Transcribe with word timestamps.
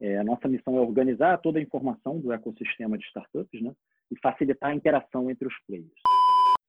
É, 0.00 0.16
a 0.16 0.24
nossa 0.24 0.48
missão 0.48 0.76
é 0.76 0.80
organizar 0.80 1.36
toda 1.38 1.58
a 1.58 1.62
informação 1.62 2.18
do 2.18 2.32
ecossistema 2.32 2.96
de 2.96 3.04
startups 3.04 3.60
né, 3.60 3.74
e 4.10 4.18
facilitar 4.18 4.70
a 4.70 4.74
interação 4.74 5.30
entre 5.30 5.46
os 5.46 5.54
players. 5.66 5.92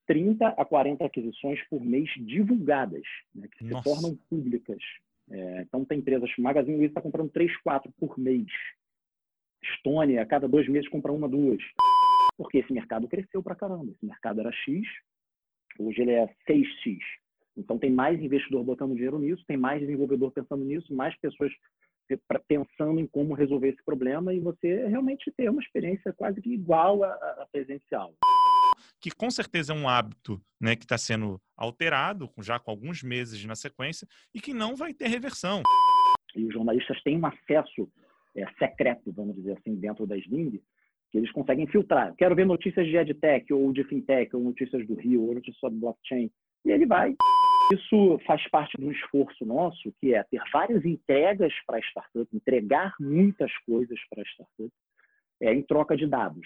30 0.05 0.49
a 0.49 0.65
40 0.65 1.05
aquisições 1.05 1.61
por 1.69 1.81
mês 1.81 2.09
divulgadas, 2.17 3.03
né, 3.33 3.47
que 3.47 3.65
se 3.65 3.83
tornam 3.83 4.17
públicas. 4.29 4.83
É, 5.29 5.61
então, 5.61 5.85
tem 5.85 5.99
empresas, 5.99 6.29
Magazine 6.37 6.75
Luiza 6.75 6.91
está 6.91 7.01
comprando 7.01 7.29
3, 7.29 7.55
4 7.61 7.89
por 7.97 8.19
mês. 8.19 8.47
Estônia, 9.63 10.21
a 10.21 10.25
cada 10.25 10.47
dois 10.47 10.67
meses, 10.67 10.89
compra 10.89 11.13
uma, 11.13 11.29
duas. 11.29 11.61
Porque 12.35 12.57
esse 12.57 12.73
mercado 12.73 13.07
cresceu 13.07 13.41
para 13.41 13.55
caramba. 13.55 13.91
Esse 13.91 14.05
mercado 14.05 14.41
era 14.41 14.51
X, 14.51 14.85
hoje 15.79 16.01
ele 16.01 16.11
é 16.11 16.27
6X. 16.49 16.99
Então, 17.55 17.77
tem 17.77 17.91
mais 17.91 18.21
investidor 18.21 18.63
botando 18.65 18.95
dinheiro 18.95 19.19
nisso, 19.19 19.45
tem 19.47 19.55
mais 19.55 19.79
desenvolvedor 19.79 20.31
pensando 20.31 20.65
nisso, 20.65 20.93
mais 20.93 21.15
pessoas 21.19 21.53
pensando 22.47 22.99
em 22.99 23.07
como 23.07 23.33
resolver 23.33 23.69
esse 23.69 23.83
problema 23.83 24.33
e 24.33 24.39
você 24.39 24.87
realmente 24.87 25.31
ter 25.31 25.49
uma 25.49 25.61
experiência 25.61 26.13
quase 26.13 26.41
que 26.41 26.53
igual 26.53 27.03
à 27.03 27.47
presencial 27.51 28.13
que 29.01 29.09
com 29.09 29.29
certeza 29.31 29.73
é 29.73 29.75
um 29.75 29.89
hábito 29.89 30.39
né, 30.59 30.75
que 30.75 30.83
está 30.85 30.97
sendo 30.97 31.41
alterado, 31.57 32.29
já 32.39 32.59
com 32.59 32.69
alguns 32.69 33.01
meses 33.01 33.43
na 33.45 33.55
sequência, 33.55 34.07
e 34.33 34.39
que 34.39 34.53
não 34.53 34.75
vai 34.75 34.93
ter 34.93 35.07
reversão. 35.07 35.63
E 36.35 36.45
os 36.45 36.53
jornalistas 36.53 37.01
têm 37.03 37.17
um 37.17 37.25
acesso 37.25 37.89
é, 38.35 38.45
secreto, 38.59 39.11
vamos 39.11 39.35
dizer 39.35 39.57
assim, 39.57 39.75
dentro 39.75 40.05
da 40.05 40.15
Sling, 40.17 40.61
que 41.11 41.17
eles 41.17 41.31
conseguem 41.31 41.67
filtrar. 41.67 42.13
Quero 42.15 42.35
ver 42.35 42.45
notícias 42.45 42.85
de 42.85 42.95
EdTech, 42.95 43.51
ou 43.51 43.73
de 43.73 43.83
FinTech, 43.83 44.33
ou 44.35 44.43
notícias 44.43 44.85
do 44.87 44.95
Rio, 44.95 45.23
ou 45.23 45.33
notícias 45.33 45.59
sobre 45.59 45.79
blockchain. 45.79 46.31
E 46.63 46.71
ele 46.71 46.85
vai. 46.85 47.15
Isso 47.73 48.19
faz 48.27 48.45
parte 48.49 48.77
de 48.77 48.85
um 48.85 48.91
esforço 48.91 49.45
nosso, 49.45 49.93
que 50.01 50.13
é 50.13 50.21
ter 50.23 50.41
várias 50.51 50.83
entregas 50.83 51.53
para 51.65 51.77
a 51.77 51.79
startup, 51.79 52.27
entregar 52.33 52.93
muitas 52.99 53.49
coisas 53.59 53.97
para 54.09 54.21
a 54.21 54.25
startup, 54.25 54.69
é, 55.41 55.53
em 55.53 55.61
troca 55.61 55.95
de 55.95 56.05
dados. 56.05 56.45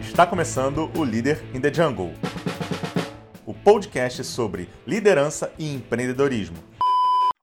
Está 0.00 0.26
começando 0.26 0.90
o 0.98 1.04
Líder 1.04 1.38
in 1.54 1.60
the 1.60 1.72
Jungle, 1.72 2.12
o 3.50 3.54
podcast 3.54 4.22
sobre 4.22 4.68
liderança 4.86 5.52
e 5.58 5.74
empreendedorismo. 5.74 6.56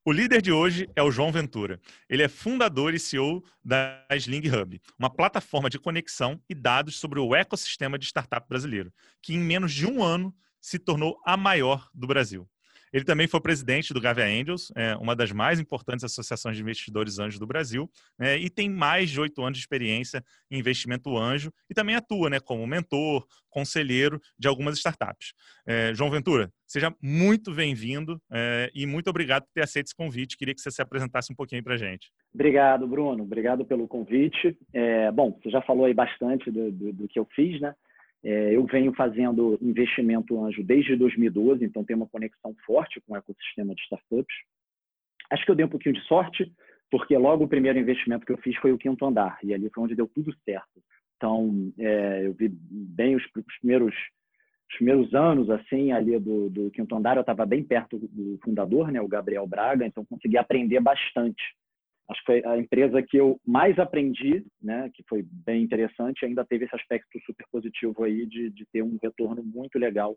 O 0.05 0.11
líder 0.13 0.41
de 0.41 0.53
hoje 0.53 0.89
é 0.95 1.03
o 1.03 1.11
João 1.11 1.33
Ventura. 1.33 1.81
Ele 2.09 2.23
é 2.23 2.29
fundador 2.29 2.93
e 2.93 2.99
CEO 2.99 3.43
da 3.61 4.05
Sling 4.13 4.47
Hub, 4.47 4.81
uma 4.97 5.09
plataforma 5.09 5.69
de 5.69 5.77
conexão 5.77 6.41
e 6.49 6.55
dados 6.55 6.97
sobre 6.97 7.19
o 7.19 7.35
ecossistema 7.35 7.99
de 7.99 8.05
startup 8.05 8.47
brasileiro, 8.47 8.89
que 9.21 9.33
em 9.33 9.37
menos 9.37 9.73
de 9.73 9.85
um 9.85 10.01
ano 10.01 10.33
se 10.61 10.79
tornou 10.79 11.19
a 11.25 11.35
maior 11.35 11.89
do 11.93 12.07
Brasil. 12.07 12.47
Ele 12.91 13.03
também 13.03 13.27
foi 13.27 13.41
presidente 13.41 13.93
do 13.93 14.01
Gavia 14.01 14.25
Angels, 14.25 14.71
é, 14.75 14.95
uma 14.97 15.15
das 15.15 15.31
mais 15.31 15.59
importantes 15.59 16.03
associações 16.03 16.55
de 16.55 16.61
investidores 16.61 17.19
anjos 17.19 17.39
do 17.39 17.47
Brasil, 17.47 17.89
né, 18.17 18.37
e 18.37 18.49
tem 18.49 18.69
mais 18.69 19.09
de 19.09 19.19
oito 19.19 19.41
anos 19.41 19.57
de 19.57 19.63
experiência 19.63 20.23
em 20.49 20.59
investimento 20.59 21.17
anjo 21.17 21.51
e 21.69 21.73
também 21.73 21.95
atua 21.95 22.29
né, 22.29 22.39
como 22.39 22.65
mentor, 22.65 23.25
conselheiro 23.49 24.21
de 24.37 24.47
algumas 24.47 24.77
startups. 24.77 25.33
É, 25.65 25.93
João 25.93 26.11
Ventura, 26.11 26.51
seja 26.65 26.93
muito 27.01 27.53
bem-vindo 27.53 28.21
é, 28.31 28.69
e 28.73 28.85
muito 28.85 29.09
obrigado 29.09 29.43
por 29.43 29.51
ter 29.53 29.63
aceito 29.63 29.87
esse 29.87 29.95
convite. 29.95 30.37
Queria 30.37 30.53
que 30.53 30.61
você 30.61 30.69
se 30.69 30.81
apresentasse 30.81 31.31
um 31.31 31.35
pouquinho 31.35 31.63
para 31.63 31.73
a 31.73 31.77
gente. 31.77 32.11
Obrigado, 32.33 32.87
Bruno. 32.87 33.23
Obrigado 33.23 33.65
pelo 33.65 33.87
convite. 33.87 34.55
É, 34.73 35.11
bom, 35.11 35.39
você 35.41 35.49
já 35.49 35.61
falou 35.61 35.85
aí 35.85 35.93
bastante 35.93 36.51
do, 36.51 36.71
do, 36.71 36.93
do 36.93 37.07
que 37.07 37.17
eu 37.17 37.25
fiz, 37.33 37.59
né? 37.59 37.73
É, 38.23 38.55
eu 38.55 38.65
venho 38.65 38.93
fazendo 38.93 39.57
investimento 39.61 40.43
anjo 40.43 40.63
desde 40.63 40.95
2012, 40.95 41.63
então 41.63 41.83
tem 41.83 41.95
uma 41.95 42.07
conexão 42.07 42.55
forte 42.65 42.99
com 43.01 43.13
o 43.13 43.17
ecossistema 43.17 43.75
de 43.75 43.81
startups. 43.81 44.35
Acho 45.29 45.45
que 45.45 45.51
eu 45.51 45.55
dei 45.55 45.65
um 45.65 45.69
pouquinho 45.69 45.95
de 45.95 46.01
sorte, 46.01 46.51
porque 46.89 47.17
logo 47.17 47.43
o 47.43 47.47
primeiro 47.47 47.77
investimento 47.79 48.25
que 48.25 48.31
eu 48.31 48.37
fiz 48.37 48.55
foi 48.57 48.71
o 48.71 48.77
quinto 48.77 49.05
andar, 49.05 49.37
e 49.43 49.53
ali 49.53 49.69
foi 49.69 49.83
onde 49.83 49.95
deu 49.95 50.07
tudo 50.07 50.33
certo. 50.43 50.81
Então, 51.15 51.71
é, 51.77 52.27
eu 52.27 52.33
vi 52.33 52.49
bem 52.49 53.15
os, 53.15 53.23
os, 53.23 53.57
primeiros, 53.59 53.93
os 54.69 54.75
primeiros 54.77 55.13
anos 55.13 55.49
assim 55.49 55.91
ali 55.91 56.17
do, 56.19 56.49
do 56.49 56.71
quinto 56.71 56.95
andar, 56.95 57.17
eu 57.17 57.21
estava 57.21 57.45
bem 57.45 57.63
perto 57.63 57.99
do 57.99 58.39
fundador, 58.43 58.91
né, 58.91 59.01
o 59.01 59.07
Gabriel 59.07 59.45
Braga, 59.47 59.85
então 59.85 60.05
consegui 60.05 60.37
aprender 60.37 60.79
bastante 60.79 61.41
acho 62.09 62.19
que 62.21 62.25
foi 62.25 62.45
a 62.45 62.57
empresa 62.57 63.01
que 63.01 63.17
eu 63.17 63.39
mais 63.45 63.77
aprendi, 63.77 64.45
né, 64.61 64.89
que 64.93 65.03
foi 65.07 65.23
bem 65.23 65.63
interessante, 65.63 66.25
ainda 66.25 66.45
teve 66.45 66.65
esse 66.65 66.75
aspecto 66.75 67.19
super 67.25 67.45
positivo 67.51 68.03
aí 68.03 68.25
de, 68.25 68.49
de 68.49 68.65
ter 68.71 68.81
um 68.81 68.97
retorno 69.01 69.43
muito 69.43 69.77
legal 69.77 70.15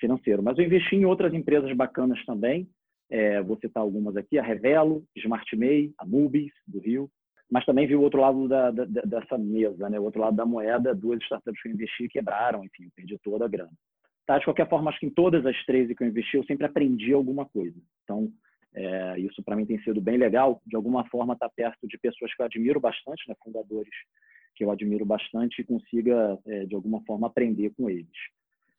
financeiro. 0.00 0.42
Mas 0.42 0.58
eu 0.58 0.64
investi 0.64 0.96
em 0.96 1.04
outras 1.04 1.34
empresas 1.34 1.70
bacanas 1.76 2.24
também, 2.24 2.68
é, 3.10 3.40
vou 3.42 3.58
citar 3.58 3.82
algumas 3.82 4.16
aqui, 4.16 4.38
a 4.38 4.42
Revelo, 4.42 5.04
SmartMay, 5.16 5.92
a 5.98 6.06
Mubis, 6.06 6.52
do 6.66 6.80
Rio, 6.80 7.10
mas 7.50 7.64
também 7.64 7.86
vi 7.86 7.94
o 7.94 8.00
outro 8.00 8.20
lado 8.20 8.48
da, 8.48 8.70
da, 8.70 8.84
dessa 8.84 9.38
mesa, 9.38 9.88
né, 9.88 10.00
o 10.00 10.04
outro 10.04 10.20
lado 10.20 10.36
da 10.36 10.46
moeda, 10.46 10.94
duas 10.94 11.20
startups 11.22 11.60
que 11.62 11.68
eu 11.68 11.72
investi 11.72 12.08
quebraram, 12.08 12.64
enfim, 12.64 12.84
eu 12.84 12.90
perdi 12.94 13.18
toda 13.22 13.44
a 13.44 13.48
grana. 13.48 13.72
Tá, 14.26 14.38
de 14.38 14.44
qualquer 14.44 14.68
forma, 14.68 14.90
acho 14.90 14.98
que 14.98 15.06
em 15.06 15.10
todas 15.10 15.46
as 15.46 15.56
13 15.66 15.94
que 15.94 16.02
eu 16.02 16.08
investi, 16.08 16.36
eu 16.36 16.44
sempre 16.44 16.66
aprendi 16.66 17.12
alguma 17.12 17.46
coisa. 17.46 17.76
Então, 18.02 18.28
é, 18.76 19.18
isso 19.18 19.42
para 19.42 19.56
mim 19.56 19.64
tem 19.64 19.80
sido 19.80 20.00
bem 20.00 20.18
legal. 20.18 20.60
De 20.66 20.76
alguma 20.76 21.04
forma, 21.08 21.32
estar 21.32 21.48
tá 21.48 21.54
perto 21.56 21.88
de 21.88 21.98
pessoas 21.98 22.34
que 22.34 22.42
eu 22.42 22.46
admiro 22.46 22.78
bastante, 22.78 23.26
né, 23.28 23.34
fundadores 23.42 23.94
que 24.54 24.64
eu 24.64 24.70
admiro 24.70 25.04
bastante 25.04 25.60
e 25.60 25.64
consiga, 25.64 26.38
é, 26.46 26.66
de 26.66 26.74
alguma 26.74 27.02
forma, 27.04 27.26
aprender 27.26 27.72
com 27.76 27.90
eles. 27.90 28.06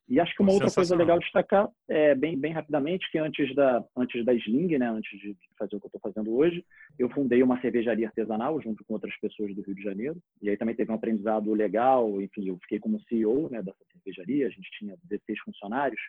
E 0.10 0.22
acho 0.22 0.34
que 0.36 0.42
uma 0.42 0.54
outra 0.54 0.72
coisa 0.72 0.96
legal 0.96 1.20
destacar, 1.20 1.70
é, 1.90 2.16
bem, 2.16 2.40
bem 2.40 2.54
rapidamente, 2.54 3.12
que 3.12 3.18
antes 3.18 3.54
da, 3.54 3.84
antes 3.96 4.24
da 4.24 4.34
Sling, 4.34 4.78
né, 4.78 4.90
antes 4.90 5.20
de 5.20 5.36
fazer 5.60 5.76
o 5.76 5.80
que 5.80 5.86
eu 5.86 5.90
estou 5.90 6.02
fazendo 6.02 6.34
hoje, 6.34 6.64
eu 6.98 7.10
fundei 7.10 7.44
uma 7.44 7.60
cervejaria 7.60 8.08
artesanal 8.08 8.62
junto 8.62 8.86
com 8.86 8.94
outras 8.94 9.16
pessoas 9.20 9.54
do 9.54 9.62
Rio 9.62 9.76
de 9.76 9.84
Janeiro. 9.84 10.18
E 10.42 10.50
aí 10.50 10.56
também 10.56 10.76
teve 10.76 10.92
um 10.92 10.96
aprendizado 10.96 11.54
legal. 11.54 12.22
Enfim, 12.22 12.48
eu 12.48 12.58
fiquei 12.60 12.80
como 12.80 13.02
CEO 13.02 13.50
né, 13.50 13.62
dessa 13.62 13.84
cervejaria. 13.92 14.48
A 14.48 14.50
gente 14.50 14.70
tinha 14.80 14.96
16 15.04 15.40
funcionários. 15.42 16.00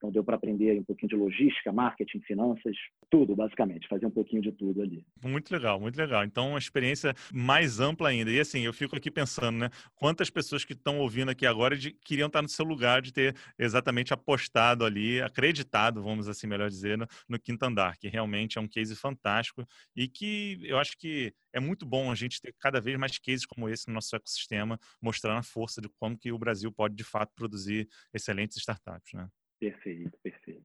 Então 0.00 0.10
deu 0.10 0.24
para 0.24 0.36
aprender 0.36 0.80
um 0.80 0.82
pouquinho 0.82 1.10
de 1.10 1.16
logística, 1.16 1.70
marketing, 1.70 2.20
finanças, 2.20 2.74
tudo 3.10 3.36
basicamente, 3.36 3.86
fazer 3.86 4.06
um 4.06 4.10
pouquinho 4.10 4.40
de 4.40 4.50
tudo 4.50 4.80
ali. 4.80 5.04
Muito 5.22 5.52
legal, 5.52 5.78
muito 5.78 5.98
legal. 5.98 6.24
Então 6.24 6.48
uma 6.50 6.58
experiência 6.58 7.14
mais 7.30 7.80
ampla 7.80 8.08
ainda. 8.08 8.30
E 8.30 8.40
assim, 8.40 8.60
eu 8.60 8.72
fico 8.72 8.96
aqui 8.96 9.10
pensando, 9.10 9.58
né, 9.58 9.70
quantas 9.94 10.30
pessoas 10.30 10.64
que 10.64 10.72
estão 10.72 10.98
ouvindo 11.00 11.30
aqui 11.30 11.44
agora 11.44 11.76
de, 11.76 11.92
queriam 11.92 12.28
estar 12.28 12.40
no 12.40 12.48
seu 12.48 12.64
lugar 12.64 13.02
de 13.02 13.12
ter 13.12 13.36
exatamente 13.58 14.14
apostado 14.14 14.86
ali, 14.86 15.20
acreditado, 15.20 16.02
vamos 16.02 16.28
assim 16.28 16.46
melhor 16.46 16.70
dizer, 16.70 16.96
no, 16.96 17.06
no 17.28 17.38
quinto 17.38 17.62
andar, 17.66 17.98
que 17.98 18.08
realmente 18.08 18.56
é 18.56 18.60
um 18.60 18.68
case 18.68 18.96
fantástico 18.96 19.66
e 19.94 20.08
que 20.08 20.58
eu 20.62 20.78
acho 20.78 20.96
que 20.96 21.34
é 21.52 21.60
muito 21.60 21.84
bom 21.84 22.10
a 22.10 22.14
gente 22.14 22.40
ter 22.40 22.54
cada 22.58 22.80
vez 22.80 22.98
mais 22.98 23.18
cases 23.18 23.44
como 23.44 23.68
esse 23.68 23.86
no 23.88 23.94
nosso 23.94 24.16
ecossistema, 24.16 24.78
mostrando 25.02 25.40
a 25.40 25.42
força 25.42 25.78
de 25.78 25.90
como 25.98 26.16
que 26.16 26.32
o 26.32 26.38
Brasil 26.38 26.72
pode 26.72 26.94
de 26.94 27.04
fato 27.04 27.34
produzir 27.34 27.86
excelentes 28.14 28.56
startups, 28.56 29.12
né? 29.12 29.28
Perfeito, 29.60 30.18
perfeito. 30.22 30.62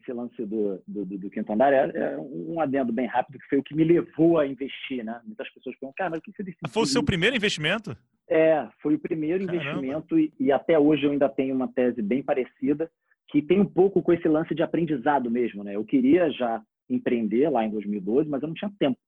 Esse 0.00 0.12
lance 0.12 0.44
do, 0.46 0.82
do, 0.86 1.04
do 1.04 1.30
quinto 1.30 1.52
andar 1.52 1.72
é, 1.72 1.90
é, 1.94 2.18
um 2.18 2.58
adendo 2.58 2.90
bem 2.90 3.06
rápido, 3.06 3.38
que 3.38 3.48
foi 3.48 3.58
o 3.58 3.62
que 3.62 3.74
me 3.74 3.84
levou 3.84 4.38
a 4.38 4.46
investir, 4.46 5.04
né? 5.04 5.20
Muitas 5.24 5.48
pessoas 5.52 5.76
perguntam, 5.76 5.94
cara, 5.98 6.10
mas 6.10 6.20
o 6.20 6.22
que 6.22 6.32
você 6.32 6.42
decidiu? 6.42 6.70
Foi 6.70 6.82
o 6.84 6.86
seu 6.86 7.02
primeiro 7.02 7.36
investimento? 7.36 7.94
É, 8.26 8.66
foi 8.80 8.94
o 8.94 8.98
primeiro 8.98 9.44
Caramba. 9.44 9.62
investimento 9.62 10.18
e, 10.18 10.32
e 10.40 10.50
até 10.50 10.78
hoje 10.78 11.04
eu 11.04 11.10
ainda 11.10 11.28
tenho 11.28 11.54
uma 11.54 11.68
tese 11.68 12.00
bem 12.00 12.22
parecida, 12.22 12.90
que 13.28 13.42
tem 13.42 13.60
um 13.60 13.66
pouco 13.66 14.02
com 14.02 14.12
esse 14.12 14.26
lance 14.26 14.54
de 14.54 14.62
aprendizado 14.62 15.30
mesmo, 15.30 15.62
né? 15.62 15.76
Eu 15.76 15.84
queria 15.84 16.30
já 16.30 16.62
empreender 16.88 17.50
lá 17.50 17.64
em 17.64 17.70
2012, 17.70 18.28
mas 18.28 18.40
eu 18.40 18.48
não 18.48 18.54
tinha 18.54 18.72
tempo. 18.78 18.98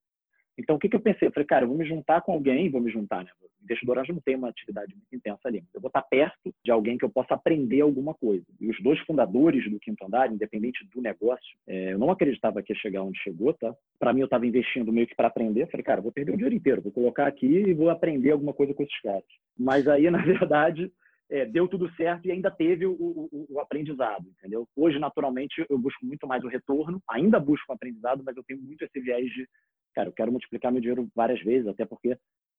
Então, 0.61 0.77
o 0.77 0.79
que, 0.79 0.89
que 0.89 0.97
eu 0.97 1.01
pensei? 1.01 1.27
Eu 1.27 1.33
falei, 1.33 1.47
cara, 1.47 1.65
eu 1.65 1.69
vou 1.69 1.77
me 1.77 1.87
juntar 1.87 2.21
com 2.21 2.33
alguém, 2.33 2.71
vou 2.71 2.81
me 2.81 2.91
juntar, 2.93 3.25
né? 3.25 3.31
O 3.41 3.65
investidor 3.65 3.99
anjo 3.99 4.13
não 4.13 4.21
tem 4.21 4.37
uma 4.37 4.49
atividade 4.49 4.95
muito 4.95 5.15
intensa 5.15 5.41
ali, 5.47 5.61
mas 5.61 5.75
eu 5.75 5.81
vou 5.81 5.89
estar 5.89 6.03
perto 6.03 6.55
de 6.65 6.71
alguém 6.71 6.99
que 6.99 7.05
eu 7.05 7.11
possa 7.11 7.35
aprender 7.35 7.81
alguma 7.81 8.15
coisa. 8.15 8.45
E 8.61 8.69
os 8.69 8.81
dois 8.83 8.99
fundadores 9.01 9.69
do 9.71 9.81
Quinto 9.81 10.05
Andar, 10.05 10.31
independente 10.31 10.87
do 10.95 11.01
negócio, 11.01 11.57
é, 11.67 11.93
eu 11.93 11.99
não 11.99 12.11
acreditava 12.11 12.63
que 12.63 12.73
ia 12.73 12.79
chegar 12.79 13.03
onde 13.03 13.19
chegou, 13.23 13.55
tá? 13.55 13.75
Para 13.99 14.13
mim, 14.13 14.21
eu 14.21 14.27
estava 14.27 14.47
investindo 14.47 14.93
meio 14.93 15.07
que 15.07 15.15
para 15.15 15.29
aprender. 15.29 15.63
Eu 15.63 15.69
falei, 15.69 15.85
cara, 15.85 16.01
vou 16.01 16.13
perder 16.13 16.33
o 16.33 16.37
dinheiro 16.37 16.55
inteiro, 16.55 16.83
vou 16.83 16.93
colocar 16.93 17.27
aqui 17.27 17.47
e 17.47 17.75
vou 17.75 17.89
aprender 17.89 18.33
alguma 18.33 18.53
coisa 18.53 18.75
com 18.75 18.83
esses 18.83 19.01
caras. 19.01 19.25
Mas 19.59 19.89
aí, 19.89 20.09
na 20.11 20.23
verdade, 20.23 20.93
é, 21.31 21.47
deu 21.47 21.69
tudo 21.69 21.91
certo 21.95 22.27
e 22.27 22.33
ainda 22.33 22.51
teve 22.51 22.85
o, 22.87 22.93
o, 22.93 23.47
o, 23.49 23.61
aprendizado, 23.61 24.27
entendeu? 24.39 24.67
Hoje, 24.77 24.99
naturalmente, 24.99 25.65
eu 25.71 25.79
busco 25.79 26.05
muito 26.05 26.27
mais 26.27 26.43
o 26.43 26.49
retorno, 26.49 27.01
ainda 27.09 27.39
busco 27.39 27.71
o 27.71 27.75
aprendizado, 27.75 28.23
mas 28.25 28.37
eu 28.37 28.43
tenho 28.43 28.61
muito 28.61 28.85
esse 28.85 29.01
viés 29.01 29.27
de 29.31 29.49
cara, 29.95 30.09
eu 30.09 30.13
quero 30.13 30.33
multiplicar 30.33 30.73
meu 30.73 30.81
dinheiro 30.81 31.09
várias 31.15 31.43
vezes, 31.43 31.69
até 31.69 31.85
porque 31.85 32.17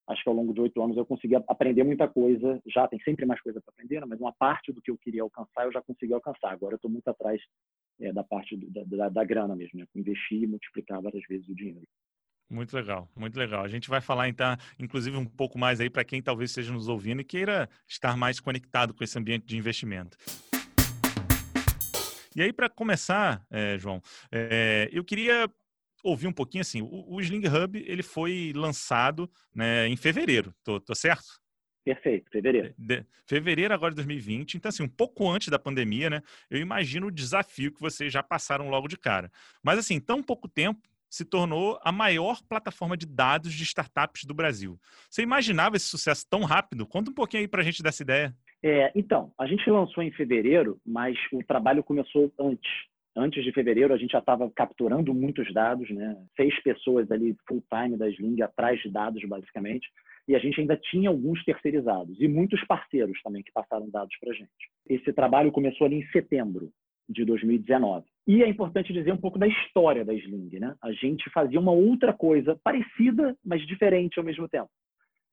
acho 0.07 0.24
que 0.24 0.30
ao 0.30 0.36
longo 0.36 0.54
de 0.54 0.62
oito 0.62 0.81
anos 0.81 0.98
eu 0.98 1.06
consegui 1.06 1.36
aprender 1.36 1.83
muita 1.83 2.07
coisa. 2.07 2.62
Já 2.68 2.88
tem 2.88 3.00
sempre 3.01 3.25
mais 3.25 3.42
coisa 3.42 3.62
para 3.62 3.72
aprender, 3.72 4.00
né? 4.00 4.06
mas 4.07 4.19
uma 4.19 4.33
parte 4.33 4.72
do 4.72 4.81
que 4.81 4.92
eu 4.92 4.98
queria 4.98 5.22
alcançar 5.22 5.66
eu 5.66 5.72
já 5.72 5.81
consegui 5.81 6.13
alcançar. 6.13 6.51
Agora 6.51 6.74
eu 6.74 6.78
estou 6.78 6.92
muito 6.92 7.07
atrás 7.07 7.42
é, 8.00 8.12
da 8.12 8.24
parte 8.24 8.56
do, 8.57 8.69
da, 8.69 8.83
da, 8.83 9.10
da, 9.10 9.24
grana 9.24 9.56
mesmo, 9.56 9.80
né? 9.80 9.86
investir 9.95 10.44
e 10.44 10.48
multiplicar 10.48 11.01
várias 11.01 11.24
vezes 11.28 11.48
o 11.48 11.56
dinheiro. 11.56 11.88
Muito 12.50 12.75
legal, 12.75 13.07
muito 13.16 13.38
legal. 13.39 13.63
A 13.63 13.68
gente 13.69 13.89
vai 13.89 14.01
falar 14.01 14.28
então, 14.28 14.57
inclusive, 14.78 15.16
um 15.16 15.25
pouco 15.25 15.57
mais 15.57 15.80
aí 15.80 15.89
para 15.89 16.04
quem 16.04 16.22
talvez 16.22 16.50
esteja 16.50 16.74
nos 16.74 16.89
ouvindo 16.89 17.22
e 17.22 17.24
queira 17.24 17.69
estar 17.88 18.18
mais 18.18 18.42
conectado 18.42 18.94
com 18.94 19.04
esse 19.04 19.18
ambiente 19.18 19.45
de 19.45 19.56
investimento. 19.57 20.18
E 22.36 22.42
aí, 22.42 22.51
para 22.51 22.69
começar, 22.69 23.45
é, 23.50 23.78
João, 23.78 24.01
é, 24.31 24.89
eu 24.92 25.04
queria 25.04 25.50
ouvir 26.03 26.27
um 26.27 26.33
pouquinho 26.33 26.62
assim. 26.62 26.81
O, 26.81 27.15
o 27.15 27.21
Sling 27.21 27.48
Hub 27.48 27.83
ele 27.88 28.03
foi 28.03 28.51
lançado 28.56 29.30
né, 29.53 29.88
em 29.88 29.95
fevereiro, 29.95 30.53
tô, 30.63 30.80
tô 30.80 30.95
certo? 30.95 31.42
Perfeito, 31.83 32.30
fevereiro. 32.30 32.74
De, 32.77 33.03
fevereiro 33.25 33.74
agora 33.74 33.92
de 33.92 33.95
2020, 33.95 34.56
então 34.56 34.69
assim, 34.69 34.83
um 34.83 34.89
pouco 34.89 35.27
antes 35.30 35.48
da 35.48 35.57
pandemia, 35.57 36.09
né? 36.09 36.21
Eu 36.50 36.59
imagino 36.59 37.07
o 37.07 37.12
desafio 37.12 37.71
que 37.71 37.81
vocês 37.81 38.13
já 38.13 38.21
passaram 38.21 38.69
logo 38.69 38.88
de 38.88 38.98
cara. 38.98 39.31
Mas 39.63 39.80
assim, 39.80 40.00
tão 40.00 40.21
pouco 40.21 40.48
tempo, 40.48 40.88
se 41.09 41.25
tornou 41.25 41.77
a 41.83 41.92
maior 41.92 42.42
plataforma 42.47 42.95
de 42.95 43.06
dados 43.06 43.54
de 43.54 43.63
startups 43.63 44.24
do 44.24 44.33
Brasil. 44.33 44.80
Você 45.09 45.21
imaginava 45.21 45.75
esse 45.75 45.88
sucesso 45.88 46.25
tão 46.30 46.44
rápido? 46.44 46.88
Conta 46.88 47.12
um 47.12 47.13
pouquinho 47.13 47.42
aí 47.42 47.47
para 47.47 47.62
a 47.62 47.65
gente 47.65 47.83
dessa 47.83 48.01
ideia. 48.01 48.33
É, 48.63 48.92
então, 48.95 49.33
a 49.38 49.45
gente 49.45 49.69
lançou 49.69 50.01
em 50.01 50.12
fevereiro, 50.12 50.80
mas 50.86 51.18
o 51.33 51.44
trabalho 51.44 51.83
começou 51.83 52.31
antes. 52.39 52.71
Antes 53.16 53.44
de 53.44 53.52
fevereiro, 53.52 53.94
a 53.94 53.98
gente 53.98 54.12
já 54.12 54.19
estava 54.19 54.50
capturando 54.52 55.13
muitos 55.13 55.54
dados, 55.54 55.90
né? 55.90 56.16
seis 56.36 56.58
pessoas 56.63 57.12
ali 57.12 57.36
full-time 57.48 57.98
da 57.98 58.10
Sling 58.10 58.42
atrás 58.42 58.81
de 58.81 58.90
dados, 58.90 59.22
basicamente, 59.28 59.90
e 60.28 60.36
a 60.36 60.40
gente 60.40 60.62
ainda 60.62 60.78
tinha 60.78 61.10
alguns 61.10 61.44
terceirizados 61.44 62.19
e 62.22 62.28
muitos 62.28 62.63
parceiros 62.66 63.22
também 63.22 63.44
que 63.44 63.52
passaram 63.52 63.90
dados 63.90 64.16
para 64.18 64.31
a 64.31 64.34
gente. 64.34 64.50
Esse 64.88 65.12
trabalho 65.12 65.52
começou 65.52 65.86
ali 65.86 65.98
em 65.98 66.08
setembro 66.08 66.72
de 67.10 67.25
2019. 67.25 68.06
E 68.28 68.44
é 68.44 68.48
importante 68.48 68.94
dizer 68.94 69.12
um 69.12 69.18
pouco 69.18 69.38
da 69.38 69.48
história 69.48 70.06
da 70.06 70.14
Sling. 70.14 70.60
Né? 70.60 70.74
A 70.81 70.94
gente 70.94 71.30
fazia 71.31 71.60
uma 71.60 71.74
outra 71.74 72.14
coisa 72.14 72.57
parecida, 72.64 73.36
mas 73.44 73.66
diferente 73.68 74.19
ao 74.19 74.25
mesmo 74.25 74.48
tempo. 74.48 74.69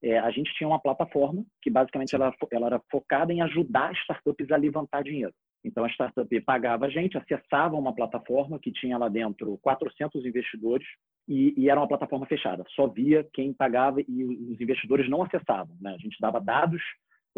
É, 0.02 0.18
a 0.18 0.30
gente 0.30 0.52
tinha 0.54 0.66
uma 0.68 0.80
plataforma 0.80 1.44
que 1.60 1.70
basicamente 1.70 2.14
ela, 2.14 2.32
ela 2.52 2.66
era 2.66 2.82
focada 2.90 3.32
em 3.32 3.40
ajudar 3.42 3.92
startups 3.92 4.50
a 4.50 4.56
levantar 4.56 5.02
dinheiro. 5.02 5.32
Então 5.64 5.84
a 5.84 5.88
startup 5.88 6.40
pagava 6.42 6.86
a 6.86 6.88
gente, 6.88 7.18
acessava 7.18 7.76
uma 7.76 7.94
plataforma 7.94 8.58
que 8.58 8.72
tinha 8.72 8.96
lá 8.96 9.08
dentro 9.08 9.58
400 9.58 10.24
investidores 10.24 10.86
e, 11.26 11.52
e, 11.56 11.68
era 11.68 11.80
uma 11.80 11.88
plataforma 11.88 12.26
fechada. 12.26 12.64
Só 12.74 12.86
via 12.86 13.26
quem 13.32 13.52
pagava 13.52 14.00
e 14.00 14.24
os 14.24 14.60
investidores 14.60 15.08
não 15.10 15.22
acessavam. 15.22 15.76
Né? 15.80 15.94
A 15.94 15.98
gente 15.98 16.16
dava 16.20 16.40
dados 16.40 16.82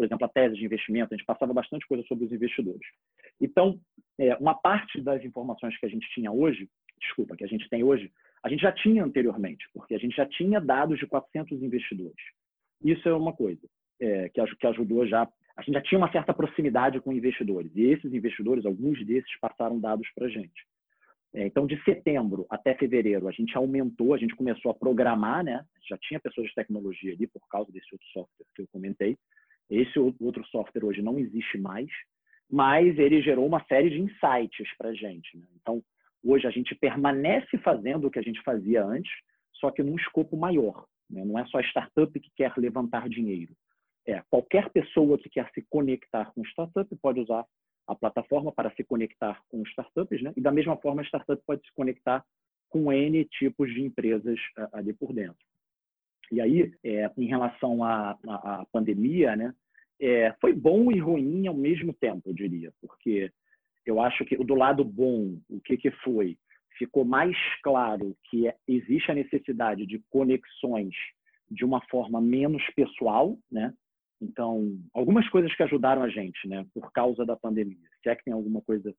por 0.01 0.05
exemplo, 0.05 0.25
a 0.25 0.29
tese 0.29 0.55
de 0.55 0.65
investimento, 0.65 1.13
a 1.13 1.17
gente 1.17 1.25
passava 1.27 1.53
bastante 1.53 1.85
coisa 1.85 2.03
sobre 2.07 2.25
os 2.25 2.31
investidores. 2.31 2.87
Então, 3.39 3.79
é, 4.19 4.35
uma 4.37 4.55
parte 4.55 4.99
das 4.99 5.23
informações 5.23 5.77
que 5.77 5.85
a 5.85 5.89
gente 5.89 6.09
tinha 6.09 6.31
hoje, 6.31 6.67
desculpa, 6.99 7.35
que 7.35 7.43
a 7.43 7.47
gente 7.47 7.69
tem 7.69 7.83
hoje, 7.83 8.11
a 8.43 8.49
gente 8.49 8.61
já 8.61 8.71
tinha 8.71 9.03
anteriormente, 9.03 9.63
porque 9.71 9.93
a 9.93 9.99
gente 9.99 10.15
já 10.15 10.25
tinha 10.25 10.59
dados 10.59 10.97
de 10.97 11.05
400 11.05 11.61
investidores. 11.61 12.17
Isso 12.83 13.07
é 13.07 13.13
uma 13.13 13.31
coisa 13.31 13.61
é, 13.99 14.29
que, 14.29 14.43
que 14.55 14.67
ajudou 14.67 15.05
já. 15.05 15.27
A 15.61 15.63
gente 15.63 15.75
já 15.75 15.81
tinha 15.81 15.99
uma 15.99 16.11
certa 16.11 16.33
proximidade 16.33 16.99
com 16.99 17.13
investidores, 17.13 17.71
e 17.75 17.83
esses 17.83 18.11
investidores, 18.11 18.65
alguns 18.65 19.05
desses, 19.05 19.39
passaram 19.39 19.79
dados 19.79 20.09
para 20.15 20.25
a 20.25 20.29
gente. 20.29 20.65
É, 21.35 21.45
então, 21.45 21.67
de 21.67 21.81
setembro 21.83 22.47
até 22.49 22.73
fevereiro, 22.73 23.27
a 23.27 23.31
gente 23.31 23.55
aumentou, 23.55 24.15
a 24.15 24.17
gente 24.17 24.35
começou 24.35 24.71
a 24.71 24.73
programar, 24.73 25.43
né? 25.43 25.63
Já 25.87 25.99
tinha 25.99 26.19
pessoas 26.19 26.47
de 26.47 26.55
tecnologia 26.55 27.13
ali 27.13 27.27
por 27.27 27.47
causa 27.47 27.71
desse 27.71 27.87
outro 27.91 28.07
software 28.07 28.45
que 28.55 28.63
eu 28.63 28.67
comentei. 28.71 29.15
Esse 29.69 29.99
outro 29.99 30.43
software 30.47 30.83
hoje 30.83 31.03
não 31.03 31.19
existe 31.19 31.59
mais, 31.59 31.89
mas 32.49 32.97
ele 32.97 33.21
gerou 33.21 33.45
uma 33.45 33.63
série 33.65 33.91
de 33.91 34.01
insights 34.01 34.75
para 34.79 34.89
a 34.89 34.93
gente. 34.95 35.37
Né? 35.37 35.45
Então, 35.61 35.83
hoje 36.23 36.47
a 36.47 36.51
gente 36.51 36.73
permanece 36.73 37.55
fazendo 37.59 38.07
o 38.07 38.11
que 38.11 38.19
a 38.19 38.23
gente 38.23 38.41
fazia 38.41 38.83
antes, 38.83 39.11
só 39.53 39.69
que 39.69 39.83
num 39.83 39.95
escopo 39.95 40.35
maior. 40.35 40.85
Né? 41.07 41.23
Não 41.23 41.37
é 41.37 41.45
só 41.45 41.59
startup 41.61 42.19
que 42.19 42.31
quer 42.35 42.51
levantar 42.57 43.07
dinheiro. 43.07 43.53
É, 44.07 44.21
qualquer 44.29 44.69
pessoa 44.71 45.17
que 45.17 45.29
quer 45.29 45.49
se 45.53 45.61
conectar 45.69 46.31
com 46.33 46.43
startup 46.43 46.95
pode 46.97 47.19
usar 47.19 47.45
a 47.87 47.95
plataforma 47.95 48.51
para 48.51 48.71
se 48.71 48.83
conectar 48.83 49.41
com 49.49 49.61
startups, 49.63 50.21
né? 50.21 50.33
E 50.35 50.41
da 50.41 50.51
mesma 50.51 50.77
forma, 50.77 51.01
a 51.01 51.05
startup 51.05 51.41
pode 51.45 51.65
se 51.65 51.73
conectar 51.73 52.23
com 52.69 52.91
N 52.91 53.25
tipos 53.25 53.71
de 53.73 53.81
empresas 53.81 54.39
ali 54.71 54.93
por 54.93 55.13
dentro. 55.13 55.45
E 56.31 56.39
aí, 56.39 56.73
é, 56.83 57.11
em 57.17 57.27
relação 57.27 57.83
à, 57.83 58.17
à, 58.27 58.61
à 58.61 58.65
pandemia, 58.71 59.35
né, 59.35 59.53
é, 59.99 60.33
foi 60.39 60.53
bom 60.53 60.91
e 60.91 60.97
ruim 60.97 61.45
ao 61.45 61.53
mesmo 61.53 61.93
tempo, 61.93 62.29
eu 62.29 62.33
diria, 62.33 62.73
porque 62.81 63.31
eu 63.85 63.99
acho 64.01 64.23
que 64.25 64.37
do 64.37 64.55
lado 64.55 64.83
bom, 64.83 65.37
o 65.49 65.59
que, 65.59 65.77
que 65.77 65.91
foi? 65.91 66.37
Ficou 66.77 67.03
mais 67.03 67.35
claro 67.61 68.15
que 68.29 68.47
é, 68.47 68.55
existe 68.67 69.11
a 69.11 69.15
necessidade 69.15 69.85
de 69.85 69.99
conexões 70.09 70.95
de 71.49 71.65
uma 71.65 71.81
forma 71.87 72.21
menos 72.21 72.63
pessoal, 72.73 73.37
né? 73.51 73.73
Então, 74.21 74.77
algumas 74.93 75.27
coisas 75.29 75.53
que 75.55 75.63
ajudaram 75.63 76.03
a 76.03 76.09
gente, 76.09 76.47
né, 76.47 76.65
por 76.73 76.91
causa 76.91 77.25
da 77.25 77.35
pandemia. 77.35 77.89
Se 78.03 78.09
é 78.09 78.15
que 78.15 78.23
tem 78.23 78.33
alguma 78.33 78.61
coisa 78.61 78.93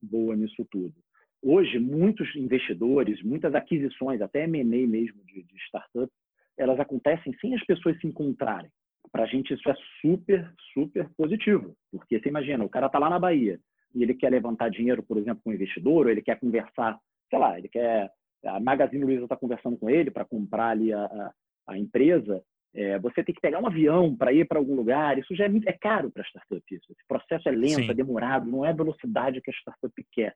boa 0.00 0.36
nisso 0.36 0.64
tudo. 0.70 0.94
Hoje, 1.42 1.78
muitos 1.78 2.34
investidores, 2.36 3.22
muitas 3.22 3.54
aquisições, 3.54 4.20
até 4.20 4.44
M&A 4.44 4.86
mesmo 4.86 5.24
de, 5.24 5.42
de 5.42 5.56
startups, 5.66 6.14
elas 6.56 6.78
acontecem 6.80 7.32
sem 7.40 7.54
as 7.54 7.64
pessoas 7.64 7.98
se 8.00 8.06
encontrarem. 8.06 8.70
Para 9.10 9.24
a 9.24 9.26
gente 9.26 9.54
isso 9.54 9.68
é 9.68 9.74
super, 10.00 10.52
super 10.74 11.08
positivo, 11.16 11.74
porque 11.90 12.20
você 12.20 12.28
imagina, 12.28 12.64
o 12.64 12.68
cara 12.68 12.86
está 12.86 12.98
lá 12.98 13.08
na 13.08 13.18
Bahia 13.18 13.58
e 13.94 14.02
ele 14.02 14.14
quer 14.14 14.30
levantar 14.30 14.68
dinheiro, 14.68 15.02
por 15.02 15.16
exemplo, 15.16 15.40
com 15.42 15.50
um 15.50 15.54
investidor, 15.54 16.06
ou 16.06 16.10
ele 16.10 16.20
quer 16.20 16.38
conversar, 16.38 16.98
sei 17.30 17.38
lá, 17.38 17.58
ele 17.58 17.68
quer 17.68 18.10
a 18.44 18.60
Magazine 18.60 19.04
Luiza 19.04 19.24
está 19.24 19.36
conversando 19.36 19.76
com 19.76 19.90
ele 19.90 20.10
para 20.10 20.24
comprar 20.24 20.68
ali 20.68 20.92
a, 20.92 21.04
a, 21.04 21.32
a 21.68 21.78
empresa, 21.78 22.42
é, 22.74 22.98
você 22.98 23.24
tem 23.24 23.34
que 23.34 23.40
pegar 23.40 23.60
um 23.60 23.66
avião 23.66 24.14
para 24.14 24.32
ir 24.32 24.46
para 24.46 24.58
algum 24.58 24.74
lugar, 24.74 25.18
isso 25.18 25.34
já 25.34 25.46
é, 25.46 25.50
é 25.66 25.72
caro 25.72 26.10
para 26.10 26.22
a 26.22 26.26
startup. 26.26 26.62
Isso. 26.70 26.92
Esse 26.92 27.06
processo 27.06 27.48
é 27.48 27.52
lento, 27.52 27.84
Sim. 27.84 27.90
é 27.90 27.94
demorado, 27.94 28.50
não 28.50 28.64
é 28.64 28.70
a 28.70 28.74
velocidade 28.74 29.40
que 29.40 29.50
a 29.50 29.54
startup 29.54 30.06
quer. 30.12 30.34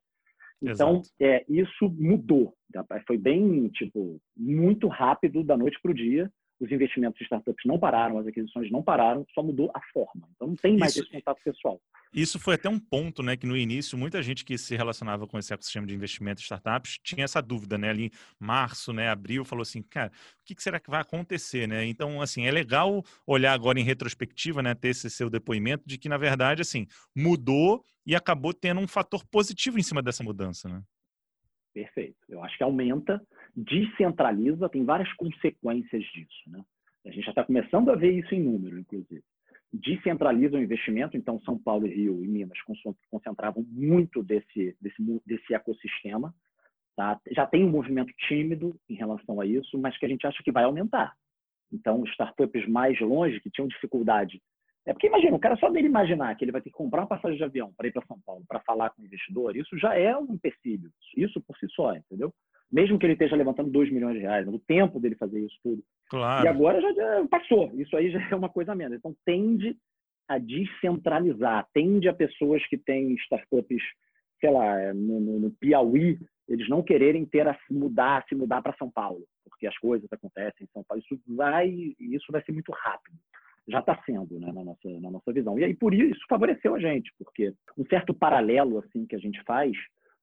Então, 0.62 1.02
é, 1.20 1.44
isso 1.49 1.88
mudou. 1.90 2.55
Foi 3.06 3.19
bem, 3.19 3.69
tipo, 3.69 4.20
muito 4.37 4.87
rápido 4.87 5.43
da 5.43 5.56
noite 5.56 5.79
para 5.82 5.90
o 5.90 5.94
dia. 5.94 6.31
Os 6.62 6.70
investimentos 6.70 7.19
de 7.19 7.25
startups 7.25 7.64
não 7.67 7.76
pararam, 7.76 8.19
as 8.19 8.26
aquisições 8.29 8.70
não 8.70 8.85
pararam, 8.85 9.26
só 9.35 9.43
mudou 9.43 9.69
a 9.75 9.81
forma. 9.93 10.29
Então, 10.37 10.47
não 10.47 10.55
tem 10.55 10.79
mais 10.79 10.93
isso, 10.93 11.03
esse 11.03 11.11
contato 11.11 11.43
pessoal. 11.43 11.81
Isso 12.14 12.38
foi 12.38 12.55
até 12.55 12.69
um 12.69 12.79
ponto, 12.79 13.20
né, 13.20 13.37
que 13.37 13.49
no 13.49 13.56
início 13.56 13.99
muita 13.99 14.23
gente 14.23 14.44
que 14.44 14.56
se 14.56 14.76
relacionava 14.76 15.26
com 15.26 15.37
esse 15.37 15.53
ecossistema 15.53 15.88
de 15.88 15.93
investimento 15.93 16.37
de 16.37 16.43
startups 16.43 17.00
tinha 17.03 17.25
essa 17.25 17.43
dúvida, 17.43 17.76
né, 17.76 17.91
ali 17.91 18.05
em 18.05 18.11
março, 18.38 18.93
né, 18.93 19.09
abril, 19.09 19.44
falou 19.44 19.62
assim, 19.62 19.82
cara, 19.82 20.12
o 20.41 20.44
que 20.44 20.62
será 20.62 20.79
que 20.79 20.88
vai 20.88 21.00
acontecer, 21.00 21.67
né? 21.67 21.85
Então, 21.85 22.23
assim, 22.23 22.47
é 22.47 22.50
legal 22.53 23.03
olhar 23.26 23.55
agora 23.55 23.81
em 23.81 23.84
retrospectiva, 23.84 24.63
né, 24.63 24.72
ter 24.72 24.91
esse 24.91 25.10
seu 25.10 25.29
depoimento 25.29 25.82
de 25.84 25.98
que, 25.98 26.08
na 26.08 26.17
verdade, 26.17 26.63
assim, 26.63 26.86
mudou 27.13 27.84
e 28.06 28.15
acabou 28.15 28.55
tendo 28.55 28.81
um 28.81 28.86
fator 28.86 29.25
positivo 29.27 29.81
em 29.81 29.82
cima 29.82 30.01
dessa 30.01 30.22
mudança, 30.22 30.69
né? 30.69 30.81
Perfeito. 31.75 32.19
Eu 32.29 32.44
acho 32.44 32.56
que 32.56 32.63
aumenta, 32.63 33.20
descentraliza, 33.55 34.69
tem 34.69 34.85
várias 34.85 35.13
consequências 35.15 36.03
disso, 36.05 36.43
né? 36.49 36.65
A 37.05 37.11
gente 37.11 37.25
já 37.25 37.31
está 37.31 37.44
começando 37.44 37.91
a 37.91 37.97
ver 37.97 38.13
isso 38.13 38.35
em 38.35 38.41
número, 38.41 38.79
inclusive. 38.79 39.23
Descentraliza 39.73 40.56
o 40.56 40.63
investimento, 40.63 41.17
então 41.17 41.41
São 41.41 41.59
Paulo, 41.59 41.87
Rio 41.87 42.23
e 42.23 42.29
Minas 42.29 42.59
concentravam 43.11 43.65
muito 43.69 44.23
desse, 44.23 44.77
desse, 44.81 45.03
desse 45.27 45.55
ecossistema. 45.55 46.32
Tá? 46.94 47.19
Já 47.32 47.47
tem 47.47 47.65
um 47.65 47.71
movimento 47.71 48.13
tímido 48.29 48.79
em 48.89 48.94
relação 48.94 49.41
a 49.41 49.47
isso, 49.47 49.79
mas 49.79 49.99
que 49.99 50.06
a 50.06 50.09
gente 50.09 50.27
acha 50.27 50.43
que 50.43 50.53
vai 50.53 50.65
aumentar. 50.65 51.15
Então, 51.73 52.05
startups 52.05 52.69
mais 52.69 53.01
longe, 53.01 53.41
que 53.41 53.51
tinham 53.51 53.67
dificuldade 53.67 54.41
é 54.85 54.93
porque 54.93 55.06
imagina, 55.06 55.37
o 55.37 55.41
cara 55.41 55.56
só 55.56 55.71
dele 55.71 55.87
imaginar 55.87 56.35
que 56.35 56.44
ele 56.44 56.51
vai 56.51 56.61
ter 56.61 56.71
que 56.71 56.77
comprar 56.77 57.03
uma 57.03 57.06
passagem 57.06 57.37
de 57.37 57.44
avião 57.44 57.73
para 57.77 57.87
ir 57.87 57.93
para 57.93 58.05
São 58.06 58.21
Paulo 58.21 58.44
para 58.49 58.61
falar 58.61 58.91
com 58.91 59.03
o 59.03 59.05
investidor, 59.05 59.56
isso 59.56 59.79
já 59.79 59.97
é 59.97 60.17
um 60.17 60.35
empecilho. 60.35 60.91
Isso 61.17 61.41
por 61.41 61.56
si 61.56 61.69
só, 61.71 61.94
entendeu? 61.94 62.35
Mesmo 62.72 62.98
que 62.98 63.05
ele 63.05 63.12
esteja 63.12 63.36
levantando 63.36 63.70
2 63.70 63.93
milhões 63.93 64.14
de 64.14 64.22
reais, 64.22 64.48
o 64.48 64.58
tempo 64.58 64.98
dele 64.98 65.14
fazer 65.14 65.41
isso 65.41 65.58
tudo. 65.62 65.82
Claro. 66.08 66.44
E 66.44 66.48
agora 66.48 66.81
já, 66.81 66.93
já 66.93 67.26
passou. 67.29 67.70
Isso 67.74 67.96
aí 67.96 68.10
já 68.10 68.20
é 68.31 68.34
uma 68.34 68.48
coisa 68.48 68.74
menos. 68.74 68.96
Então 68.96 69.14
tende 69.24 69.76
a 70.29 70.38
descentralizar, 70.38 71.69
tende 71.74 72.08
a 72.08 72.14
pessoas 72.14 72.64
que 72.67 72.79
têm 72.79 73.14
startups, 73.14 73.82
sei 74.41 74.50
lá, 74.50 74.94
no, 74.94 75.20
no, 75.20 75.41
no 75.41 75.50
Piauí, 75.50 76.19
eles 76.48 76.69
não 76.69 76.82
quererem 76.82 77.26
ter 77.26 77.46
a 77.46 77.55
se 77.55 77.72
mudar, 77.74 78.24
se 78.29 78.34
mudar 78.34 78.62
para 78.62 78.76
São 78.76 78.91
Paulo, 78.91 79.24
porque 79.44 79.67
as 79.67 79.76
coisas 79.79 80.08
acontecem 80.10 80.64
em 80.64 80.72
São 80.72 80.82
Paulo. 80.82 81.02
Isso 81.05 81.20
vai, 81.29 81.69
isso 82.00 82.32
vai 82.32 82.43
ser 82.43 82.52
muito 82.52 82.72
rápido 82.72 83.17
já 83.69 83.79
está 83.79 84.00
sendo 84.05 84.38
né, 84.41 84.52
na, 84.52 84.64
nossa, 84.64 84.88
na 85.00 85.10
nossa 85.10 85.32
visão. 85.32 85.58
E 85.58 85.64
aí, 85.64 85.74
por 85.74 85.94
isso, 85.94 86.20
favoreceu 86.29 86.74
a 86.74 86.81
gente, 86.81 87.12
porque 87.19 87.55
um 87.76 87.84
certo 87.86 88.12
paralelo 88.12 88.79
assim 88.79 89.06
que 89.06 89.14
a 89.14 89.19
gente 89.19 89.43
faz 89.44 89.72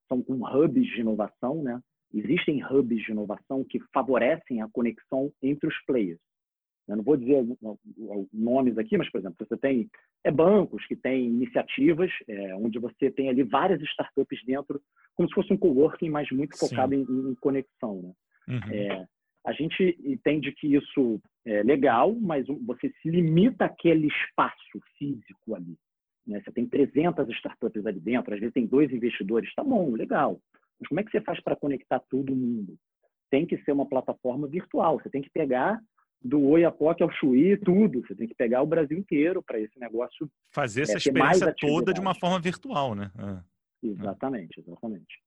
são 0.08 0.22
com 0.22 0.44
hubs 0.44 0.86
de 0.88 1.02
inovação, 1.02 1.62
né? 1.64 1.80
Existem 2.14 2.64
hubs 2.64 3.04
de 3.04 3.12
inovação 3.12 3.64
que 3.64 3.80
favorecem 3.94 4.62
a 4.62 4.70
conexão 4.70 5.32
entre 5.42 5.68
os 5.68 5.86
players. 5.86 6.20
Eu 6.88 6.98
não 6.98 7.04
vou 7.04 7.16
dizer 7.16 7.46
nomes 8.34 8.78
aqui, 8.80 8.98
mas, 8.98 9.10
por 9.12 9.20
exemplo, 9.20 9.46
você 9.48 9.56
tem 9.58 9.88
é, 10.24 10.32
bancos 10.32 10.84
que 10.88 10.96
têm 10.96 11.28
iniciativas 11.28 12.10
é, 12.28 12.56
onde 12.56 12.80
você 12.80 13.12
tem 13.12 13.30
ali 13.30 13.44
várias 13.44 13.80
startups 13.82 14.44
dentro, 14.44 14.82
como 15.14 15.30
se 15.30 15.36
fosse 15.36 15.54
um 15.54 15.58
coworking, 15.58 16.10
mas 16.10 16.30
muito 16.32 16.58
focado 16.58 16.96
em, 16.96 17.02
em, 17.02 17.36
conexão. 17.36 18.02
Né? 18.02 18.14
Uhum. 18.48 18.74
É, 18.74 19.06
a 19.46 19.54
gente 19.54 20.00
entende 20.04 20.52
que 20.52 20.76
isso 20.76 21.22
é 21.46 21.62
legal, 21.62 22.16
mas 22.16 22.48
você 22.66 22.92
se 23.02 23.10
limita 23.10 23.66
àquele 23.66 24.08
espaço 24.08 24.82
físico 24.98 25.56
ali. 25.56 25.78
Né? 26.26 26.42
Você 26.42 26.52
tem 26.52 26.68
300 26.68 27.30
startups 27.36 27.86
ali 27.86 28.00
dentro, 28.00 28.34
às 28.34 28.40
vezes 28.40 28.54
tem 28.54 28.66
dois 28.66 28.92
investidores, 28.92 29.54
tá 29.54 29.64
bom, 29.64 29.92
legal. 29.92 30.40
Mas 30.80 30.88
como 30.88 31.00
é 31.00 31.04
que 31.04 31.12
você 31.12 31.22
faz 31.22 31.42
para 31.42 31.56
conectar 31.56 32.00
todo 32.00 32.36
mundo? 32.36 32.76
Tem 33.30 33.46
que 33.46 33.58
ser 33.64 33.72
uma 33.72 33.88
plataforma 33.88 34.48
virtual. 34.48 35.00
Você 35.00 35.10
tem 35.10 35.22
que 35.22 35.30
pegar 35.30 35.80
do 36.22 36.42
Oiapoque 36.42 37.04
ao 37.04 37.12
Chuí, 37.12 37.58
tudo. 37.58 38.02
Você 38.02 38.16
tem 38.16 38.28
que 38.28 38.36
pegar 38.36 38.62
o 38.62 38.68
Brasil 38.68 38.98
inteiro 38.98 39.42
para 39.44 39.60
esse 39.60 39.80
negócio. 39.80 40.30
Fazer 40.52 40.84
essa 40.84 40.94
é, 40.94 40.98
experiência 40.98 41.54
toda 41.60 41.94
de 41.94 42.00
uma 42.02 42.16
forma 42.16 42.40
virtual, 42.40 42.96
né? 42.96 43.12
É. 43.18 43.88
Exatamente, 43.88 44.60
exatamente. 44.60 45.22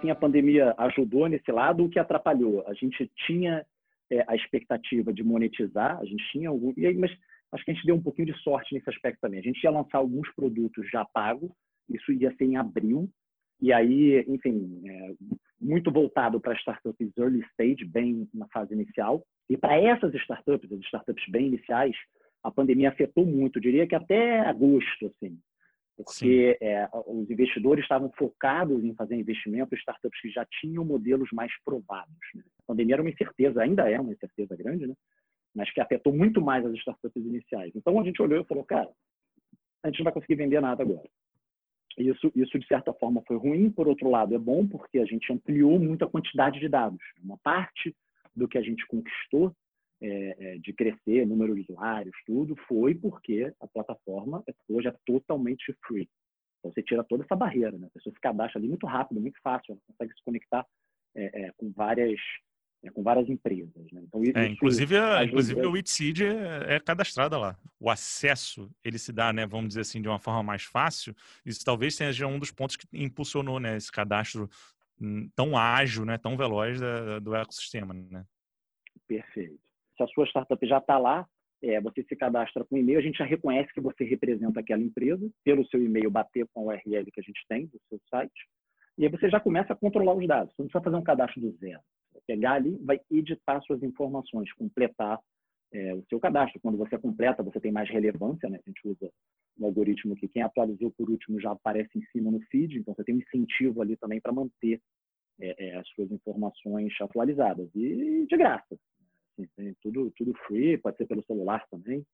Sim, 0.00 0.10
a 0.10 0.14
pandemia 0.14 0.74
ajudou 0.78 1.28
nesse 1.28 1.50
lado, 1.50 1.84
o 1.84 1.88
que 1.88 1.98
atrapalhou? 1.98 2.64
A 2.66 2.74
gente 2.74 3.10
tinha 3.26 3.64
é, 4.10 4.24
a 4.28 4.34
expectativa 4.34 5.12
de 5.12 5.22
monetizar, 5.22 5.98
a 5.98 6.04
gente 6.04 6.22
tinha 6.30 6.48
algum, 6.48 6.72
aí, 6.76 6.94
mas 6.94 7.10
acho 7.52 7.64
que 7.64 7.70
a 7.70 7.74
gente 7.74 7.86
deu 7.86 7.94
um 7.94 8.02
pouquinho 8.02 8.32
de 8.32 8.38
sorte 8.42 8.74
nesse 8.74 8.88
aspecto 8.88 9.20
também. 9.20 9.40
A 9.40 9.42
gente 9.42 9.62
ia 9.62 9.70
lançar 9.70 9.98
alguns 9.98 10.28
produtos 10.34 10.88
já 10.90 11.04
pagos, 11.04 11.50
isso 11.88 12.12
ia 12.12 12.34
ser 12.36 12.44
em 12.44 12.56
abril, 12.56 13.08
e 13.60 13.72
aí, 13.72 14.24
enfim, 14.26 14.82
é, 14.88 15.14
muito 15.60 15.92
voltado 15.92 16.40
para 16.40 16.54
startups 16.54 17.16
early 17.16 17.40
stage, 17.52 17.84
bem 17.84 18.28
na 18.34 18.48
fase 18.48 18.74
inicial. 18.74 19.24
E 19.48 19.56
para 19.56 19.78
essas 19.80 20.12
startups, 20.14 20.72
as 20.72 20.80
startups 20.80 21.24
bem 21.28 21.46
iniciais, 21.46 21.94
a 22.42 22.50
pandemia 22.50 22.88
afetou 22.88 23.24
muito, 23.24 23.58
eu 23.58 23.62
diria 23.62 23.86
que 23.86 23.94
até 23.94 24.40
agosto, 24.40 25.06
assim, 25.06 25.38
porque 25.96 26.58
é, 26.60 26.88
os 27.06 27.30
investidores 27.30 27.84
estavam 27.84 28.10
focados 28.18 28.82
em 28.82 28.94
fazer 28.94 29.14
investimentos 29.14 29.72
em 29.72 29.80
startups 29.80 30.20
que 30.20 30.30
já 30.30 30.44
tinham 30.60 30.84
modelos 30.84 31.28
mais 31.32 31.52
provados. 31.64 32.16
Né? 32.34 32.42
A 32.60 32.66
pandemia 32.66 32.96
era 32.96 33.02
uma 33.02 33.10
incerteza, 33.10 33.62
ainda 33.62 33.88
é 33.88 34.00
uma 34.00 34.12
incerteza 34.12 34.56
grande, 34.56 34.86
né? 34.86 34.94
Mas 35.54 35.72
que 35.72 35.80
afetou 35.80 36.12
muito 36.12 36.40
mais 36.40 36.64
as 36.64 36.74
startups 36.74 37.24
iniciais. 37.24 37.72
Então 37.74 37.98
a 38.00 38.04
gente 38.04 38.20
olhou 38.20 38.40
e 38.40 38.44
falou, 38.44 38.64
cara, 38.64 38.90
a 39.82 39.88
gente 39.88 39.98
não 39.98 40.04
vai 40.04 40.12
conseguir 40.12 40.36
vender 40.36 40.60
nada 40.60 40.82
agora. 40.82 41.08
Isso, 41.98 42.32
isso 42.34 42.58
de 42.58 42.66
certa 42.66 42.92
forma 42.94 43.22
foi 43.26 43.36
ruim, 43.36 43.70
por 43.70 43.86
outro 43.86 44.08
lado 44.08 44.34
é 44.34 44.38
bom 44.38 44.66
porque 44.66 44.98
a 44.98 45.04
gente 45.04 45.30
ampliou 45.32 45.78
muito 45.78 46.04
a 46.04 46.10
quantidade 46.10 46.58
de 46.58 46.68
dados. 46.68 47.00
Uma 47.22 47.36
parte 47.38 47.94
do 48.34 48.48
que 48.48 48.56
a 48.56 48.62
gente 48.62 48.86
conquistou 48.86 49.54
é, 50.00 50.54
é, 50.54 50.58
de 50.58 50.72
crescer, 50.72 51.26
número 51.26 51.54
de 51.54 51.60
usuários, 51.60 52.14
tudo, 52.26 52.56
foi 52.66 52.94
porque 52.94 53.52
a 53.60 53.68
plataforma 53.68 54.42
hoje 54.68 54.88
é 54.88 54.94
totalmente 55.06 55.72
free. 55.86 56.08
Então, 56.58 56.72
você 56.72 56.82
tira 56.82 57.04
toda 57.04 57.24
essa 57.24 57.36
barreira, 57.36 57.76
né? 57.76 57.86
A 57.86 57.90
pessoa 57.90 58.12
se 58.12 58.20
cadastra 58.20 58.58
ali 58.58 58.68
muito 58.68 58.86
rápido, 58.86 59.20
muito 59.20 59.38
fácil, 59.42 59.72
ela 59.72 59.80
consegue 59.86 60.12
se 60.14 60.24
conectar 60.24 60.66
é, 61.14 61.42
é 61.42 61.52
com 61.56 61.70
várias 61.70 62.18
é, 62.84 62.90
com 62.90 63.02
várias 63.02 63.28
empresas. 63.28 63.92
Né? 63.92 64.02
Então, 64.04 64.22
isso, 64.22 64.36
é, 64.36 64.46
inclusive, 64.46 64.96
a, 64.96 65.24
inclusive 65.24 65.66
o 65.66 65.76
Itseed 65.76 66.22
é, 66.22 66.76
é 66.76 66.80
cadastrada 66.80 67.38
lá. 67.38 67.56
O 67.78 67.90
acesso 67.90 68.70
ele 68.84 68.98
se 68.98 69.12
dá, 69.12 69.32
né, 69.32 69.46
vamos 69.46 69.68
dizer 69.68 69.82
assim, 69.82 70.00
de 70.00 70.08
uma 70.08 70.18
forma 70.18 70.42
mais 70.42 70.64
fácil. 70.64 71.14
Isso 71.44 71.64
talvez 71.64 71.94
seja 71.94 72.26
um 72.26 72.38
dos 72.38 72.50
pontos 72.50 72.76
que 72.76 72.86
impulsionou 72.92 73.60
né, 73.60 73.76
esse 73.76 73.90
cadastro 73.90 74.48
hum, 75.00 75.28
tão 75.34 75.56
ágil, 75.56 76.04
né, 76.04 76.18
tão 76.18 76.36
veloz 76.36 76.80
da, 76.80 77.18
do 77.18 77.34
ecossistema. 77.34 77.94
Né? 77.94 78.24
Perfeito 79.06 79.62
se 79.96 80.02
a 80.02 80.06
sua 80.08 80.26
startup 80.26 80.66
já 80.66 80.78
está 80.78 80.98
lá, 80.98 81.26
é, 81.62 81.80
você 81.80 82.02
se 82.02 82.16
cadastra 82.16 82.64
com 82.64 82.76
e-mail, 82.76 82.98
a 82.98 83.02
gente 83.02 83.18
já 83.18 83.24
reconhece 83.24 83.72
que 83.72 83.80
você 83.80 84.04
representa 84.04 84.60
aquela 84.60 84.82
empresa, 84.82 85.30
pelo 85.44 85.66
seu 85.68 85.82
e-mail 85.82 86.10
bater 86.10 86.46
com 86.52 86.70
a 86.70 86.74
URL 86.74 87.10
que 87.12 87.20
a 87.20 87.22
gente 87.22 87.40
tem 87.48 87.66
do 87.66 87.80
seu 87.88 88.00
site, 88.10 88.48
e 88.98 89.04
aí 89.04 89.10
você 89.10 89.30
já 89.30 89.40
começa 89.40 89.72
a 89.72 89.76
controlar 89.76 90.14
os 90.14 90.26
dados. 90.26 90.54
Você 90.54 90.62
não 90.62 90.68
precisa 90.68 90.84
fazer 90.84 90.96
um 90.96 91.02
cadastro 91.02 91.40
do 91.40 91.52
zero. 91.52 91.80
Pegar 92.26 92.54
ali, 92.54 92.76
vai 92.82 93.00
editar 93.10 93.60
suas 93.62 93.82
informações, 93.82 94.52
completar 94.54 95.18
é, 95.72 95.94
o 95.94 96.04
seu 96.08 96.20
cadastro. 96.20 96.60
Quando 96.60 96.78
você 96.78 96.98
completa, 96.98 97.42
você 97.42 97.60
tem 97.60 97.72
mais 97.72 97.88
relevância, 97.88 98.48
né? 98.48 98.58
A 98.64 98.68
gente 98.68 98.86
usa 98.86 99.10
um 99.58 99.66
algoritmo 99.66 100.14
que 100.14 100.28
quem 100.28 100.42
atualizou 100.42 100.90
por 100.92 101.10
último 101.10 101.40
já 101.40 101.52
aparece 101.52 101.98
em 101.98 102.04
cima 102.06 102.30
no 102.30 102.40
feed, 102.50 102.78
então 102.78 102.94
você 102.94 103.04
tem 103.04 103.14
um 103.14 103.18
incentivo 103.18 103.82
ali 103.82 103.96
também 103.96 104.20
para 104.20 104.32
manter 104.32 104.80
é, 105.40 105.68
é, 105.68 105.76
as 105.76 105.88
suas 105.88 106.10
informações 106.10 106.92
atualizadas. 107.00 107.68
E 107.74 108.26
de 108.26 108.36
graça. 108.36 108.76
Assim, 109.38 109.74
tudo, 109.82 110.12
tudo 110.16 110.34
free, 110.46 110.78
pode 110.78 110.96
ser 110.98 111.06
pelo 111.06 111.24
celular 111.24 111.66
também, 111.70 112.04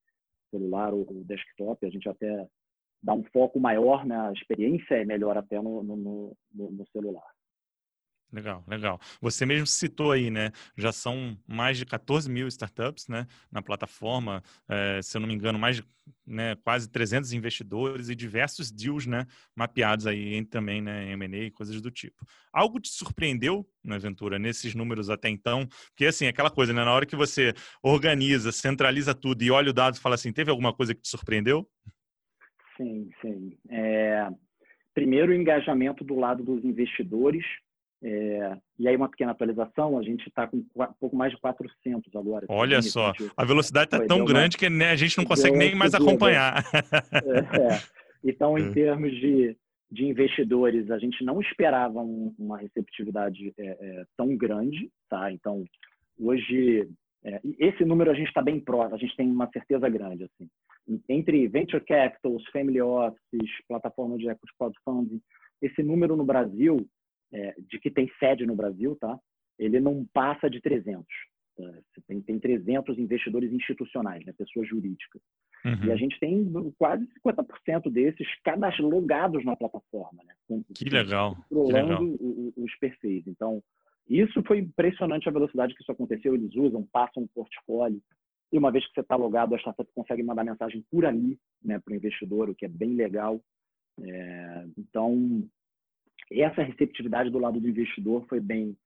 celular 0.50 0.94
ou, 0.94 1.00
ou 1.00 1.24
desktop, 1.24 1.84
a 1.84 1.90
gente 1.90 2.08
até 2.08 2.46
dá 3.02 3.12
um 3.12 3.24
foco 3.24 3.60
maior, 3.60 4.04
né? 4.06 4.16
a 4.16 4.32
experiência 4.32 4.94
é 4.94 5.04
melhor 5.04 5.36
até 5.36 5.60
no, 5.60 5.82
no, 5.82 5.96
no, 5.96 6.70
no 6.70 6.86
celular. 6.88 7.28
Legal, 8.30 8.62
legal. 8.68 9.00
Você 9.20 9.46
mesmo 9.46 9.66
citou 9.66 10.12
aí, 10.12 10.30
né? 10.30 10.52
Já 10.76 10.92
são 10.92 11.36
mais 11.46 11.78
de 11.78 11.86
14 11.86 12.30
mil 12.30 12.46
startups, 12.48 13.08
né? 13.08 13.26
Na 13.50 13.62
plataforma, 13.62 14.42
é, 14.68 15.00
se 15.02 15.16
eu 15.16 15.20
não 15.20 15.28
me 15.28 15.34
engano, 15.34 15.58
mais 15.58 15.76
de 15.76 15.84
né, 16.26 16.56
quase 16.56 16.90
300 16.90 17.32
investidores 17.32 18.08
e 18.08 18.14
diversos 18.14 18.70
deals, 18.70 19.06
né? 19.06 19.26
Mapeados 19.54 20.06
aí 20.06 20.44
também, 20.44 20.80
né? 20.80 21.10
M&A 21.12 21.44
e 21.44 21.50
coisas 21.50 21.80
do 21.80 21.90
tipo. 21.90 22.26
Algo 22.52 22.80
te 22.80 22.88
surpreendeu, 22.88 23.66
na 23.82 23.98
Ventura, 23.98 24.38
nesses 24.38 24.74
números 24.74 25.10
até 25.10 25.28
então? 25.28 25.66
Porque, 25.88 26.06
assim, 26.06 26.26
aquela 26.26 26.50
coisa, 26.50 26.72
né? 26.72 26.84
Na 26.84 26.92
hora 26.92 27.06
que 27.06 27.16
você 27.16 27.54
organiza, 27.82 28.52
centraliza 28.52 29.14
tudo 29.14 29.42
e 29.42 29.50
olha 29.50 29.70
o 29.70 29.74
dado 29.74 29.96
e 29.96 30.00
fala 30.00 30.14
assim, 30.14 30.32
teve 30.32 30.50
alguma 30.50 30.72
coisa 30.72 30.94
que 30.94 31.00
te 31.00 31.08
surpreendeu? 31.08 31.68
Sim, 32.76 33.10
sim. 33.20 33.58
É... 33.70 34.28
Primeiro, 34.94 35.32
o 35.32 35.34
engajamento 35.34 36.04
do 36.04 36.18
lado 36.18 36.42
dos 36.42 36.64
investidores, 36.64 37.44
é, 38.02 38.56
e 38.78 38.86
aí 38.86 38.96
uma 38.96 39.08
pequena 39.08 39.32
atualização, 39.32 39.98
a 39.98 40.02
gente 40.02 40.26
está 40.28 40.46
com 40.46 40.58
um 40.58 40.86
pouco 41.00 41.16
mais 41.16 41.32
de 41.32 41.40
400 41.40 42.14
agora. 42.14 42.46
Olha 42.48 42.80
só, 42.80 43.12
a 43.36 43.44
velocidade 43.44 43.86
está 43.86 44.06
tão 44.06 44.24
grande 44.24 44.56
uma, 44.56 44.60
que 44.60 44.70
né, 44.70 44.90
a 44.90 44.96
gente 44.96 45.18
não 45.18 45.24
consegue 45.24 45.56
nem 45.56 45.74
mais 45.74 45.94
acompanhar. 45.94 46.64
É, 47.12 47.74
é. 47.74 47.80
Então, 48.24 48.56
em 48.58 48.68
é. 48.68 48.72
termos 48.72 49.10
de, 49.12 49.56
de 49.90 50.04
investidores, 50.04 50.90
a 50.90 50.98
gente 50.98 51.24
não 51.24 51.40
esperava 51.40 52.00
um, 52.00 52.34
uma 52.38 52.58
receptividade 52.58 53.52
é, 53.58 53.66
é, 53.66 54.04
tão 54.16 54.36
grande, 54.36 54.90
tá? 55.08 55.32
Então, 55.32 55.64
hoje, 56.20 56.88
esse 57.58 57.84
número 57.84 58.10
a 58.10 58.14
gente 58.14 58.28
está 58.28 58.42
bem 58.42 58.60
próximo, 58.60 58.94
a 58.94 58.98
gente 58.98 59.16
tem 59.16 59.28
uma 59.30 59.50
certeza 59.50 59.88
grande, 59.88 60.24
assim. 60.24 60.48
Entre 61.08 61.46
venture 61.48 61.84
capitals, 61.84 62.44
family 62.52 62.80
offices, 62.80 63.50
plataforma 63.68 64.16
de 64.16 64.28
equity 64.28 64.52
crowdfunding, 64.58 65.20
esse 65.60 65.82
número 65.82 66.16
no 66.16 66.24
Brasil 66.24 66.86
é, 67.32 67.54
de 67.58 67.78
que 67.78 67.90
tem 67.90 68.10
sede 68.18 68.46
no 68.46 68.56
Brasil, 68.56 68.96
tá? 68.96 69.18
Ele 69.58 69.80
não 69.80 70.06
passa 70.12 70.48
de 70.48 70.60
300. 70.60 71.04
Tá? 71.56 71.64
Tem, 72.06 72.20
tem 72.20 72.38
300 72.38 72.98
investidores 72.98 73.52
institucionais, 73.52 74.24
né? 74.24 74.32
pessoas 74.32 74.68
jurídicas. 74.68 75.20
Uhum. 75.64 75.86
E 75.86 75.92
a 75.92 75.96
gente 75.96 76.18
tem 76.20 76.48
quase 76.78 77.06
50% 77.26 77.90
desses 77.90 78.26
logados 78.78 79.44
na 79.44 79.56
plataforma, 79.56 80.22
né? 80.24 80.62
Que 80.74 80.88
legal. 80.88 81.36
Controlando 81.48 82.16
os 82.56 82.74
perfis. 82.78 83.26
Então, 83.26 83.60
isso 84.08 84.42
foi 84.44 84.58
impressionante 84.58 85.28
a 85.28 85.32
velocidade 85.32 85.74
que 85.74 85.82
isso 85.82 85.92
aconteceu. 85.92 86.34
Eles 86.34 86.54
usam, 86.54 86.86
passam 86.92 87.24
um 87.24 87.26
portfólio. 87.26 88.00
E 88.52 88.56
uma 88.56 88.70
vez 88.70 88.86
que 88.86 88.94
você 88.94 89.00
está 89.00 89.16
logado, 89.16 89.54
a 89.54 89.58
startup 89.58 89.90
consegue 89.94 90.22
mandar 90.22 90.44
mensagem 90.44 90.82
por 90.90 91.04
ali 91.04 91.38
né, 91.62 91.78
para 91.78 91.92
o 91.92 91.96
investidor, 91.96 92.48
o 92.48 92.54
que 92.54 92.64
é 92.64 92.68
bem 92.68 92.94
legal. 92.94 93.40
É, 94.00 94.64
então, 94.78 95.42
essa 96.30 96.62
receptividade 96.62 97.30
do 97.30 97.38
lado 97.38 97.60
do 97.60 97.68
investidor 97.68 98.26
foi 98.28 98.40
bem, 98.40 98.76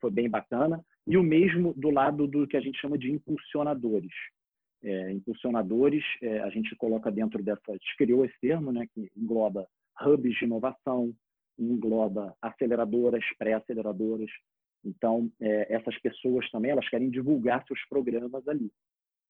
foi 0.00 0.10
bem 0.10 0.28
bacana. 0.28 0.84
E 1.06 1.16
o 1.16 1.22
mesmo 1.22 1.74
do 1.74 1.90
lado 1.90 2.26
do 2.26 2.46
que 2.46 2.56
a 2.56 2.60
gente 2.60 2.80
chama 2.80 2.96
de 2.96 3.10
impulsionadores. 3.10 4.12
É, 4.82 5.12
impulsionadores, 5.12 6.04
é, 6.20 6.40
a 6.40 6.50
gente 6.50 6.74
coloca 6.76 7.10
dentro 7.10 7.42
dessa, 7.42 7.60
a 7.68 7.72
gente 7.72 7.96
criou 7.96 8.24
esse 8.24 8.38
termo, 8.40 8.72
né, 8.72 8.86
que 8.92 9.10
engloba 9.16 9.66
hubs 10.00 10.36
de 10.36 10.44
inovação, 10.44 11.14
engloba 11.58 12.36
aceleradoras, 12.40 13.24
pré-aceleradoras. 13.38 14.30
Então, 14.84 15.30
é, 15.40 15.72
essas 15.74 15.96
pessoas 16.00 16.50
também, 16.50 16.72
elas 16.72 16.88
querem 16.88 17.10
divulgar 17.10 17.64
seus 17.66 17.80
programas 17.88 18.46
ali. 18.48 18.70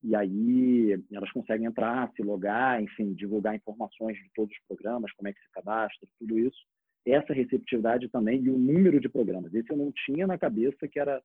E 0.03 0.15
aí, 0.15 0.99
elas 1.11 1.31
conseguem 1.31 1.67
entrar, 1.67 2.11
se 2.13 2.23
logar, 2.23 2.81
enfim, 2.81 3.13
divulgar 3.13 3.55
informações 3.55 4.17
de 4.17 4.29
todos 4.35 4.55
os 4.55 4.63
programas, 4.67 5.11
como 5.13 5.27
é 5.27 5.33
que 5.33 5.39
se 5.39 5.51
cadastra, 5.51 6.07
tudo 6.19 6.37
isso 6.37 6.63
essa 7.05 7.33
receptividade 7.33 8.09
também 8.09 8.41
e 8.41 8.49
o 8.49 8.57
número 8.57 8.99
de 8.99 9.09
programas. 9.09 9.53
Esse 9.53 9.69
eu 9.69 9.77
não 9.77 9.91
tinha 10.05 10.25
na 10.25 10.37
cabeça 10.37 10.87
que 10.87 10.99
era 10.99 11.21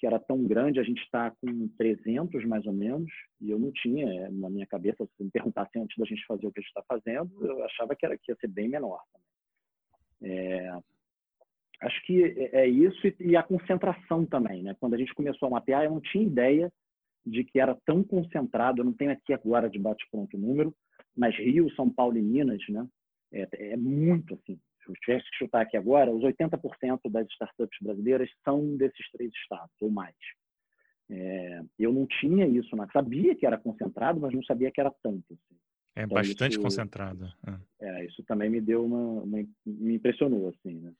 que 0.00 0.06
era 0.06 0.18
tão 0.18 0.42
grande, 0.46 0.80
a 0.80 0.82
gente 0.82 1.02
está 1.02 1.30
com 1.30 1.68
300 1.76 2.42
mais 2.46 2.64
ou 2.64 2.72
menos, 2.72 3.12
e 3.38 3.50
eu 3.50 3.58
não 3.58 3.70
tinha 3.70 4.08
é, 4.08 4.30
na 4.30 4.48
minha 4.48 4.66
cabeça, 4.66 5.06
se 5.14 5.22
me 5.22 5.30
perguntasse 5.30 5.78
antes 5.78 5.94
da 5.98 6.06
gente 6.06 6.24
fazer 6.24 6.46
o 6.46 6.50
que 6.50 6.58
a 6.58 6.62
gente 6.62 6.70
está 6.70 6.82
fazendo, 6.88 7.30
eu 7.44 7.62
achava 7.62 7.94
que, 7.94 8.06
era, 8.06 8.16
que 8.16 8.32
ia 8.32 8.36
ser 8.36 8.48
bem 8.48 8.66
menor. 8.66 9.02
É, 10.22 10.70
acho 11.82 12.02
que 12.06 12.24
é, 12.24 12.62
é 12.62 12.66
isso 12.66 12.98
e 13.20 13.36
a 13.36 13.42
concentração 13.42 14.24
também. 14.24 14.62
Né? 14.62 14.74
Quando 14.80 14.94
a 14.94 14.96
gente 14.96 15.12
começou 15.12 15.48
a 15.48 15.50
mapear, 15.50 15.84
eu 15.84 15.90
não 15.90 16.00
tinha 16.00 16.24
ideia 16.24 16.72
de 17.26 17.44
que 17.44 17.60
era 17.60 17.76
tão 17.84 18.02
concentrado, 18.02 18.80
eu 18.80 18.86
não 18.86 18.94
tenho 18.94 19.12
aqui 19.12 19.34
agora 19.34 19.68
de 19.68 19.78
bate-pronto 19.78 20.34
o 20.34 20.40
número, 20.40 20.74
mas 21.14 21.36
Rio, 21.36 21.70
São 21.74 21.90
Paulo 21.90 22.16
e 22.16 22.22
Minas, 22.22 22.62
né? 22.70 22.88
É, 23.32 23.72
é, 23.72 23.76
muito 23.76 24.32
assim 24.32 24.58
se 24.82 24.90
eu 24.90 24.94
tivesse 24.96 25.30
que 25.30 25.36
chutar 25.36 25.62
aqui 25.62 25.76
agora, 25.76 26.10
os 26.10 26.22
80% 26.22 27.10
das 27.10 27.26
startups 27.28 27.78
brasileiras 27.80 28.30
são 28.44 28.76
desses 28.76 29.10
três 29.12 29.30
estados 29.34 29.74
ou 29.80 29.90
mais. 29.90 30.14
É, 31.10 31.62
eu 31.78 31.92
não 31.92 32.06
tinha 32.06 32.46
isso, 32.46 32.74
né? 32.76 32.86
sabia 32.92 33.34
que 33.34 33.44
era 33.44 33.58
concentrado, 33.58 34.20
mas 34.20 34.32
não 34.32 34.42
sabia 34.44 34.70
que 34.70 34.80
era 34.80 34.92
tanto. 35.02 35.24
Assim. 35.32 35.60
É 35.96 36.04
então, 36.04 36.14
bastante 36.14 36.52
isso, 36.52 36.60
concentrado. 36.60 37.26
É. 37.80 37.86
é. 37.86 38.04
isso 38.06 38.22
também 38.24 38.48
me 38.48 38.60
deu 38.60 38.84
uma, 38.84 39.22
uma 39.22 39.38
me 39.66 39.94
impressionou 39.94 40.48
assim, 40.48 40.78
né? 40.78 40.92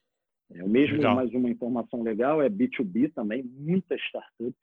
É, 0.53 0.65
o 0.65 0.69
mesmo 0.69 0.97
legal. 0.97 1.15
mais 1.15 1.33
uma 1.33 1.49
informação 1.49 2.03
legal 2.03 2.43
é 2.43 2.49
B2B 2.49 3.13
também, 3.15 3.45
muitas 3.45 4.01
startups. 4.01 4.61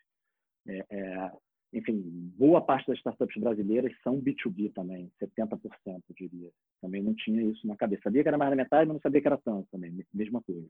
É, 0.67 0.85
é, 0.89 1.31
enfim, 1.73 2.31
boa 2.37 2.61
parte 2.61 2.87
das 2.87 2.97
startups 2.97 3.39
brasileiras 3.41 3.93
são 4.01 4.21
B2B 4.21 4.73
também, 4.73 5.11
70%, 5.21 5.59
eu 5.85 6.01
diria. 6.15 6.49
Também 6.81 7.03
não 7.03 7.13
tinha 7.13 7.43
isso 7.43 7.67
na 7.67 7.75
cabeça. 7.75 8.03
Sabia 8.03 8.23
que 8.23 8.27
era 8.29 8.37
mais 8.37 8.49
da 8.49 8.55
metade, 8.55 8.87
mas 8.87 8.95
não 8.95 9.01
sabia 9.01 9.21
que 9.21 9.27
era 9.27 9.37
tanto 9.37 9.67
também, 9.71 9.91
mesma 10.13 10.41
coisa. 10.41 10.67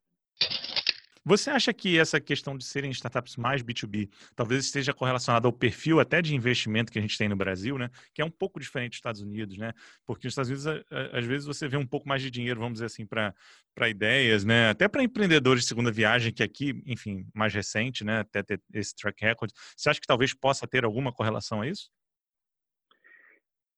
Você 1.28 1.50
acha 1.50 1.74
que 1.74 2.00
essa 2.00 2.22
questão 2.22 2.58
de 2.58 2.64
serem 2.64 2.90
startups 2.90 3.36
mais 3.36 3.62
B2B 3.62 4.10
talvez 4.34 4.64
esteja 4.64 4.94
correlacionada 4.94 5.46
ao 5.46 5.52
perfil 5.52 6.00
até 6.00 6.22
de 6.22 6.34
investimento 6.34 6.90
que 6.90 6.98
a 6.98 7.02
gente 7.02 7.18
tem 7.18 7.28
no 7.28 7.36
Brasil, 7.36 7.78
né? 7.78 7.90
Que 8.14 8.22
é 8.22 8.26
um 8.26 8.32
pouco 8.32 8.62
diferente 8.62 8.92
dos 8.92 9.00
Estados 9.00 9.22
Unidos, 9.22 9.58
né? 9.58 9.74
Porque 10.06 10.26
nos 10.26 10.32
Estados 10.32 10.50
Unidos, 10.50 10.86
às 11.12 11.26
vezes, 11.26 11.46
você 11.46 11.68
vê 11.68 11.76
um 11.76 11.86
pouco 11.86 12.08
mais 12.08 12.22
de 12.22 12.32
dinheiro, 12.32 12.62
vamos 12.62 12.76
dizer 12.76 12.86
assim, 12.86 13.06
para 13.06 13.90
ideias, 13.90 14.46
né? 14.46 14.70
Até 14.70 14.88
para 14.88 15.04
empreendedores 15.04 15.64
de 15.64 15.68
segunda 15.68 15.92
viagem, 15.92 16.32
que 16.32 16.42
aqui, 16.42 16.82
enfim, 16.86 17.28
mais 17.34 17.54
recente, 17.54 18.06
né? 18.06 18.20
Até 18.20 18.42
ter 18.42 18.62
esse 18.74 18.96
track 18.96 19.22
record. 19.22 19.52
Você 19.76 19.90
acha 19.90 20.00
que 20.00 20.08
talvez 20.08 20.34
possa 20.34 20.66
ter 20.66 20.86
alguma 20.86 21.12
correlação 21.12 21.62
a 21.62 21.68
isso? 21.68 21.90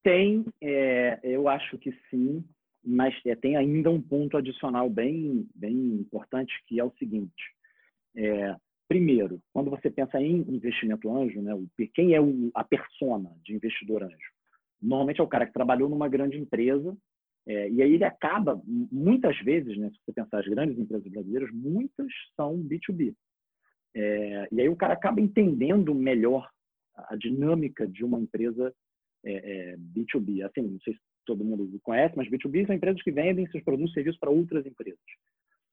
Tem, 0.04 0.44
é, 0.62 1.18
eu 1.24 1.48
acho 1.48 1.76
que 1.78 1.90
sim 2.08 2.44
mas 2.84 3.14
é, 3.26 3.34
tem 3.34 3.56
ainda 3.56 3.90
um 3.90 4.00
ponto 4.00 4.36
adicional 4.36 4.88
bem, 4.88 5.46
bem 5.54 5.74
importante, 5.94 6.52
que 6.66 6.80
é 6.80 6.84
o 6.84 6.92
seguinte. 6.98 7.54
É, 8.16 8.56
primeiro, 8.88 9.40
quando 9.52 9.70
você 9.70 9.90
pensa 9.90 10.20
em 10.20 10.38
investimento 10.48 11.14
anjo, 11.14 11.40
né, 11.42 11.52
quem 11.94 12.14
é 12.14 12.20
o, 12.20 12.50
a 12.54 12.64
persona 12.64 13.30
de 13.44 13.54
investidor 13.54 14.02
anjo? 14.02 14.32
Normalmente 14.80 15.20
é 15.20 15.24
o 15.24 15.28
cara 15.28 15.46
que 15.46 15.52
trabalhou 15.52 15.88
numa 15.88 16.08
grande 16.08 16.38
empresa, 16.38 16.96
é, 17.46 17.70
e 17.70 17.82
aí 17.82 17.94
ele 17.94 18.04
acaba, 18.04 18.60
muitas 18.66 19.38
vezes, 19.40 19.76
né, 19.76 19.90
se 19.90 19.98
você 20.04 20.12
pensar 20.12 20.40
as 20.40 20.46
grandes 20.46 20.78
empresas 20.78 21.06
brasileiras, 21.10 21.50
muitas 21.52 22.06
são 22.36 22.56
B2B. 22.58 23.14
É, 23.94 24.48
e 24.52 24.60
aí 24.60 24.68
o 24.68 24.76
cara 24.76 24.94
acaba 24.94 25.20
entendendo 25.20 25.94
melhor 25.94 26.48
a 26.94 27.16
dinâmica 27.16 27.86
de 27.86 28.04
uma 28.04 28.20
empresa 28.20 28.74
é, 29.24 29.32
é, 29.72 29.76
B2B. 29.76 30.44
Assim, 30.44 30.62
não 30.62 30.80
sei 30.80 30.94
se 30.94 31.00
todo 31.24 31.44
mundo 31.44 31.68
conhece, 31.82 32.16
mas 32.16 32.28
B2B 32.28 32.66
são 32.66 32.74
empresas 32.74 33.02
que 33.02 33.10
vendem 33.10 33.50
seus 33.50 33.62
produtos 33.64 33.92
e 33.92 33.94
serviços 33.94 34.18
para 34.18 34.30
outras 34.30 34.66
empresas. 34.66 34.98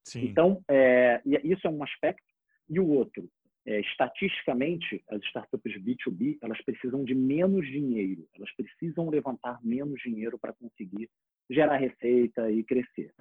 Sim. 0.03 0.25
Então, 0.25 0.63
é, 0.69 1.21
isso 1.43 1.67
é 1.67 1.69
um 1.69 1.83
aspecto. 1.83 2.23
E 2.69 2.79
o 2.79 2.87
outro, 2.87 3.29
é, 3.65 3.79
estatisticamente, 3.81 5.03
as 5.09 5.21
startups 5.23 5.73
B2B 5.81 6.37
elas 6.41 6.61
precisam 6.63 7.03
de 7.03 7.13
menos 7.13 7.65
dinheiro, 7.67 8.27
elas 8.35 8.49
precisam 8.55 9.09
levantar 9.09 9.59
menos 9.63 10.01
dinheiro 10.01 10.37
para 10.39 10.53
conseguir 10.53 11.09
gerar 11.49 11.77
receita 11.77 12.49
e 12.51 12.63
crescer. 12.63 13.13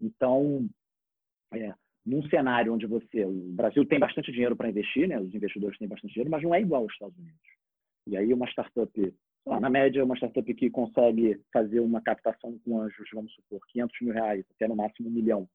Então, 0.00 0.68
é, 1.52 1.72
num 2.04 2.22
cenário 2.28 2.72
onde 2.72 2.86
você, 2.86 3.24
o 3.24 3.52
Brasil 3.52 3.84
tem 3.86 3.98
bastante 3.98 4.30
dinheiro 4.30 4.56
para 4.56 4.68
investir, 4.68 5.08
né? 5.08 5.18
Os 5.18 5.34
investidores 5.34 5.78
têm 5.78 5.88
bastante 5.88 6.12
dinheiro, 6.12 6.30
mas 6.30 6.42
não 6.42 6.54
é 6.54 6.60
igual 6.60 6.82
aos 6.82 6.92
Estados 6.92 7.18
Unidos. 7.18 7.40
E 8.06 8.16
aí 8.16 8.32
uma 8.32 8.46
startup 8.48 9.14
na 9.46 9.70
média, 9.70 10.04
uma 10.04 10.16
startup 10.16 10.54
que 10.54 10.68
consegue 10.68 11.40
fazer 11.52 11.80
uma 11.80 12.00
captação 12.00 12.58
com 12.64 12.80
anjos, 12.80 13.08
vamos 13.12 13.32
supor, 13.34 13.60
500 13.68 14.00
mil 14.02 14.14
reais, 14.14 14.44
até 14.54 14.66
no 14.66 14.74
máximo 14.76 15.08
um 15.08 15.12
milhão. 15.12 15.48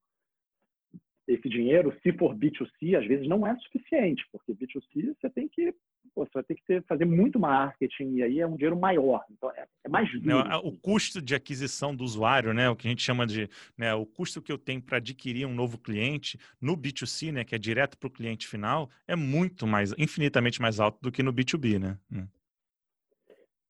Esse 1.28 1.48
dinheiro, 1.48 1.96
se 2.02 2.12
for 2.14 2.36
B2C, 2.36 2.98
às 2.98 3.06
vezes 3.06 3.28
não 3.28 3.46
é 3.46 3.56
suficiente, 3.58 4.26
porque 4.32 4.54
B2C 4.54 5.16
você 5.20 5.30
tem 5.30 5.48
que 5.48 5.74
pô, 6.14 6.26
você 6.26 6.32
vai 6.34 6.44
ter 6.44 6.56
que 6.56 6.64
ter, 6.66 6.84
fazer 6.84 7.06
muito 7.06 7.40
marketing 7.40 8.16
e 8.16 8.24
aí 8.24 8.40
é 8.40 8.48
um 8.48 8.56
dinheiro 8.56 8.78
maior. 8.78 9.24
Então 9.32 9.50
é, 9.52 9.66
é 9.84 9.90
mais 9.90 10.12
duro. 10.12 10.44
O 10.64 10.72
custo 10.72 11.22
de 11.22 11.36
aquisição 11.36 11.96
do 11.96 12.04
usuário, 12.04 12.54
né, 12.54 12.70
o 12.70 12.76
que 12.76 12.88
a 12.88 12.90
gente 12.90 13.04
chama 13.04 13.26
de 13.26 13.50
né, 13.78 13.94
o 13.94 14.06
custo 14.06 14.42
que 14.42 14.52
eu 14.52 14.58
tenho 14.58 14.82
para 14.82 14.98
adquirir 14.98 15.46
um 15.46 15.54
novo 15.54 15.78
cliente 15.78 16.38
no 16.60 16.76
B2C, 16.76 17.32
né, 17.32 17.44
que 17.44 17.56
é 17.56 17.58
direto 17.58 17.98
para 17.98 18.08
o 18.08 18.12
cliente 18.12 18.48
final, 18.48 18.90
é 19.08 19.16
muito 19.16 19.66
mais, 19.66 19.94
infinitamente 19.98 20.62
mais 20.62 20.80
alto 20.80 21.00
do 21.02 21.12
que 21.12 21.24
no 21.24 21.34
B2B, 21.34 21.80
né? 21.80 21.98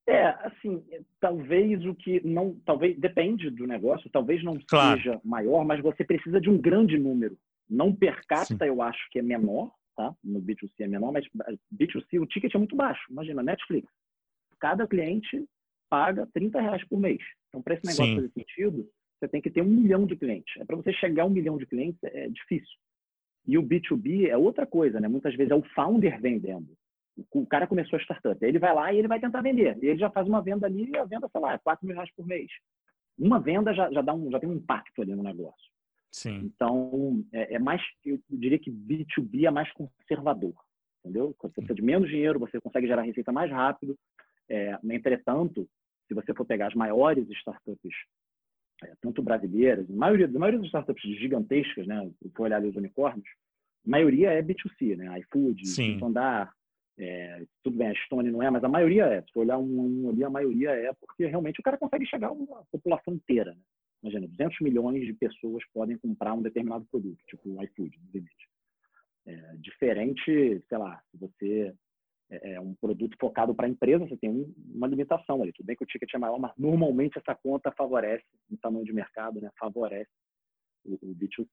É, 0.07 0.27
assim, 0.45 0.83
talvez 1.19 1.85
o 1.85 1.93
que 1.93 2.25
não, 2.25 2.55
talvez 2.65 2.97
depende 2.97 3.49
do 3.49 3.67
negócio, 3.67 4.09
talvez 4.09 4.43
não 4.43 4.57
claro. 4.67 4.97
seja 4.97 5.21
maior, 5.23 5.63
mas 5.63 5.79
você 5.81 6.03
precisa 6.03 6.41
de 6.41 6.49
um 6.49 6.57
grande 6.57 6.97
número. 6.97 7.37
Não 7.69 7.93
per 7.95 8.25
capita, 8.25 8.65
Sim. 8.65 8.69
eu 8.69 8.81
acho 8.81 8.99
que 9.11 9.19
é 9.19 9.21
menor, 9.21 9.71
tá? 9.95 10.13
No 10.23 10.41
B2C 10.41 10.71
é 10.79 10.87
menor, 10.87 11.11
mas 11.11 11.25
B2C 11.73 12.19
o 12.19 12.25
ticket 12.25 12.53
é 12.53 12.57
muito 12.57 12.75
baixo. 12.75 13.01
Imagina, 13.09 13.43
Netflix. 13.43 13.87
Cada 14.59 14.87
cliente 14.87 15.45
paga 15.89 16.27
30 16.33 16.59
reais 16.59 16.83
por 16.87 16.99
mês. 16.99 17.21
Então, 17.49 17.61
para 17.61 17.75
esse 17.75 17.85
negócio 17.85 18.05
Sim. 18.05 18.15
fazer 18.15 18.31
sentido, 18.31 18.89
você 19.19 19.27
tem 19.27 19.41
que 19.41 19.51
ter 19.51 19.61
um 19.61 19.69
milhão 19.69 20.05
de 20.05 20.15
clientes. 20.15 20.53
É 20.59 20.65
para 20.65 20.75
você 20.75 20.91
chegar 20.93 21.23
a 21.23 21.25
um 21.27 21.29
milhão 21.29 21.57
de 21.57 21.65
clientes 21.65 22.03
é 22.03 22.27
difícil. 22.27 22.75
E 23.47 23.57
o 23.57 23.63
B2B 23.63 24.27
é 24.27 24.35
outra 24.35 24.65
coisa, 24.65 24.99
né? 24.99 25.07
Muitas 25.07 25.35
vezes 25.35 25.51
é 25.51 25.55
o 25.55 25.63
founder 25.75 26.19
vendendo 26.19 26.75
o 27.31 27.45
cara 27.45 27.67
começou 27.67 27.97
a 27.97 28.01
startup, 28.01 28.43
aí 28.43 28.49
ele 28.49 28.59
vai 28.59 28.73
lá 28.73 28.93
e 28.93 28.97
ele 28.97 29.07
vai 29.07 29.19
tentar 29.19 29.41
vender. 29.41 29.77
Ele 29.81 29.97
já 29.97 30.09
faz 30.09 30.27
uma 30.27 30.41
venda 30.41 30.65
ali, 30.65 30.89
e 30.89 30.97
a 30.97 31.05
venda, 31.05 31.27
sei 31.29 31.41
lá, 31.41 31.53
é 31.53 31.57
4 31.57 31.85
mil 31.85 31.95
reais 31.95 32.11
por 32.15 32.25
mês. 32.25 32.49
Uma 33.17 33.39
venda 33.39 33.73
já, 33.73 33.91
já, 33.91 34.01
dá 34.01 34.13
um, 34.13 34.31
já 34.31 34.39
tem 34.39 34.49
um 34.49 34.53
impacto 34.53 35.01
ali 35.01 35.13
no 35.13 35.23
negócio. 35.23 35.71
Sim. 36.11 36.37
Então, 36.43 37.23
é, 37.31 37.55
é 37.55 37.59
mais, 37.59 37.81
eu 38.05 38.19
diria 38.29 38.59
que 38.59 38.71
B2B 38.71 39.45
é 39.45 39.51
mais 39.51 39.71
conservador, 39.73 40.53
entendeu? 40.99 41.33
Quando 41.37 41.53
você 41.53 41.61
precisa 41.61 41.75
de 41.75 41.81
menos 41.81 42.09
dinheiro, 42.09 42.39
você 42.39 42.59
consegue 42.59 42.87
gerar 42.87 43.03
receita 43.03 43.31
mais 43.31 43.51
rápido. 43.51 43.97
É, 44.49 44.77
entretanto, 44.89 45.67
se 46.07 46.13
você 46.13 46.33
for 46.33 46.45
pegar 46.45 46.67
as 46.67 46.73
maiores 46.73 47.29
startups, 47.29 47.95
é, 48.83 48.93
tanto 49.01 49.21
brasileiras, 49.21 49.89
a 49.89 49.93
maioria, 49.93 50.25
a 50.25 50.39
maioria 50.39 50.59
das 50.59 50.67
startups 50.67 51.01
gigantescas, 51.01 51.87
né, 51.87 52.09
se 52.21 52.29
for 52.31 52.43
olhar 52.43 52.57
ali 52.57 52.67
os 52.67 52.75
unicórnios, 52.75 53.27
a 53.85 53.89
maioria 53.89 54.31
é 54.31 54.41
B2C, 54.41 54.95
né? 54.95 55.19
iFood, 55.19 55.63
Andar, 56.03 56.53
é, 56.97 57.45
tudo 57.63 57.77
bem, 57.77 57.89
a 57.89 57.95
Stone 58.05 58.31
não 58.31 58.43
é, 58.43 58.49
mas 58.49 58.63
a 58.63 58.69
maioria 58.69 59.05
é. 59.05 59.21
Se 59.21 59.37
olhar 59.37 59.57
um, 59.57 60.05
um 60.05 60.09
ali, 60.09 60.23
a 60.23 60.29
maioria 60.29 60.71
é, 60.71 60.93
porque 60.93 61.25
realmente 61.25 61.59
o 61.59 61.63
cara 61.63 61.77
consegue 61.77 62.05
chegar 62.05 62.27
a 62.27 62.31
uma 62.31 62.63
população 62.71 63.13
inteira. 63.13 63.53
Né? 63.53 63.61
Imagina, 64.03 64.27
200 64.27 64.59
milhões 64.61 65.05
de 65.05 65.13
pessoas 65.13 65.63
podem 65.73 65.97
comprar 65.97 66.33
um 66.33 66.41
determinado 66.41 66.85
produto, 66.85 67.19
tipo 67.27 67.49
o 67.49 67.63
iFood, 67.63 67.97
limite. 68.13 68.49
É, 69.25 69.55
diferente, 69.57 70.63
sei 70.67 70.77
lá, 70.77 71.01
se 71.11 71.17
você 71.17 71.73
é, 72.31 72.53
é 72.53 72.59
um 72.59 72.73
produto 72.73 73.15
focado 73.19 73.53
para 73.53 73.67
a 73.67 73.69
empresa, 73.69 74.05
você 74.05 74.17
tem 74.17 74.29
um, 74.29 74.53
uma 74.73 74.87
limitação 74.87 75.41
ali. 75.41 75.53
Tudo 75.53 75.67
bem 75.67 75.75
que 75.75 75.83
o 75.83 75.87
ticket 75.87 76.13
é 76.13 76.17
maior, 76.17 76.39
mas 76.39 76.51
normalmente 76.57 77.17
essa 77.17 77.35
conta 77.35 77.71
favorece, 77.71 78.25
no 78.49 78.57
tamanho 78.57 78.85
de 78.85 78.93
mercado, 78.93 79.39
né, 79.39 79.49
favorece 79.59 80.09
o, 80.83 80.93
o 80.93 81.15
B2C. 81.15 81.47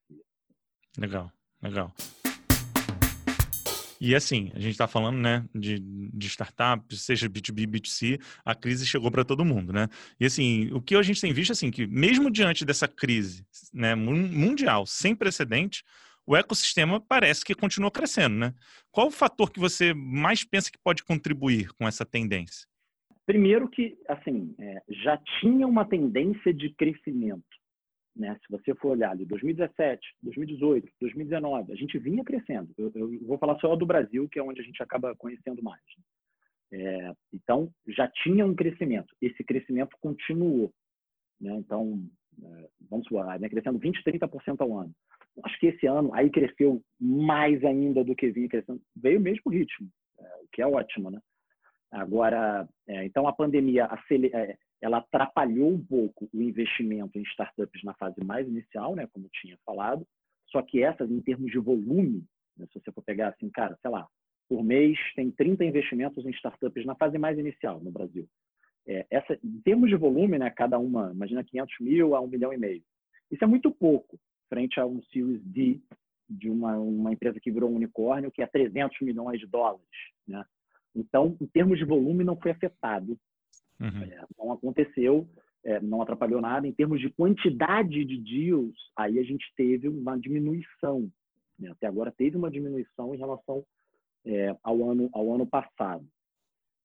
Legal, 0.98 1.31
legal. 1.62 1.92
E 4.00 4.14
assim, 4.14 4.50
a 4.54 4.58
gente 4.58 4.72
está 4.72 4.87
falando 4.87 5.18
né, 5.18 5.44
de, 5.54 5.78
de 5.78 6.26
startups, 6.26 7.02
seja 7.02 7.28
B2B, 7.28 7.66
B2C, 7.66 8.20
a 8.44 8.54
crise 8.54 8.87
chegou 8.87 9.11
para 9.11 9.24
todo 9.24 9.44
mundo, 9.44 9.72
né? 9.72 9.88
E 10.20 10.26
assim, 10.26 10.70
o 10.72 10.80
que 10.80 10.94
a 10.94 11.02
gente 11.02 11.20
tem 11.20 11.32
visto 11.32 11.52
assim, 11.52 11.70
que 11.70 11.87
mesmo 11.87 12.30
diante 12.30 12.64
dessa 12.64 12.87
crise 12.87 13.44
né, 13.72 13.94
mundial, 13.94 14.87
sem 14.87 15.14
precedente, 15.14 15.84
o 16.26 16.37
ecossistema 16.37 17.00
parece 17.00 17.44
que 17.44 17.54
continua 17.54 17.90
crescendo, 17.90 18.37
né? 18.37 18.54
Qual 18.90 19.06
o 19.06 19.11
fator 19.11 19.50
que 19.50 19.58
você 19.58 19.94
mais 19.94 20.44
pensa 20.44 20.70
que 20.70 20.78
pode 20.78 21.02
contribuir 21.02 21.72
com 21.72 21.88
essa 21.88 22.04
tendência? 22.04 22.68
Primeiro 23.24 23.68
que, 23.68 23.96
assim, 24.08 24.54
é, 24.58 24.82
já 24.88 25.18
tinha 25.40 25.66
uma 25.66 25.84
tendência 25.84 26.52
de 26.52 26.70
crescimento. 26.70 27.44
Né? 28.18 28.37
Se 28.44 28.50
você 28.50 28.74
for 28.74 28.90
olhar 28.90 29.12
ali 29.12 29.24
2017, 29.24 30.02
2018, 30.22 30.88
2019, 31.00 31.72
a 31.72 31.76
gente 31.76 31.96
vinha 31.98 32.24
crescendo. 32.24 32.68
Eu, 32.76 32.90
eu, 32.94 33.26
vou 33.26 33.38
falar 33.38 33.57
só 33.61 33.76
do 33.76 33.87
Brasil, 33.87 34.28
que 34.28 34.40
é 34.40 34.42
onde 34.42 34.61
a 34.61 34.64
gente 34.64 34.83
acaba 34.83 35.14
conhecendo 35.14 35.62
mais. 35.62 35.81
É, 36.72 37.12
então, 37.33 37.70
já 37.87 38.09
tinha 38.09 38.44
um 38.44 38.57
crescimento. 38.57 39.14
Esse 39.22 39.44
crescimento 39.44 39.96
continuou. 40.00 40.72
Né? 41.40 41.54
Então, 41.59 42.02
é, 42.42 42.68
vamos 42.90 43.07
supor, 43.07 43.24
né? 43.38 43.48
crescendo 43.48 43.78
20%, 43.78 44.02
30% 44.04 44.61
ao 44.61 44.76
ano. 44.76 44.92
Acho 45.44 45.59
que 45.61 45.68
esse 45.68 45.87
ano 45.87 46.12
aí 46.12 46.28
cresceu 46.28 46.83
mais 47.00 47.64
ainda 47.64 48.02
do 48.02 48.16
que 48.16 48.33
vinha 48.33 48.48
crescendo. 48.48 48.83
Veio 48.96 49.20
o 49.20 49.22
mesmo 49.22 49.48
ritmo, 49.52 49.88
é, 50.18 50.24
o 50.42 50.48
que 50.52 50.61
é 50.61 50.66
ótimo, 50.66 51.12
né? 51.12 51.20
Agora, 51.92 52.68
é, 52.88 53.04
então 53.04 53.28
a 53.28 53.33
pandemia. 53.33 53.88
É, 54.35 54.57
ela 54.81 54.99
atrapalhou 54.99 55.73
um 55.73 55.85
pouco 55.85 56.29
o 56.33 56.43
investimento 56.43 57.19
em 57.19 57.23
startups 57.23 57.83
na 57.83 57.95
fase 57.95 58.23
mais 58.25 58.47
inicial, 58.47 58.95
né, 58.95 59.07
como 59.12 59.29
tinha 59.33 59.59
falado. 59.64 60.07
Só 60.47 60.62
que 60.62 60.83
essas, 60.83 61.11
em 61.11 61.21
termos 61.21 61.51
de 61.51 61.59
volume, 61.59 62.25
né, 62.57 62.67
se 62.73 62.81
você 62.81 62.93
for 62.93 63.03
pegar 63.03 63.29
assim, 63.29 63.51
cara, 63.51 63.77
sei 63.83 63.91
lá, 63.91 64.07
por 64.49 64.64
mês 64.64 64.99
tem 65.14 65.31
30 65.31 65.64
investimentos 65.64 66.25
em 66.25 66.31
startups 66.31 66.85
na 66.87 66.95
fase 66.95 67.19
mais 67.19 67.38
inicial 67.38 67.81
no 67.81 67.91
Brasil. 67.91 68.27
É, 68.87 69.07
essa, 69.11 69.38
em 69.45 69.61
termos 69.61 69.91
de 69.91 69.97
volume, 69.97 70.38
né, 70.38 70.49
cada 70.51 70.79
uma, 70.79 71.12
imagina 71.12 71.45
500 71.45 71.75
mil 71.81 72.14
a 72.14 72.21
1 72.21 72.27
milhão 72.29 72.53
e 72.53 72.57
meio. 72.57 72.83
Isso 73.31 73.45
é 73.45 73.47
muito 73.47 73.71
pouco. 73.71 74.19
frente 74.49 74.81
a 74.81 74.87
um 74.87 75.03
Series 75.03 75.43
D 75.45 75.79
de 76.29 76.49
uma, 76.49 76.79
uma 76.79 77.12
empresa 77.12 77.38
que 77.41 77.51
virou 77.51 77.71
um 77.71 77.77
unicórnio, 77.77 78.31
que 78.31 78.43
é 78.43 78.47
300 78.47 79.01
milhões 79.01 79.41
de 79.41 79.47
dólares. 79.47 79.85
Né? 80.27 80.43
Então, 80.95 81.37
em 81.41 81.47
termos 81.47 81.79
de 81.79 81.85
volume, 81.85 82.25
não 82.25 82.37
foi 82.37 82.51
afetado. 82.51 83.19
Uhum. 83.81 84.03
É, 84.03 84.25
não 84.38 84.53
aconteceu, 84.53 85.29
é, 85.64 85.81
não 85.81 86.03
atrapalhou 86.03 86.41
nada. 86.41 86.67
Em 86.67 86.73
termos 86.73 87.01
de 87.01 87.11
quantidade 87.11 88.05
de 88.05 88.19
deals, 88.19 88.77
aí 88.97 89.19
a 89.19 89.23
gente 89.23 89.45
teve 89.57 89.88
uma 89.88 90.19
diminuição. 90.19 91.11
Né? 91.59 91.71
Até 91.71 91.87
agora 91.87 92.12
teve 92.12 92.37
uma 92.37 92.51
diminuição 92.51 93.14
em 93.14 93.19
relação 93.19 93.64
é, 94.27 94.57
ao, 94.62 94.91
ano, 94.91 95.09
ao 95.12 95.33
ano 95.33 95.47
passado. 95.47 96.07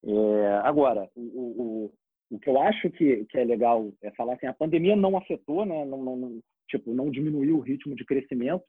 É, 0.06 0.48
agora, 0.64 1.10
o, 1.16 1.22
o, 1.22 1.94
o 2.32 2.40
que 2.40 2.50
eu 2.50 2.62
acho 2.62 2.90
que, 2.92 3.26
que 3.26 3.38
é 3.38 3.44
legal 3.44 3.92
é 4.02 4.12
falar 4.12 4.34
assim, 4.34 4.48
a 4.48 4.54
pandemia 4.54 4.96
não 4.96 5.18
afetou, 5.18 5.66
né? 5.66 5.86
não, 5.86 6.04
não, 6.04 6.40
tipo, 6.68 6.94
não 6.94 7.10
diminuiu 7.10 7.58
o 7.58 7.62
ritmo 7.62 7.96
de 7.96 8.06
crescimento, 8.06 8.64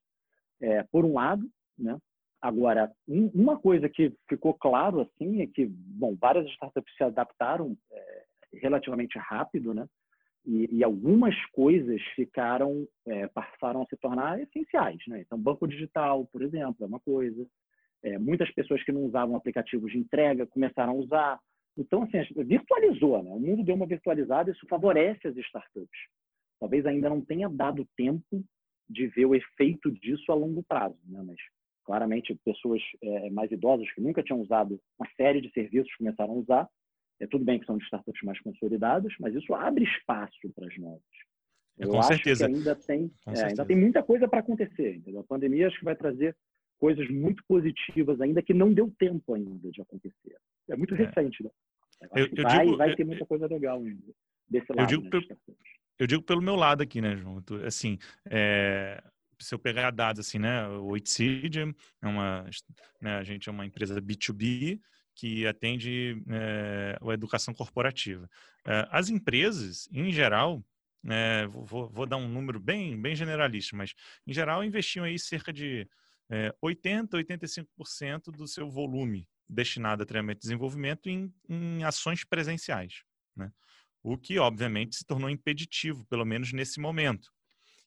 é, 0.60 0.82
por 0.84 1.04
um 1.04 1.14
lado, 1.14 1.48
né? 1.78 1.98
Agora, 2.44 2.92
um, 3.08 3.28
uma 3.28 3.58
coisa 3.58 3.88
que 3.88 4.12
ficou 4.28 4.52
claro 4.52 5.00
assim 5.00 5.40
é 5.40 5.46
que, 5.46 5.64
bom, 5.64 6.14
várias 6.14 6.46
startups 6.50 6.94
se 6.94 7.02
adaptaram 7.02 7.74
é, 7.90 8.24
relativamente 8.52 9.18
rápido, 9.18 9.72
né? 9.72 9.88
E, 10.44 10.68
e, 10.70 10.84
algumas 10.84 11.34
coisas 11.52 12.02
ficaram 12.14 12.86
é, 13.06 13.26
passaram 13.28 13.80
a 13.80 13.86
se 13.86 13.96
tornar 13.96 14.38
essenciais, 14.38 14.98
né? 15.08 15.22
Então, 15.22 15.38
banco 15.38 15.66
digital, 15.66 16.26
por 16.26 16.42
exemplo, 16.42 16.84
é 16.84 16.86
uma 16.86 17.00
coisa. 17.00 17.46
É, 18.02 18.18
muitas 18.18 18.52
pessoas 18.52 18.84
que 18.84 18.92
não 18.92 19.04
usavam 19.06 19.36
aplicativos 19.36 19.90
de 19.90 19.96
entrega 19.96 20.46
começaram 20.46 20.92
a 20.92 20.96
usar. 20.96 21.40
Então, 21.78 22.02
assim, 22.02 22.18
virtualizou, 22.44 23.22
né? 23.22 23.30
O 23.30 23.40
mundo 23.40 23.64
deu 23.64 23.74
uma 23.74 23.86
virtualizada, 23.86 24.50
isso 24.50 24.66
favorece 24.68 25.26
as 25.26 25.36
startups. 25.38 25.98
Talvez 26.60 26.84
ainda 26.84 27.08
não 27.08 27.22
tenha 27.22 27.48
dado 27.48 27.88
tempo 27.96 28.44
de 28.86 29.06
ver 29.06 29.24
o 29.24 29.34
efeito 29.34 29.90
disso 29.90 30.30
a 30.30 30.34
longo 30.34 30.62
prazo, 30.62 31.00
né? 31.08 31.22
Mas 31.24 31.38
claramente 31.84 32.34
pessoas 32.44 32.82
é, 33.02 33.30
mais 33.30 33.50
idosas 33.52 33.90
que 33.92 34.00
nunca 34.00 34.22
tinham 34.22 34.40
usado 34.40 34.80
uma 34.98 35.08
série 35.16 35.40
de 35.40 35.50
serviços 35.52 35.94
começaram 35.96 36.32
a 36.32 36.36
usar. 36.36 36.68
É 37.20 37.26
tudo 37.26 37.44
bem 37.44 37.60
que 37.60 37.66
são 37.66 37.78
de 37.78 37.84
startups 37.84 38.22
mais 38.22 38.40
consolidadas, 38.40 39.12
mas 39.20 39.34
isso 39.34 39.54
abre 39.54 39.84
espaço 39.84 40.36
para 40.54 40.66
as 40.66 40.76
novas. 40.78 41.02
É, 41.78 41.86
com 41.86 42.02
certeza. 42.02 42.46
ainda 42.46 42.74
tem, 42.74 43.10
é, 43.28 43.44
ainda 43.46 43.64
tem 43.64 43.76
muita 43.76 44.02
coisa 44.02 44.28
para 44.28 44.40
acontecer. 44.40 44.96
Entendeu? 44.96 45.20
A 45.20 45.24
pandemia 45.24 45.66
acho 45.66 45.78
que 45.78 45.84
vai 45.84 45.96
trazer 45.96 46.36
coisas 46.78 47.08
muito 47.08 47.42
positivas 47.46 48.20
ainda 48.20 48.42
que 48.42 48.54
não 48.54 48.72
deu 48.72 48.92
tempo 48.98 49.34
ainda 49.34 49.70
de 49.70 49.80
acontecer. 49.80 50.36
É 50.68 50.76
muito 50.76 50.94
é. 50.94 50.98
recente, 50.98 51.42
né? 51.42 51.50
Eu, 52.14 52.28
eu 52.36 52.42
vai, 52.42 52.64
digo, 52.64 52.76
vai 52.76 52.94
ter 52.94 53.04
muita 53.04 53.24
coisa 53.24 53.46
legal 53.46 53.78
ainda 53.78 54.12
desse 54.48 54.72
lado. 54.72 54.92
Eu 54.92 55.00
digo, 55.00 55.16
né, 55.16 55.36
eu 55.98 56.06
digo 56.06 56.22
pelo 56.22 56.42
meu 56.42 56.56
lado 56.56 56.82
aqui, 56.82 57.00
né, 57.00 57.16
João? 57.16 57.42
Assim, 57.64 57.98
é, 58.28 59.02
se 59.38 59.54
eu 59.54 59.58
pegar 59.58 59.90
dados 59.90 60.26
assim, 60.26 60.38
né, 60.38 60.66
o 60.68 60.86
Oitseed 60.86 61.74
é 62.02 62.06
uma, 62.06 62.44
né, 63.00 63.16
a 63.16 63.22
gente 63.22 63.48
é 63.48 63.52
uma 63.52 63.66
empresa 63.66 64.00
B2B 64.00 64.80
que 65.14 65.46
atende 65.46 66.22
é, 66.28 66.98
a 67.00 67.12
educação 67.12 67.54
corporativa. 67.54 68.28
É, 68.66 68.88
as 68.90 69.08
empresas, 69.08 69.88
em 69.92 70.10
geral, 70.10 70.64
é, 71.08 71.46
vou, 71.46 71.88
vou, 71.88 72.06
dar 72.06 72.16
um 72.16 72.28
número 72.28 72.58
bem, 72.58 73.00
bem 73.00 73.14
generalista, 73.14 73.76
mas 73.76 73.94
em 74.26 74.32
geral 74.32 74.64
investiam 74.64 75.04
aí 75.04 75.18
cerca 75.18 75.52
de 75.52 75.88
é, 76.30 76.54
80, 76.60 77.16
85% 77.16 78.32
do 78.32 78.48
seu 78.48 78.70
volume 78.70 79.28
destinado 79.48 80.02
a 80.02 80.06
treinamento 80.06 80.38
e 80.38 80.46
desenvolvimento 80.46 81.08
em, 81.08 81.32
em 81.48 81.84
ações 81.84 82.24
presenciais. 82.24 83.02
Né? 83.36 83.50
o 84.04 84.18
que 84.18 84.38
obviamente 84.38 84.96
se 84.96 85.04
tornou 85.04 85.30
impeditivo, 85.30 86.04
pelo 86.04 86.26
menos 86.26 86.52
nesse 86.52 86.78
momento, 86.78 87.32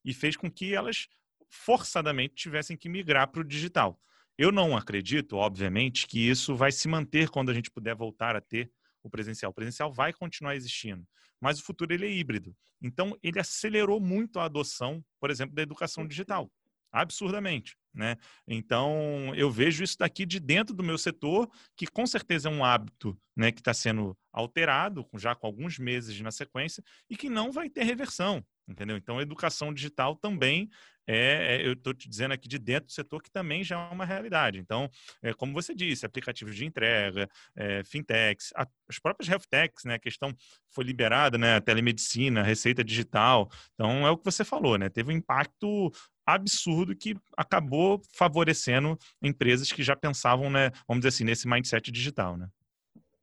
e 0.03 0.13
fez 0.13 0.35
com 0.35 0.51
que 0.51 0.73
elas 0.73 1.07
forçadamente 1.49 2.35
tivessem 2.35 2.77
que 2.77 2.89
migrar 2.89 3.27
para 3.29 3.41
o 3.41 3.43
digital. 3.43 3.99
Eu 4.37 4.51
não 4.51 4.77
acredito, 4.77 5.35
obviamente, 5.35 6.05
que 6.05 6.19
isso 6.29 6.55
vai 6.55 6.71
se 6.71 6.87
manter 6.87 7.29
quando 7.29 7.49
a 7.49 7.53
gente 7.53 7.71
puder 7.71 7.95
voltar 7.95 8.35
a 8.35 8.41
ter 8.41 8.71
o 9.01 9.09
presencial. 9.09 9.51
O 9.51 9.53
presencial 9.53 9.91
vai 9.91 10.13
continuar 10.13 10.55
existindo, 10.55 11.03
mas 11.41 11.59
o 11.59 11.63
futuro 11.63 11.93
ele 11.93 12.05
é 12.05 12.11
híbrido. 12.11 12.55
Então, 12.81 13.17
ele 13.23 13.39
acelerou 13.39 13.99
muito 13.99 14.39
a 14.39 14.45
adoção, 14.45 15.03
por 15.19 15.31
exemplo, 15.31 15.55
da 15.55 15.63
educação 15.63 16.05
digital, 16.05 16.51
absurdamente. 16.91 17.75
Né? 17.93 18.15
Então, 18.47 19.33
eu 19.35 19.49
vejo 19.49 19.83
isso 19.83 19.97
daqui 19.97 20.23
de 20.23 20.39
dentro 20.39 20.75
do 20.75 20.83
meu 20.83 20.99
setor, 20.99 21.49
que 21.75 21.87
com 21.87 22.05
certeza 22.05 22.47
é 22.47 22.51
um 22.51 22.63
hábito 22.63 23.19
né, 23.35 23.51
que 23.51 23.59
está 23.59 23.73
sendo 23.73 24.15
alterado, 24.31 25.03
já 25.15 25.33
com 25.33 25.47
alguns 25.47 25.79
meses 25.79 26.19
na 26.21 26.29
sequência, 26.29 26.83
e 27.09 27.17
que 27.17 27.27
não 27.27 27.51
vai 27.51 27.71
ter 27.71 27.83
reversão. 27.83 28.45
Entendeu? 28.67 28.97
Então, 28.97 29.17
a 29.17 29.23
educação 29.23 29.73
digital 29.73 30.15
também 30.15 30.69
é, 31.07 31.55
é 31.55 31.67
eu 31.67 31.73
estou 31.73 31.93
te 31.93 32.09
dizendo 32.09 32.33
aqui 32.33 32.47
de 32.47 32.59
dentro 32.59 32.87
do 32.87 32.91
setor 32.91 33.21
que 33.21 33.31
também 33.31 33.63
já 33.63 33.79
é 33.79 33.93
uma 33.93 34.05
realidade. 34.05 34.59
Então, 34.59 34.89
é, 35.23 35.33
como 35.33 35.53
você 35.53 35.73
disse, 35.73 36.05
aplicativos 36.05 36.55
de 36.55 36.65
entrega, 36.65 37.27
é, 37.55 37.83
fintechs, 37.83 38.51
a, 38.55 38.67
as 38.89 38.99
próprias 38.99 39.29
health 39.29 39.47
techs, 39.49 39.85
né? 39.85 39.95
A 39.95 39.99
questão 39.99 40.33
foi 40.73 40.83
liberada, 40.83 41.37
né? 41.37 41.59
Telemedicina, 41.61 42.43
receita 42.43 42.83
digital. 42.83 43.49
Então, 43.73 44.05
é 44.05 44.11
o 44.11 44.17
que 44.17 44.25
você 44.25 44.43
falou, 44.43 44.77
né? 44.77 44.89
Teve 44.89 45.11
um 45.11 45.17
impacto 45.17 45.91
absurdo 46.25 46.93
que 46.93 47.15
acabou 47.37 48.01
favorecendo 48.13 48.97
empresas 49.23 49.71
que 49.71 49.81
já 49.81 49.95
pensavam, 49.95 50.49
né, 50.49 50.71
vamos 50.85 50.99
dizer 50.99 51.09
assim, 51.09 51.23
nesse 51.23 51.47
mindset 51.47 51.89
digital, 51.89 52.35
né? 52.35 52.49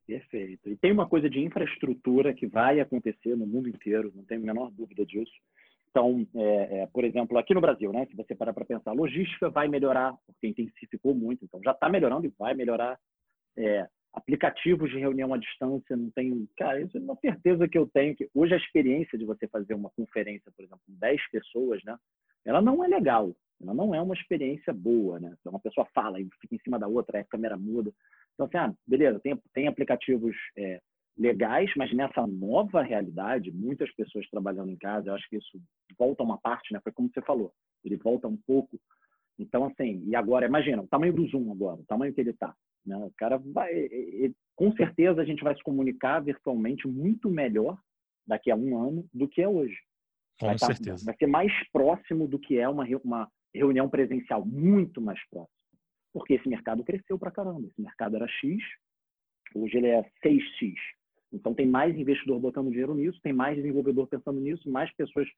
Perfeito. 0.07 0.69
E 0.69 0.77
tem 0.77 0.93
uma 0.93 1.09
coisa 1.09 1.29
de 1.31 1.41
infraestrutura 1.41 2.35
que 2.35 2.47
vai 2.47 2.81
acontecer 2.81 3.37
no 3.37 3.47
mundo 3.47 3.69
inteiro, 3.69 4.13
não 4.15 4.25
tenho 4.25 4.43
a 4.43 4.45
menor 4.45 4.71
dúvida 4.71 5.05
disso. 5.05 5.33
Então, 5.95 6.27
é, 6.35 6.81
é, 6.81 6.87
por 6.89 7.05
exemplo, 7.05 7.39
aqui 7.39 7.55
no 7.55 7.61
Brasil, 7.61 7.93
né, 7.93 8.05
se 8.07 8.17
você 8.17 8.35
parar 8.35 8.53
para 8.53 8.65
pensar, 8.65 8.91
logística 8.91 9.49
vai 9.49 9.69
melhorar, 9.69 10.13
porque 10.27 10.49
intensificou 10.49 11.15
muito, 11.15 11.45
então 11.45 11.61
já 11.63 11.71
está 11.71 11.89
melhorando 11.89 12.27
e 12.27 12.35
vai 12.37 12.53
melhorar. 12.53 12.99
É, 13.57 13.87
aplicativos 14.13 14.91
de 14.91 14.99
reunião 14.99 15.33
à 15.33 15.39
distância, 15.39 15.97
não 15.97 16.11
tenho. 16.11 16.49
Cara, 16.57 16.81
isso 16.81 16.97
é 16.97 17.01
uma 17.01 17.15
certeza 17.17 17.69
que 17.69 17.79
eu 17.79 17.87
tenho. 17.87 18.17
que 18.17 18.29
Hoje 18.35 18.55
a 18.55 18.57
experiência 18.57 19.17
de 19.17 19.25
você 19.25 19.47
fazer 19.47 19.75
uma 19.75 19.91
conferência, 19.91 20.51
por 20.57 20.65
exemplo, 20.65 20.81
com 20.85 20.99
10 20.99 21.31
pessoas, 21.31 21.81
né, 21.85 21.97
ela 22.45 22.61
não 22.61 22.83
é 22.83 22.89
legal, 22.89 23.33
ela 23.63 23.73
não 23.73 23.95
é 23.95 24.01
uma 24.01 24.15
experiência 24.15 24.73
boa, 24.73 25.21
né? 25.21 25.33
Então, 25.41 25.53
uma 25.53 25.61
pessoa 25.61 25.87
fala 25.95 26.21
e 26.21 26.29
fica 26.41 26.57
em 26.57 26.61
cima 26.61 26.77
da 26.77 26.89
outra, 26.89 27.21
a 27.21 27.25
câmera 27.25 27.57
muda. 27.57 27.93
Então, 28.35 28.47
assim, 28.47 28.57
ah, 28.57 28.75
beleza, 28.85 29.21
tem, 29.21 29.37
tem 29.53 29.69
aplicativos 29.69 30.35
é, 30.57 30.81
legais, 31.17 31.71
mas 31.77 31.93
nessa 31.93 32.27
nova 32.27 32.83
realidade, 32.83 33.53
muitas 33.53 33.93
pessoas 33.95 34.29
trabalhando 34.31 34.71
em 34.71 34.77
casa, 34.77 35.09
eu 35.09 35.15
acho 35.15 35.29
que 35.29 35.37
isso 35.37 35.61
volta 35.99 36.23
uma 36.23 36.39
parte, 36.39 36.73
né? 36.73 36.81
Foi 36.83 36.93
como 36.93 37.11
você 37.13 37.23
falou, 37.23 37.53
ele 37.85 37.97
volta 37.97 38.27
um 38.27 38.37
pouco. 38.37 38.79
Então, 39.39 39.65
assim, 39.65 40.03
e 40.07 40.15
agora, 40.15 40.47
imagina, 40.47 40.83
o 40.83 40.89
tamanho 40.89 41.13
do 41.13 41.27
Zoom 41.27 41.51
agora, 41.53 41.81
o 41.81 41.87
tamanho 41.87 42.13
que 42.13 42.21
ele 42.21 42.31
está. 42.31 42.55
Né? 42.85 42.97
O 42.97 43.13
cara 43.17 43.39
vai, 43.39 43.73
ele, 43.73 44.35
com 44.55 44.73
certeza 44.73 45.21
a 45.21 45.25
gente 45.25 45.43
vai 45.43 45.57
se 45.57 45.63
comunicar 45.63 46.21
virtualmente 46.21 46.87
muito 46.87 47.31
melhor 47.31 47.79
daqui 48.27 48.51
a 48.51 48.57
um 48.57 48.79
ano 48.79 49.09
do 49.13 49.29
que 49.29 49.43
é 49.43 49.49
hoje. 49.49 49.77
Com 50.39 50.47
vai 50.47 50.59
tá 50.59 50.67
certeza. 50.67 51.05
Vai 51.05 51.17
ser 51.17 51.27
mais 51.27 51.53
próximo 51.71 52.29
do 52.29 52.39
que 52.39 52.59
é 52.59 52.69
uma, 52.69 52.85
uma 53.03 53.29
reunião 53.55 53.89
presencial, 53.89 54.45
muito 54.45 55.01
mais 55.01 55.21
próximo. 55.29 55.55
Porque 56.13 56.35
esse 56.35 56.49
mercado 56.49 56.85
cresceu 56.85 57.19
para 57.19 57.31
caramba. 57.31 57.67
Esse 57.67 57.81
mercado 57.81 58.17
era 58.17 58.29
X, 58.29 58.63
hoje 59.55 59.77
ele 59.77 59.89
é 59.89 60.03
6X. 60.25 60.75
Então 61.35 61.53
tem 61.53 61.67
mais 61.67 61.97
investidor 61.97 62.39
botando 62.39 62.71
dinheiro 62.71 62.95
nisso, 62.95 63.21
tem 63.23 63.33
mais 63.33 63.57
desenvolvedor 63.57 64.07
pensando 64.07 64.41
nisso, 64.41 64.71
mais 64.71 64.95
pessoas 64.95 65.29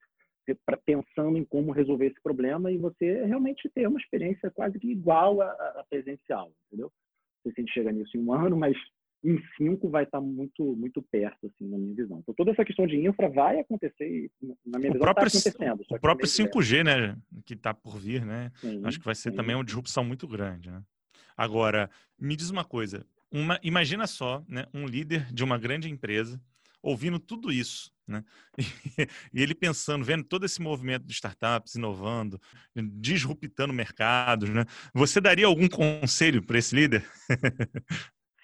pensando 0.84 1.36
em 1.36 1.44
como 1.44 1.72
resolver 1.72 2.06
esse 2.06 2.22
problema 2.22 2.70
e 2.70 2.78
você 2.78 3.24
realmente 3.24 3.68
ter 3.74 3.88
uma 3.88 3.98
experiência 3.98 4.50
quase 4.50 4.78
que 4.78 4.88
igual 4.88 5.40
a, 5.40 5.50
a 5.50 5.84
presencial, 5.90 6.52
entendeu? 6.66 6.86
Não 6.86 7.42
sei 7.42 7.52
se 7.52 7.60
a 7.60 7.64
gente 7.64 7.72
chega 7.72 7.90
nisso 7.92 8.16
em 8.16 8.20
um 8.20 8.32
ano, 8.32 8.56
mas 8.56 8.76
em 9.24 9.42
5 9.56 9.88
vai 9.88 10.04
estar 10.04 10.20
muito 10.20 10.76
muito 10.76 11.02
perto, 11.02 11.46
assim, 11.46 11.68
na 11.68 11.78
minha 11.78 11.94
visão. 11.94 12.18
Então, 12.20 12.34
toda 12.34 12.52
essa 12.52 12.64
questão 12.64 12.86
de 12.86 12.96
infra 12.96 13.28
vai 13.28 13.58
acontecer 13.58 14.30
na 14.64 14.78
minha 14.78 14.90
o 14.90 14.94
visão, 14.94 15.00
próprio, 15.00 15.26
está 15.26 15.50
acontecendo. 15.50 15.84
O 15.90 16.00
próprio 16.00 16.28
5G, 16.28 16.84
né, 16.84 17.16
que 17.44 17.54
está 17.54 17.74
por 17.74 17.98
vir, 17.98 18.24
né? 18.24 18.52
Sim, 18.56 18.82
Acho 18.84 19.00
que 19.00 19.04
vai 19.04 19.14
ser 19.14 19.30
sim. 19.30 19.36
também 19.36 19.56
uma 19.56 19.64
disrupção 19.64 20.04
muito 20.04 20.28
grande, 20.28 20.70
né? 20.70 20.82
Agora, 21.36 21.90
me 22.18 22.36
diz 22.36 22.50
uma 22.50 22.64
coisa. 22.64 23.04
Uma, 23.30 23.58
imagina 23.62 24.06
só, 24.06 24.44
né, 24.48 24.66
um 24.72 24.86
líder 24.86 25.32
de 25.32 25.42
uma 25.42 25.58
grande 25.58 25.90
empresa 25.90 26.40
ouvindo 26.82 27.18
tudo 27.18 27.50
isso, 27.50 27.92
né? 28.06 28.24
E, 29.34 29.42
ele 29.42 29.54
pensando, 29.54 30.04
vendo 30.04 30.24
todo 30.24 30.46
esse 30.46 30.62
movimento 30.62 31.04
de 31.04 31.12
startups 31.12 31.74
inovando, 31.74 32.40
disruptando 32.74 33.72
mercados, 33.72 34.48
né? 34.50 34.64
Você 34.94 35.20
daria 35.20 35.46
algum 35.46 35.68
conselho 35.68 36.42
para 36.42 36.58
esse 36.58 36.74
líder? 36.74 37.04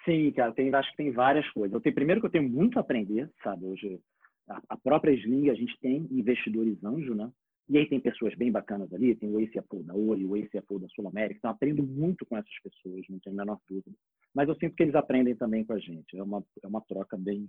Sim, 0.04 0.32
cara, 0.32 0.52
tem, 0.52 0.74
acho 0.74 0.90
que 0.90 0.96
tem 0.96 1.12
várias 1.12 1.48
coisas. 1.52 1.72
Eu 1.72 1.80
tenho, 1.80 1.94
primeiro 1.94 2.20
que 2.20 2.26
eu 2.26 2.30
tenho 2.30 2.48
muito 2.48 2.78
a 2.78 2.80
aprender, 2.80 3.30
sabe? 3.42 3.64
Hoje, 3.64 4.00
a, 4.48 4.60
a 4.70 4.76
própria 4.76 5.12
Sling, 5.12 5.48
a 5.48 5.54
gente 5.54 5.78
tem 5.80 6.08
investidores 6.10 6.82
anjo, 6.82 7.14
né? 7.14 7.30
E 7.68 7.78
aí 7.78 7.88
tem 7.88 8.00
pessoas 8.00 8.34
bem 8.34 8.50
bacanas 8.50 8.92
ali, 8.92 9.14
tem 9.14 9.30
o 9.30 9.38
ACFO 9.38 9.84
da 9.84 9.94
Ori, 9.94 10.26
o 10.26 10.34
ACFO 10.34 10.80
da 10.80 10.88
Sul 10.88 11.08
América, 11.08 11.38
então 11.38 11.50
aprendo 11.50 11.82
muito 11.82 12.26
com 12.26 12.36
essas 12.36 12.52
pessoas, 12.62 13.06
não 13.08 13.20
tenho 13.20 13.36
a 13.36 13.44
menor 13.44 13.58
dúvida. 13.68 13.96
Mas 14.34 14.48
eu 14.48 14.54
sinto 14.56 14.74
que 14.74 14.82
eles 14.82 14.94
aprendem 14.94 15.34
também 15.34 15.64
com 15.64 15.72
a 15.72 15.78
gente, 15.78 16.16
é 16.16 16.22
uma, 16.22 16.42
é 16.62 16.66
uma 16.66 16.80
troca 16.80 17.16
bem, 17.16 17.46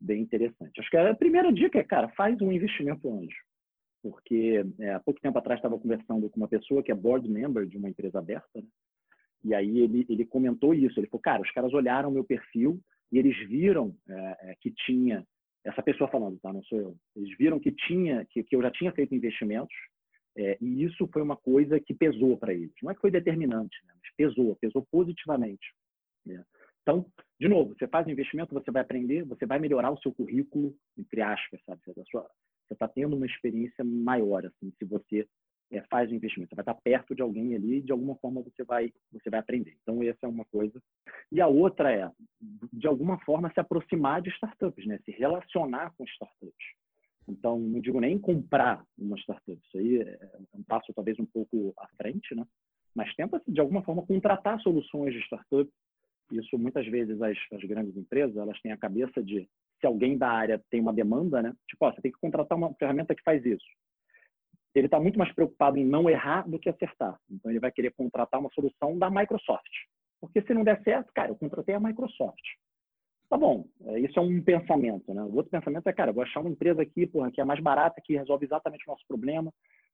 bem 0.00 0.22
interessante. 0.22 0.80
Acho 0.80 0.90
que 0.90 0.96
a 0.96 1.14
primeira 1.14 1.52
dica 1.52 1.78
é, 1.78 1.84
cara, 1.84 2.08
faz 2.10 2.40
um 2.40 2.52
investimento 2.52 3.12
anjo. 3.12 3.36
porque 4.02 4.64
é, 4.80 4.94
há 4.94 5.00
pouco 5.00 5.20
tempo 5.20 5.38
atrás 5.38 5.58
estava 5.58 5.78
conversando 5.78 6.28
com 6.30 6.36
uma 6.36 6.48
pessoa 6.48 6.82
que 6.82 6.92
é 6.92 6.94
board 6.94 7.28
member 7.28 7.66
de 7.66 7.76
uma 7.76 7.88
empresa 7.88 8.18
aberta, 8.18 8.48
né? 8.54 8.66
e 9.44 9.54
aí 9.54 9.78
ele, 9.78 10.06
ele 10.08 10.24
comentou 10.24 10.72
isso. 10.74 10.98
Ele 10.98 11.06
falou, 11.06 11.22
cara, 11.22 11.42
os 11.42 11.50
caras 11.50 11.72
olharam 11.72 12.10
meu 12.10 12.24
perfil 12.24 12.80
e 13.12 13.18
eles 13.18 13.36
viram 13.48 13.94
é, 14.08 14.50
é 14.50 14.54
que 14.60 14.70
tinha 14.70 15.26
essa 15.64 15.82
pessoa 15.82 16.10
falando, 16.10 16.38
tá? 16.40 16.52
Não 16.52 16.62
sou 16.64 16.78
eu. 16.78 16.96
Eles 17.16 17.36
viram 17.38 17.58
que 17.58 17.72
tinha, 17.72 18.24
que, 18.26 18.42
que 18.42 18.54
eu 18.54 18.62
já 18.62 18.70
tinha 18.70 18.92
feito 18.92 19.14
investimentos 19.14 19.74
é, 20.36 20.58
e 20.60 20.82
isso 20.82 21.08
foi 21.12 21.22
uma 21.22 21.36
coisa 21.36 21.78
que 21.78 21.94
pesou 21.94 22.36
para 22.36 22.52
eles. 22.52 22.74
Não 22.82 22.90
é 22.90 22.94
que 22.94 23.00
foi 23.00 23.10
determinante, 23.10 23.76
né? 23.86 23.94
mas 24.02 24.14
pesou, 24.16 24.56
pesou 24.56 24.86
positivamente. 24.90 25.72
Né? 26.26 26.44
Então, 26.82 27.06
de 27.40 27.48
novo, 27.48 27.74
você 27.74 27.88
faz 27.88 28.06
investimento, 28.06 28.52
você 28.54 28.70
vai 28.70 28.82
aprender, 28.82 29.24
você 29.24 29.46
vai 29.46 29.58
melhorar 29.58 29.90
o 29.90 29.98
seu 29.98 30.12
currículo, 30.12 30.76
entre 30.98 31.22
aspas, 31.22 31.60
sabe? 31.64 31.80
Você 31.86 32.02
está 32.70 32.86
tendo 32.86 33.16
uma 33.16 33.26
experiência 33.26 33.84
maior, 33.84 34.44
assim, 34.46 34.72
se 34.78 34.84
você 34.84 35.26
é, 35.70 35.80
faz 35.82 36.10
o 36.10 36.14
investimento. 36.14 36.50
Você 36.50 36.56
vai 36.56 36.62
estar 36.62 36.74
perto 36.74 37.14
de 37.14 37.22
alguém 37.22 37.54
ali 37.54 37.76
e 37.76 37.82
de 37.82 37.92
alguma 37.92 38.16
forma 38.16 38.42
você 38.42 38.64
vai, 38.64 38.92
você 39.12 39.30
vai 39.30 39.40
aprender. 39.40 39.76
Então, 39.82 40.02
essa 40.02 40.26
é 40.26 40.28
uma 40.28 40.44
coisa. 40.44 40.80
E 41.32 41.40
a 41.40 41.46
outra 41.46 41.92
é, 41.92 42.10
de 42.72 42.86
alguma 42.86 43.18
forma, 43.20 43.50
se 43.52 43.60
aproximar 43.60 44.20
de 44.22 44.30
startups, 44.30 44.86
né? 44.86 44.98
se 45.04 45.10
relacionar 45.10 45.92
com 45.96 46.04
startups. 46.04 46.66
Então, 47.26 47.58
não 47.58 47.80
digo 47.80 48.00
nem 48.00 48.18
comprar 48.18 48.84
uma 48.98 49.16
startup, 49.16 49.58
isso 49.64 49.78
aí 49.78 49.98
é 50.02 50.30
um 50.52 50.62
passo 50.62 50.92
talvez 50.92 51.18
um 51.18 51.24
pouco 51.24 51.72
à 51.78 51.88
frente, 51.96 52.34
né? 52.34 52.46
mas 52.94 53.14
tenta, 53.14 53.42
de 53.48 53.60
alguma 53.60 53.82
forma, 53.82 54.06
contratar 54.06 54.60
soluções 54.60 55.12
de 55.14 55.20
startup. 55.20 55.68
Isso, 56.30 56.58
muitas 56.58 56.86
vezes, 56.86 57.20
as, 57.20 57.36
as 57.52 57.62
grandes 57.64 57.96
empresas 57.96 58.36
elas 58.36 58.60
têm 58.60 58.72
a 58.72 58.78
cabeça 58.78 59.22
de 59.22 59.48
se 59.80 59.86
alguém 59.86 60.16
da 60.16 60.28
área 60.28 60.62
tem 60.70 60.80
uma 60.80 60.92
demanda, 60.92 61.42
né? 61.42 61.54
Tipo, 61.68 61.86
ó, 61.86 61.92
você 61.92 62.00
tem 62.00 62.12
que 62.12 62.20
contratar 62.20 62.56
uma 62.56 62.72
ferramenta 62.74 63.14
que 63.14 63.22
faz 63.22 63.44
isso 63.44 63.64
ele 64.74 64.86
está 64.86 64.98
muito 64.98 65.18
mais 65.18 65.32
preocupado 65.32 65.78
em 65.78 65.84
não 65.84 66.10
errar 66.10 66.48
do 66.48 66.58
que 66.58 66.68
acertar. 66.68 67.18
Então, 67.30 67.50
ele 67.50 67.60
vai 67.60 67.70
querer 67.70 67.92
contratar 67.92 68.40
uma 68.40 68.50
solução 68.50 68.98
da 68.98 69.08
Microsoft. 69.08 69.70
Porque 70.20 70.42
se 70.42 70.52
não 70.52 70.64
der 70.64 70.82
certo, 70.82 71.12
cara, 71.14 71.30
eu 71.30 71.36
contratei 71.36 71.74
a 71.74 71.80
Microsoft. 71.80 72.42
Tá 73.30 73.36
bom, 73.36 73.66
é, 73.86 74.00
isso 74.00 74.18
é 74.18 74.22
um 74.22 74.42
pensamento, 74.42 75.14
né? 75.14 75.22
O 75.22 75.34
outro 75.36 75.50
pensamento 75.50 75.88
é, 75.88 75.92
cara, 75.92 76.10
eu 76.10 76.14
vou 76.14 76.22
achar 76.22 76.40
uma 76.40 76.50
empresa 76.50 76.82
aqui, 76.82 77.06
porra, 77.06 77.30
que 77.30 77.40
é 77.40 77.44
mais 77.44 77.60
barata, 77.60 78.00
que 78.02 78.16
resolve 78.16 78.44
exatamente 78.44 78.84
o 78.86 78.90
nosso 78.90 79.04
problema, 79.06 79.52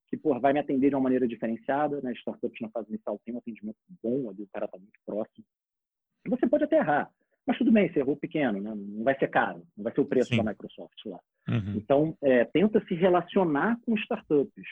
que, 0.08 0.16
porra, 0.16 0.40
vai 0.40 0.52
me 0.52 0.58
atender 0.58 0.88
de 0.88 0.94
uma 0.94 1.02
maneira 1.02 1.28
diferenciada, 1.28 2.00
né? 2.00 2.12
Startups 2.12 2.60
na 2.60 2.70
fase 2.70 2.88
inicial 2.88 3.20
tem 3.24 3.34
um 3.34 3.38
atendimento 3.38 3.78
bom, 4.02 4.30
ali 4.30 4.42
o 4.42 4.48
cara 4.52 4.64
está 4.64 4.78
muito 4.78 4.98
próximo. 5.06 5.44
Você 6.26 6.46
pode 6.46 6.64
até 6.64 6.76
errar, 6.76 7.10
mas 7.46 7.58
tudo 7.58 7.72
bem, 7.72 7.90
você 7.90 8.00
errou 8.00 8.16
pequeno, 8.16 8.60
né? 8.60 8.72
não 8.74 9.02
vai 9.02 9.18
ser 9.18 9.28
caro, 9.28 9.62
não 9.76 9.84
vai 9.84 9.92
ser 9.92 10.00
o 10.00 10.06
preço 10.06 10.28
Sim. 10.28 10.36
da 10.36 10.50
Microsoft 10.50 11.04
lá. 11.06 11.18
Uhum. 11.48 11.74
Então, 11.76 12.16
é, 12.22 12.44
tenta 12.44 12.80
se 12.86 12.94
relacionar 12.94 13.78
com 13.84 13.96
startups. 13.96 14.66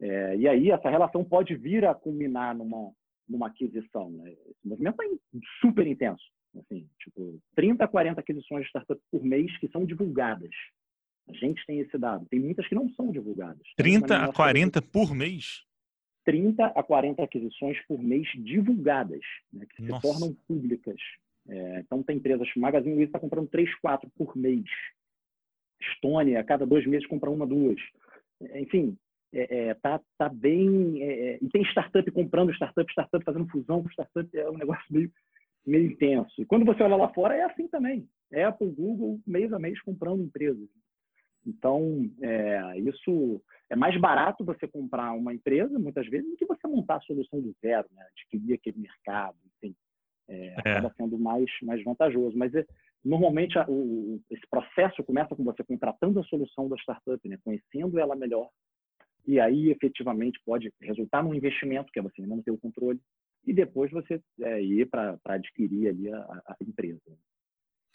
É, 0.00 0.36
e 0.36 0.48
aí, 0.48 0.70
essa 0.70 0.88
relação 0.88 1.24
pode 1.24 1.54
vir 1.54 1.84
a 1.84 1.94
culminar 1.94 2.56
numa, 2.56 2.92
numa 3.28 3.48
aquisição. 3.48 4.10
Né? 4.10 4.32
Esse 4.32 4.66
movimento 4.66 5.02
é 5.02 5.06
super 5.60 5.86
intenso. 5.86 6.24
Assim, 6.58 6.88
tipo, 7.00 7.38
30, 7.56 7.86
40 7.88 8.20
aquisições 8.20 8.62
de 8.62 8.68
startups 8.68 9.04
por 9.10 9.24
mês 9.24 9.56
que 9.58 9.68
são 9.68 9.84
divulgadas. 9.84 10.50
A 11.28 11.32
gente 11.32 11.64
tem 11.66 11.80
esse 11.80 11.98
dado. 11.98 12.26
Tem 12.26 12.38
muitas 12.38 12.66
que 12.68 12.74
não 12.74 12.88
são 12.90 13.10
divulgadas. 13.10 13.66
30 13.76 14.16
a 14.16 14.32
40 14.32 14.80
por 14.82 15.14
mês? 15.14 15.64
30 16.24 16.66
a 16.66 16.82
40 16.82 17.22
aquisições 17.22 17.78
por 17.86 18.02
mês 18.02 18.28
divulgadas, 18.36 19.20
né, 19.52 19.66
que 19.74 19.82
Nossa. 19.82 20.00
se 20.00 20.12
tornam 20.12 20.36
públicas. 20.46 21.00
É, 21.48 21.80
então, 21.80 22.02
tem 22.02 22.16
empresas, 22.16 22.48
Magazine 22.56 22.94
Luiza 22.94 23.08
está 23.08 23.18
comprando 23.18 23.48
3, 23.48 23.74
4 23.80 24.10
por 24.16 24.36
mês. 24.36 24.64
Estônia, 25.80 26.40
a 26.40 26.44
cada 26.44 26.66
dois 26.66 26.86
meses 26.86 27.06
compra 27.06 27.30
uma, 27.30 27.46
duas. 27.46 27.78
É, 28.40 28.60
enfim, 28.60 28.96
é, 29.32 29.68
é, 29.68 29.74
tá, 29.74 30.00
tá 30.16 30.28
bem. 30.28 31.02
É, 31.02 31.06
é, 31.06 31.38
e 31.42 31.48
tem 31.50 31.62
startup 31.64 32.08
comprando 32.12 32.52
startup, 32.52 32.90
startup 32.90 33.24
fazendo 33.24 33.48
fusão 33.48 33.82
com 33.82 33.90
startup, 33.90 34.38
é 34.38 34.48
um 34.48 34.56
negócio 34.56 34.84
meio, 34.90 35.10
meio 35.66 35.90
intenso. 35.90 36.40
E 36.40 36.46
quando 36.46 36.64
você 36.64 36.82
olha 36.82 36.96
lá 36.96 37.08
fora, 37.12 37.34
é 37.34 37.42
assim 37.42 37.68
também. 37.68 38.08
Apple, 38.32 38.70
Google, 38.70 39.20
mês 39.26 39.52
a 39.52 39.58
mês 39.58 39.80
comprando 39.82 40.22
empresas. 40.22 40.68
Então, 41.46 42.10
é, 42.22 42.78
isso 42.78 43.42
é 43.70 43.76
mais 43.76 43.98
barato 44.00 44.44
você 44.44 44.66
comprar 44.66 45.12
uma 45.12 45.34
empresa, 45.34 45.78
muitas 45.78 46.06
vezes, 46.08 46.30
do 46.30 46.36
que 46.36 46.46
você 46.46 46.66
montar 46.66 46.96
a 46.96 47.00
solução 47.02 47.40
do 47.40 47.54
zero, 47.60 47.86
né? 47.92 48.06
adquirir 48.12 48.54
aquele 48.54 48.78
mercado, 48.78 49.36
enfim 49.56 49.74
é, 50.28 50.46
é. 50.46 50.54
acaba 50.58 50.92
sendo 50.96 51.18
mais, 51.18 51.50
mais 51.62 51.82
vantajoso. 51.82 52.36
Mas 52.36 52.54
é, 52.54 52.66
normalmente 53.04 53.58
a, 53.58 53.66
o, 53.68 54.20
esse 54.30 54.46
processo 54.48 55.02
começa 55.04 55.34
com 55.34 55.44
você 55.44 55.62
contratando 55.64 56.20
a 56.20 56.24
solução 56.24 56.68
da 56.68 56.76
startup, 56.76 57.28
né? 57.28 57.38
conhecendo 57.44 57.98
ela 57.98 58.16
melhor, 58.16 58.48
e 59.26 59.40
aí 59.40 59.70
efetivamente 59.70 60.40
pode 60.44 60.70
resultar 60.80 61.22
num 61.22 61.34
investimento, 61.34 61.90
que 61.90 61.98
é 61.98 62.02
você 62.02 62.22
não 62.22 62.42
ter 62.42 62.50
o 62.50 62.58
controle, 62.58 63.00
e 63.46 63.52
depois 63.52 63.90
você 63.90 64.20
é, 64.40 64.62
ir 64.62 64.88
para 64.88 65.18
adquirir 65.24 65.88
ali 65.88 66.12
a, 66.12 66.18
a 66.46 66.56
empresa. 66.62 67.00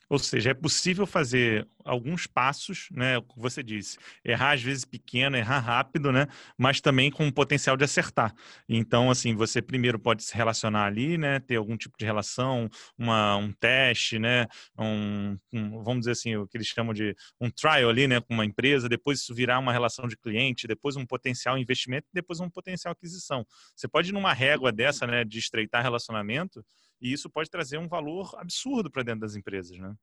Ou 0.10 0.18
seja, 0.18 0.50
é 0.50 0.54
possível 0.56 1.06
fazer 1.06 1.68
alguns 1.86 2.26
passos, 2.26 2.88
né? 2.92 3.22
Como 3.28 3.42
você 3.42 3.62
disse, 3.62 3.98
errar 4.26 4.54
às 4.54 4.62
vezes 4.62 4.84
pequeno, 4.84 5.38
errar 5.38 5.60
rápido, 5.60 6.12
né? 6.12 6.28
Mas 6.58 6.82
também 6.82 7.12
com 7.12 7.28
o 7.28 7.32
potencial 7.32 7.78
de 7.78 7.84
acertar. 7.84 8.34
Então, 8.68 9.12
assim, 9.12 9.36
você 9.36 9.62
primeiro 9.62 10.00
pode 10.00 10.24
se 10.24 10.36
relacionar 10.36 10.86
ali, 10.86 11.16
né? 11.16 11.40
Ter 11.40 11.58
algum 11.58 11.78
tipo 11.78 11.96
de 11.98 12.06
relação, 12.06 12.68
uma, 12.98 13.38
um 13.38 13.52
teste, 13.52 14.18
né? 14.18 14.48
Um, 14.78 15.38
um, 15.54 15.84
vamos 15.84 16.00
dizer 16.00 16.12
assim, 16.12 16.36
o 16.36 16.48
que 16.48 16.58
eles 16.58 16.68
chamam 16.68 16.94
de 16.94 17.16
um 17.40 17.50
trial 17.52 17.90
ali, 17.90 18.08
né? 18.08 18.20
Com 18.20 18.34
uma 18.34 18.46
empresa, 18.46 18.90
depois 18.90 19.20
isso 19.20 19.36
virar 19.36 19.60
uma 19.60 19.72
relação 19.72 20.08
de 20.08 20.18
cliente, 20.18 20.68
depois 20.68 20.96
um 20.96 21.06
potencial 21.06 21.56
investimento, 21.56 22.08
depois 22.12 22.40
um 22.40 22.50
potencial 22.50 22.92
aquisição. 22.94 23.46
Você 23.76 23.88
pode 23.88 24.10
ir 24.10 24.14
numa 24.14 24.34
régua 24.34 24.72
dessa, 24.72 25.06
né? 25.06 25.24
De 25.24 25.38
estreitar 25.38 25.84
relacionamento 25.84 26.66
e 27.02 27.12
isso 27.14 27.30
pode 27.30 27.50
trazer 27.50 27.78
um 27.78 27.88
valor 27.88 28.34
absurdo 28.38 28.92
para 28.92 29.04
dentro 29.04 29.22
das 29.22 29.36
empresas, 29.36 29.78
né? 29.78 29.96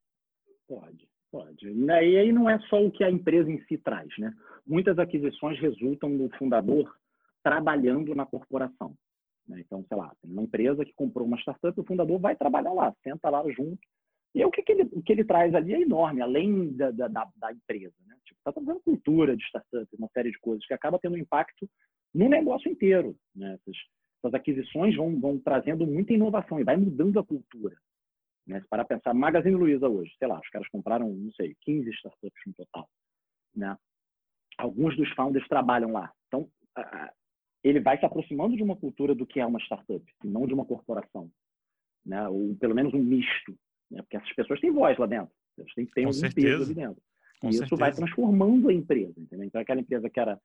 Pode, 0.69 1.09
pode. 1.31 1.69
E 1.69 1.91
aí 2.19 2.33
não 2.33 2.49
é 2.49 2.59
só 2.69 2.83
o 2.83 2.91
que 2.91 3.05
a 3.05 3.11
empresa 3.11 3.51
em 3.51 3.63
si 3.67 3.79
traz, 3.79 4.09
né? 4.19 4.33
Muitas 4.67 4.99
aquisições 4.99 5.59
resultam 5.61 6.17
do 6.17 6.29
fundador 6.37 6.93
trabalhando 7.43 8.15
na 8.15 8.27
corporação. 8.27 8.97
Né? 9.47 9.61
Então, 9.61 9.85
sei 9.87 9.97
lá, 9.97 10.13
tem 10.21 10.31
uma 10.31 10.43
empresa 10.43 10.85
que 10.85 10.93
comprou 10.95 11.27
uma 11.27 11.39
startup, 11.39 11.79
o 11.79 11.85
fundador 11.85 12.19
vai 12.19 12.35
trabalhar 12.35 12.73
lá, 12.73 12.93
senta 13.03 13.31
lá 13.31 13.43
junto. 13.53 13.79
E 14.35 14.45
o 14.45 14.51
que, 14.51 14.63
que, 14.63 14.73
ele, 14.73 14.83
o 14.93 15.03
que 15.03 15.13
ele 15.13 15.25
traz 15.25 15.55
ali 15.55 15.73
é 15.73 15.81
enorme, 15.81 16.21
além 16.21 16.73
da, 16.77 16.91
da, 16.91 17.09
da 17.09 17.53
empresa. 17.53 17.95
Né? 18.05 18.17
Tipo, 18.25 18.39
está 18.41 18.53
trazendo 18.53 18.81
cultura 18.81 19.37
de 19.37 19.43
startup, 19.45 19.87
uma 19.97 20.09
série 20.09 20.31
de 20.31 20.39
coisas 20.39 20.67
que 20.67 20.75
acaba 20.75 20.99
tendo 20.99 21.17
impacto 21.17 21.69
no 22.13 22.29
negócio 22.29 22.71
inteiro. 22.71 23.17
Né? 23.35 23.57
Essas 24.27 24.35
aquisições 24.35 24.95
vão, 24.97 25.19
vão 25.19 25.39
trazendo 25.39 25.87
muita 25.87 26.13
inovação 26.13 26.59
e 26.59 26.65
vai 26.65 26.77
mudando 26.77 27.19
a 27.19 27.25
cultura. 27.25 27.77
Né? 28.47 28.61
Se 28.61 28.69
parar 28.69 28.85
pensar, 28.85 29.15
Magazine 29.15 29.55
Luiza 29.55 29.89
hoje, 29.89 30.13
sei 30.19 30.29
lá, 30.29 30.39
os 30.39 30.49
caras 30.49 30.69
compraram, 30.69 31.13
não 31.13 31.33
sei, 31.33 31.57
15 31.63 31.91
startups 31.91 32.43
no 32.47 32.55
total. 32.55 32.89
Né? 33.55 33.77
Alguns 34.59 34.97
dos 34.97 35.09
founders 35.15 35.47
trabalham 35.49 35.93
lá. 35.93 36.13
Então, 36.29 36.49
ele 37.63 37.81
vai 37.81 37.99
se 37.99 38.05
aproximando 38.05 38.57
de 38.57 38.63
uma 38.63 38.77
cultura 38.77 39.15
do 39.15 39.27
que 39.27 39.41
é 39.41 39.47
uma 39.47 39.61
startup, 39.61 40.05
e 40.25 40.29
não 40.29 40.47
de 40.47 40.55
uma 40.55 40.65
corporação. 40.65 41.31
Né? 42.05 42.29
Ou 42.29 42.55
pelo 42.57 42.75
menos 42.75 42.95
um 42.95 43.03
misto. 43.03 43.57
Né? 43.91 44.03
Porque 44.03 44.17
essas 44.17 44.33
pessoas 44.35 44.61
têm 44.61 44.71
voz 44.71 44.97
lá 44.99 45.07
dentro. 45.07 45.33
Eles 45.59 45.75
têm, 45.75 45.87
têm 45.87 46.05
algum 46.05 46.19
certeza. 46.19 46.59
peso 46.59 46.63
ali 46.65 46.75
dentro. 46.75 47.03
Com 47.41 47.49
e 47.49 47.51
isso 47.51 47.59
certeza. 47.61 47.81
vai 47.81 47.93
transformando 47.93 48.69
a 48.69 48.73
empresa. 48.73 49.15
Entendeu? 49.19 49.47
Então, 49.47 49.61
aquela 49.61 49.81
empresa 49.81 50.09
que 50.09 50.21
era 50.21 50.41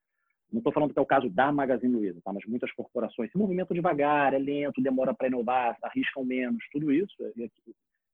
não 0.52 0.58
estou 0.58 0.72
falando 0.72 0.92
que 0.92 0.98
é 0.98 1.02
o 1.02 1.06
caso 1.06 1.30
da 1.30 1.50
Magazine 1.50 1.94
Luiza, 1.94 2.20
tá? 2.22 2.32
mas 2.32 2.44
muitas 2.46 2.70
corporações 2.72 3.30
se 3.30 3.38
movimentam 3.38 3.74
devagar, 3.74 4.34
é 4.34 4.38
lento, 4.38 4.82
demora 4.82 5.14
para 5.14 5.28
inovar, 5.28 5.76
arriscam 5.82 6.24
menos, 6.24 6.62
tudo 6.70 6.92
isso, 6.92 7.14
é, 7.20 7.48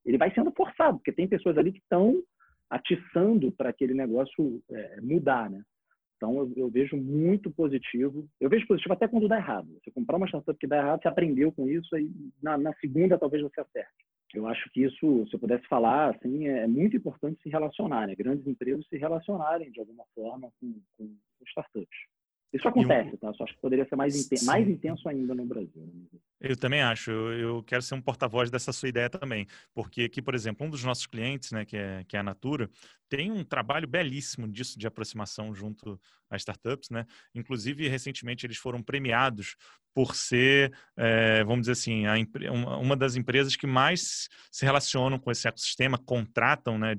ele 0.05 0.19
vai 0.19 0.33
sendo 0.33 0.51
forçado, 0.53 0.99
porque 0.99 1.13
tem 1.13 1.29
pessoas 1.29 1.59
ali 1.59 1.73
que 1.73 1.81
estão 1.81 2.23
atiçando 2.71 3.51
para 3.53 3.71
aquele 3.71 3.95
negócio 3.95 4.63
é, 4.71 5.01
mudar, 5.01 5.51
né? 5.51 5.63
Então, 6.17 6.37
eu, 6.37 6.53
eu, 6.57 6.69
vejo 6.69 6.97
muito 6.97 7.49
positivo. 7.49 8.29
Eu 8.41 8.51
vejo 8.51 8.67
positivo 8.67 8.93
até 8.93 9.07
quando 9.07 9.29
dá 9.29 9.37
errado. 9.37 9.69
Você 9.75 9.91
comprar 9.93 10.17
uma 10.17 10.27
startup 10.27 10.59
que 10.59 10.67
dá 10.67 10.79
errado, 10.79 11.01
você 11.01 11.09
aprendeu 11.09 11.53
com 11.53 11.69
isso, 11.69 11.95
aí 11.95 12.11
na, 12.43 12.59
na 12.59 12.75
segunda 12.75 13.17
talvez 13.17 13.41
você 13.43 13.61
acerte. 13.61 14.05
Eu 14.35 14.47
acho 14.47 14.69
que 14.73 14.83
isso, 14.83 15.27
se 15.29 15.35
eu 15.35 15.39
pudesse 15.39 15.67
falar, 15.69 16.15
assim, 16.15 16.49
é 16.49 16.67
muito 16.67 16.97
importante 16.97 17.41
se 17.41 17.49
relacionar, 17.49 18.07
né? 18.07 18.15
Grandes 18.15 18.47
empresas 18.47 18.87
se 18.89 18.99
relacionarem 18.99 19.71
de 19.71 19.81
alguma 19.81 20.05
forma 20.15 20.51
com, 20.61 20.75
com 20.97 21.17
startups. 21.47 21.99
Isso 22.53 22.67
acontece, 22.67 23.17
tá? 23.19 23.33
Só 23.35 23.45
acho 23.45 23.55
que 23.55 23.61
poderia 23.61 23.87
ser 23.87 23.97
mais, 23.97 24.17
inten 24.17 24.45
mais 24.47 24.67
intenso 24.67 25.07
ainda 25.09 25.35
no 25.35 25.45
Brasil. 25.45 25.71
Né? 25.77 26.19
Eu 26.41 26.57
também 26.57 26.81
acho. 26.81 27.11
Eu 27.11 27.63
quero 27.63 27.83
ser 27.83 27.95
um 27.95 28.01
porta-voz 28.01 28.51
dessa 28.51 28.73
sua 28.73 28.89
ideia 28.89 29.11
também. 29.11 29.47
Porque 29.75 30.05
aqui, 30.05 30.23
por 30.23 30.35
exemplo, 30.35 30.67
um 30.67 30.71
dos 30.71 30.83
nossos 30.83 31.07
clientes, 31.07 31.53
né, 31.53 31.67
que 31.67 31.77
é, 31.77 32.05
que 32.09 32.17
é 32.17 32.21
a 32.21 32.23
Natura, 32.23 32.71
tem 33.09 33.31
um 33.31 33.45
trabalho 33.45 33.87
belíssimo 33.87 34.49
disso 34.49 34.79
de 34.79 34.87
aproximação 34.87 35.55
junto 35.55 36.01
às 36.31 36.41
startups, 36.41 36.89
né? 36.91 37.07
Inclusive, 37.35 37.87
recentemente, 37.89 38.47
eles 38.47 38.57
foram 38.57 38.83
premiados 38.83 39.57
por 39.95 40.15
ser, 40.15 40.73
é, 40.97 41.43
vamos 41.43 41.63
dizer 41.63 41.73
assim, 41.73 42.05
uma 42.81 42.97
das 42.97 43.17
empresas 43.17 43.57
que 43.57 43.67
mais 43.67 44.29
se 44.51 44.65
relacionam 44.65 45.19
com 45.19 45.31
esse 45.31 45.49
ecossistema, 45.49 45.99
contratam, 45.99 46.79
né? 46.79 46.95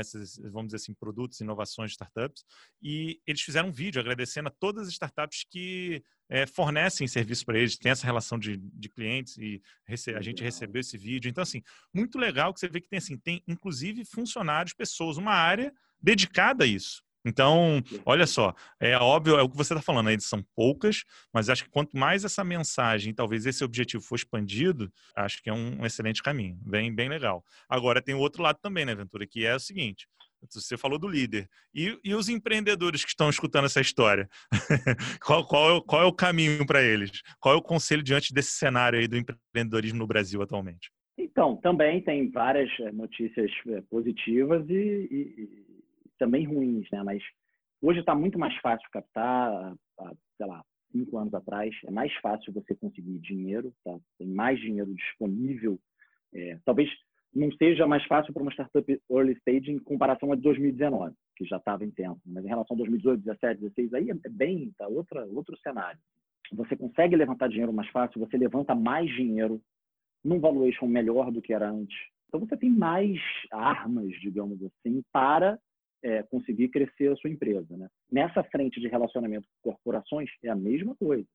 Esses, 0.00 0.38
vamos 0.38 0.66
dizer 0.66 0.76
assim, 0.76 0.94
produtos, 0.94 1.40
inovações, 1.40 1.92
startups, 1.92 2.44
e 2.82 3.20
eles 3.26 3.40
fizeram 3.40 3.68
um 3.68 3.72
vídeo 3.72 4.00
agradecendo 4.00 4.48
a 4.48 4.52
todas 4.52 4.86
as 4.86 4.92
startups 4.92 5.44
que 5.50 6.02
é, 6.28 6.46
fornecem 6.46 7.08
serviço 7.08 7.44
para 7.44 7.58
eles, 7.58 7.78
tem 7.78 7.90
essa 7.90 8.06
relação 8.06 8.38
de, 8.38 8.56
de 8.56 8.88
clientes 8.88 9.36
e 9.38 9.62
a 10.14 10.20
gente 10.20 10.42
recebeu 10.42 10.80
esse 10.80 10.98
vídeo. 10.98 11.28
Então, 11.28 11.42
assim, 11.42 11.62
muito 11.92 12.18
legal 12.18 12.52
que 12.52 12.60
você 12.60 12.68
vê 12.68 12.80
que 12.80 12.88
tem, 12.88 12.98
assim, 12.98 13.16
tem 13.16 13.42
inclusive 13.46 14.04
funcionários, 14.04 14.74
pessoas, 14.74 15.16
uma 15.16 15.32
área 15.32 15.72
dedicada 16.00 16.64
a 16.64 16.66
isso. 16.66 17.02
Então, 17.24 17.82
olha 18.06 18.26
só, 18.26 18.54
é 18.80 18.96
óbvio, 18.96 19.36
é 19.36 19.42
o 19.42 19.48
que 19.48 19.56
você 19.56 19.74
está 19.74 19.82
falando, 19.82 20.08
aí 20.08 20.20
são 20.20 20.42
poucas, 20.54 21.04
mas 21.32 21.48
acho 21.48 21.64
que 21.64 21.70
quanto 21.70 21.96
mais 21.96 22.24
essa 22.24 22.44
mensagem, 22.44 23.14
talvez 23.14 23.44
esse 23.44 23.64
objetivo 23.64 24.02
for 24.02 24.16
expandido, 24.16 24.90
acho 25.16 25.42
que 25.42 25.50
é 25.50 25.52
um, 25.52 25.84
excelente 25.84 26.22
caminho, 26.22 26.56
bem, 26.62 26.94
bem 26.94 27.08
legal. 27.08 27.44
Agora, 27.68 28.00
tem 28.00 28.14
o 28.14 28.20
outro 28.20 28.42
lado 28.42 28.58
também, 28.62 28.84
né, 28.84 28.94
Ventura, 28.94 29.26
que 29.26 29.44
é 29.44 29.54
o 29.54 29.60
seguinte, 29.60 30.06
você 30.48 30.76
falou 30.76 30.98
do 30.98 31.08
líder. 31.08 31.48
E, 31.74 31.98
e 32.04 32.14
os 32.14 32.28
empreendedores 32.28 33.04
que 33.04 33.10
estão 33.10 33.28
escutando 33.28 33.64
essa 33.64 33.80
história? 33.80 34.28
qual, 35.24 35.44
qual, 35.44 35.76
é, 35.76 35.80
qual 35.84 36.02
é 36.02 36.04
o 36.04 36.12
caminho 36.12 36.64
para 36.64 36.82
eles? 36.82 37.10
Qual 37.40 37.54
é 37.54 37.58
o 37.58 37.62
conselho 37.62 38.02
diante 38.02 38.32
desse 38.32 38.52
cenário 38.52 38.98
aí 38.98 39.08
do 39.08 39.16
empreendedorismo 39.16 39.98
no 39.98 40.06
Brasil 40.06 40.40
atualmente? 40.40 40.90
Então, 41.18 41.56
também 41.56 42.00
tem 42.00 42.30
várias 42.30 42.70
eh, 42.78 42.92
notícias 42.92 43.50
eh, 43.66 43.82
positivas 43.90 44.64
e, 44.68 45.08
e, 45.10 45.67
também 46.18 46.44
ruins, 46.44 46.88
né? 46.90 47.02
Mas 47.02 47.22
hoje 47.82 48.00
está 48.00 48.14
muito 48.14 48.38
mais 48.38 48.54
fácil 48.56 48.88
captar, 48.90 49.74
sei 50.36 50.46
lá, 50.46 50.64
cinco 50.92 51.18
anos 51.18 51.34
atrás, 51.34 51.74
é 51.86 51.90
mais 51.90 52.12
fácil 52.16 52.52
você 52.52 52.74
conseguir 52.74 53.18
dinheiro, 53.18 53.72
tá? 53.84 53.96
Tem 54.18 54.26
mais 54.26 54.58
dinheiro 54.58 54.94
disponível. 54.94 55.78
É, 56.34 56.58
talvez 56.64 56.90
não 57.34 57.50
seja 57.52 57.86
mais 57.86 58.04
fácil 58.06 58.32
para 58.32 58.42
uma 58.42 58.52
startup 58.52 59.00
early 59.10 59.32
stage 59.34 59.70
em 59.70 59.78
comparação 59.78 60.32
a 60.32 60.36
2019, 60.36 61.14
que 61.36 61.44
já 61.44 61.56
estava 61.56 61.84
intenso. 61.84 62.20
Mas 62.26 62.44
em 62.44 62.48
relação 62.48 62.74
a 62.74 62.78
2018, 62.78 63.22
2017, 63.24 63.60
2016, 63.60 63.94
aí 63.94 64.10
é 64.10 64.28
bem 64.28 64.72
tá 64.76 64.88
outra, 64.88 65.24
outro 65.26 65.56
cenário. 65.58 66.00
Você 66.52 66.76
consegue 66.76 67.14
levantar 67.14 67.48
dinheiro 67.48 67.72
mais 67.72 67.88
fácil, 67.90 68.18
você 68.18 68.36
levanta 68.38 68.74
mais 68.74 69.10
dinheiro 69.14 69.60
num 70.24 70.40
valuation 70.40 70.86
melhor 70.86 71.30
do 71.30 71.42
que 71.42 71.52
era 71.52 71.70
antes. 71.70 71.96
Então 72.26 72.40
você 72.40 72.56
tem 72.56 72.70
mais 72.70 73.20
armas, 73.50 74.10
digamos 74.20 74.58
assim, 74.62 75.02
para 75.12 75.58
é, 76.02 76.22
conseguir 76.24 76.68
crescer 76.68 77.12
a 77.12 77.16
sua 77.16 77.30
empresa. 77.30 77.76
Né? 77.76 77.88
Nessa 78.10 78.42
frente 78.44 78.80
de 78.80 78.88
relacionamento 78.88 79.46
com 79.62 79.72
corporações, 79.72 80.30
é 80.42 80.48
a 80.48 80.56
mesma 80.56 80.94
coisa. 80.96 81.26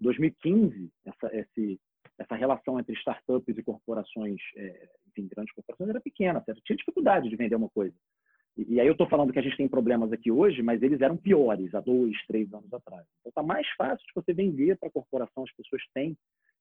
2015, 0.00 0.90
essa, 1.04 1.36
esse, 1.36 1.80
essa 2.18 2.34
relação 2.34 2.78
entre 2.78 2.94
startups 2.96 3.56
e 3.56 3.62
corporações, 3.62 4.40
é, 4.56 4.88
enfim, 5.08 5.28
grandes 5.28 5.54
corporações, 5.54 5.90
era 5.90 6.00
pequena, 6.00 6.42
certo? 6.42 6.60
tinha 6.64 6.76
dificuldade 6.76 7.28
de 7.28 7.36
vender 7.36 7.54
uma 7.54 7.68
coisa. 7.68 7.94
E, 8.56 8.74
e 8.74 8.80
aí 8.80 8.86
eu 8.86 8.92
estou 8.92 9.08
falando 9.08 9.32
que 9.32 9.38
a 9.38 9.42
gente 9.42 9.56
tem 9.56 9.68
problemas 9.68 10.12
aqui 10.12 10.30
hoje, 10.30 10.62
mas 10.62 10.82
eles 10.82 11.00
eram 11.00 11.16
piores 11.16 11.74
há 11.74 11.80
dois, 11.80 12.16
três 12.26 12.52
anos 12.52 12.72
atrás. 12.72 13.06
Então 13.20 13.30
está 13.30 13.42
mais 13.42 13.68
fácil 13.76 14.04
de 14.06 14.12
você 14.14 14.32
vender 14.32 14.76
para 14.78 14.88
a 14.88 14.92
corporação, 14.92 15.44
as 15.44 15.52
pessoas 15.52 15.82
têm 15.94 16.16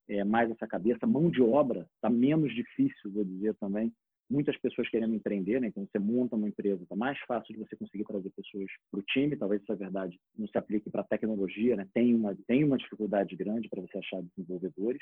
é, 0.08 0.24
mais 0.24 0.50
essa 0.52 0.68
cabeça, 0.68 1.08
mão 1.08 1.30
de 1.30 1.42
obra 1.42 1.88
está 1.96 2.10
menos 2.10 2.54
difícil, 2.54 3.12
vou 3.12 3.24
dizer 3.24 3.56
também, 3.56 3.94
muitas 4.30 4.56
pessoas 4.58 4.88
querendo 4.90 5.16
empreender, 5.16 5.60
né? 5.60 5.68
Então 5.68 5.86
você 5.86 5.98
monta 5.98 6.36
uma 6.36 6.48
empresa, 6.48 6.84
está 6.84 6.96
mais 6.96 7.18
fácil 7.22 7.54
de 7.54 7.60
você 7.60 7.76
conseguir 7.76 8.04
trazer 8.04 8.30
pessoas 8.30 8.70
para 8.92 9.00
o 9.00 9.04
time. 9.04 9.36
Talvez 9.36 9.62
é 9.68 9.76
verdade, 9.76 10.20
não 10.38 10.48
se 10.48 10.58
aplique 10.58 10.90
para 10.90 11.02
a 11.02 11.08
tecnologia, 11.08 11.76
né? 11.76 11.88
Tem 11.94 12.14
uma 12.14 12.36
tem 12.48 12.64
uma 12.64 12.78
dificuldade 12.78 13.36
grande 13.36 13.68
para 13.68 13.82
você 13.82 13.98
achar 13.98 14.22
desenvolvedores. 14.22 15.02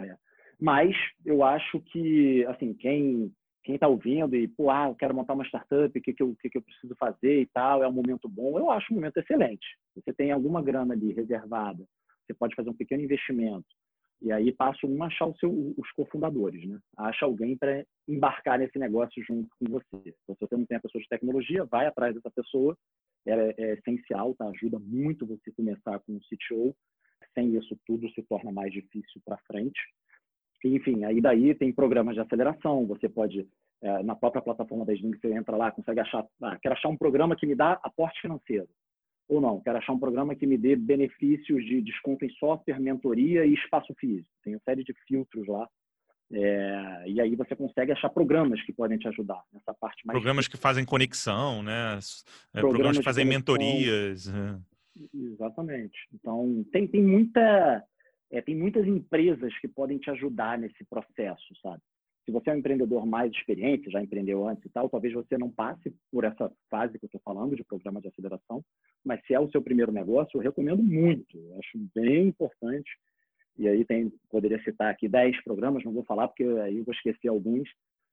É. 0.00 0.16
Mas 0.60 0.94
eu 1.24 1.42
acho 1.42 1.80
que 1.80 2.44
assim 2.46 2.74
quem 2.74 3.32
quem 3.64 3.74
está 3.74 3.88
ouvindo 3.88 4.36
e 4.36 4.46
pô, 4.46 4.70
ah, 4.70 4.88
eu 4.88 4.94
quero 4.94 5.14
montar 5.14 5.34
uma 5.34 5.44
startup, 5.44 5.98
o 5.98 6.02
que 6.02 6.12
que 6.12 6.22
eu 6.22 6.36
que 6.40 6.50
que 6.50 6.58
eu 6.58 6.62
preciso 6.62 6.94
fazer 6.96 7.40
e 7.40 7.46
tal, 7.46 7.82
é 7.82 7.88
um 7.88 7.92
momento 7.92 8.28
bom. 8.28 8.58
Eu 8.58 8.70
acho 8.70 8.92
um 8.92 8.96
momento 8.96 9.16
excelente. 9.16 9.66
Você 9.94 10.12
tem 10.12 10.30
alguma 10.30 10.62
grana 10.62 10.94
ali 10.94 11.12
reservada, 11.12 11.84
você 12.26 12.34
pode 12.34 12.54
fazer 12.54 12.70
um 12.70 12.76
pequeno 12.76 13.02
investimento 13.02 13.66
e 14.22 14.32
aí 14.32 14.52
passa 14.52 14.86
um 14.86 15.02
a 15.02 15.06
achar 15.06 15.32
seu, 15.34 15.50
os 15.76 15.90
cofundadores, 15.92 16.66
né? 16.66 16.78
Acha 16.96 17.26
alguém 17.26 17.56
para 17.56 17.84
embarcar 18.08 18.58
nesse 18.58 18.78
negócio 18.78 19.22
junto 19.24 19.48
com 19.58 19.70
você. 19.70 20.14
Então, 20.22 20.34
se 20.34 20.40
você 20.40 20.56
não 20.56 20.66
tem 20.66 20.78
a 20.78 20.80
pessoa 20.80 21.02
de 21.02 21.08
tecnologia, 21.08 21.64
vai 21.64 21.86
atrás 21.86 22.14
dessa 22.14 22.30
pessoa. 22.30 22.76
É, 23.26 23.54
é 23.58 23.72
essencial, 23.74 24.34
tá? 24.34 24.48
Ajuda 24.48 24.78
muito 24.78 25.26
você 25.26 25.52
começar 25.52 25.98
com 26.00 26.12
um 26.12 26.20
CTO. 26.20 26.74
Sem 27.34 27.56
isso 27.56 27.76
tudo 27.86 28.08
se 28.10 28.22
torna 28.22 28.50
mais 28.50 28.72
difícil 28.72 29.20
para 29.24 29.38
frente. 29.46 29.80
Enfim, 30.64 31.04
aí 31.04 31.20
daí 31.20 31.54
tem 31.54 31.72
programas 31.72 32.14
de 32.14 32.20
aceleração. 32.20 32.86
Você 32.86 33.08
pode 33.08 33.46
é, 33.82 34.02
na 34.02 34.16
própria 34.16 34.42
plataforma 34.42 34.86
da 34.86 34.94
Sling, 34.94 35.18
você 35.18 35.32
entra 35.32 35.56
lá, 35.56 35.70
consegue 35.70 36.00
achar, 36.00 36.26
ah, 36.42 36.58
quero 36.60 36.74
achar 36.74 36.88
um 36.88 36.96
programa 36.96 37.36
que 37.36 37.46
me 37.46 37.54
dá 37.54 37.78
aporte 37.82 38.20
financeiro 38.22 38.66
ou 39.28 39.40
não, 39.40 39.60
quero 39.60 39.78
achar 39.78 39.92
um 39.92 39.98
programa 39.98 40.34
que 40.34 40.46
me 40.46 40.56
dê 40.56 40.76
benefícios 40.76 41.64
de 41.64 41.82
desconto 41.82 42.24
em 42.24 42.30
software, 42.30 42.80
mentoria 42.80 43.44
e 43.44 43.54
espaço 43.54 43.92
físico. 43.98 44.28
Tem 44.42 44.54
uma 44.54 44.60
série 44.64 44.84
de 44.84 44.94
filtros 45.06 45.46
lá. 45.46 45.68
É, 46.32 47.04
e 47.06 47.20
aí 47.20 47.36
você 47.36 47.54
consegue 47.54 47.92
achar 47.92 48.08
programas 48.08 48.60
que 48.62 48.72
podem 48.72 48.98
te 48.98 49.06
ajudar 49.08 49.40
nessa 49.52 49.72
parte 49.74 50.04
mais. 50.04 50.16
Programas 50.16 50.44
difícil. 50.44 50.58
que 50.58 50.62
fazem 50.62 50.84
conexão, 50.84 51.62
né? 51.62 51.72
É, 51.72 52.60
programas, 52.60 52.76
programas 52.76 52.98
que 52.98 53.04
fazem 53.04 53.24
mentorias. 53.24 54.28
É. 54.28 54.58
Exatamente. 55.14 55.96
Então 56.12 56.64
tem, 56.72 56.86
tem 56.88 57.02
muita 57.02 57.84
é, 58.30 58.40
tem 58.40 58.56
muitas 58.56 58.86
empresas 58.86 59.56
que 59.60 59.68
podem 59.68 59.98
te 59.98 60.10
ajudar 60.10 60.58
nesse 60.58 60.84
processo, 60.84 61.54
sabe? 61.62 61.80
Se 62.26 62.32
você 62.32 62.50
é 62.50 62.54
um 62.54 62.58
empreendedor 62.58 63.06
mais 63.06 63.30
experiente, 63.32 63.88
já 63.88 64.02
empreendeu 64.02 64.46
antes 64.46 64.64
e 64.64 64.68
tal, 64.68 64.90
talvez 64.90 65.14
você 65.14 65.38
não 65.38 65.48
passe 65.48 65.94
por 66.10 66.24
essa 66.24 66.52
fase 66.68 66.98
que 66.98 67.04
eu 67.04 67.06
estou 67.06 67.20
falando 67.24 67.54
de 67.54 67.62
programa 67.62 68.00
de 68.00 68.08
aceleração, 68.08 68.64
mas 69.04 69.24
se 69.24 69.32
é 69.32 69.38
o 69.38 69.48
seu 69.48 69.62
primeiro 69.62 69.92
negócio, 69.92 70.36
eu 70.36 70.42
recomendo 70.42 70.82
muito, 70.82 71.38
eu 71.38 71.58
acho 71.60 71.78
bem 71.94 72.26
importante. 72.26 72.90
E 73.56 73.68
aí 73.68 73.84
tem, 73.84 74.12
poderia 74.28 74.62
citar 74.64 74.90
aqui 74.90 75.08
10 75.08 75.42
programas, 75.44 75.84
não 75.84 75.92
vou 75.92 76.04
falar 76.04 76.26
porque 76.26 76.42
aí 76.42 76.78
eu 76.78 76.84
vou 76.84 76.92
esquecer 76.92 77.28
alguns, 77.28 77.68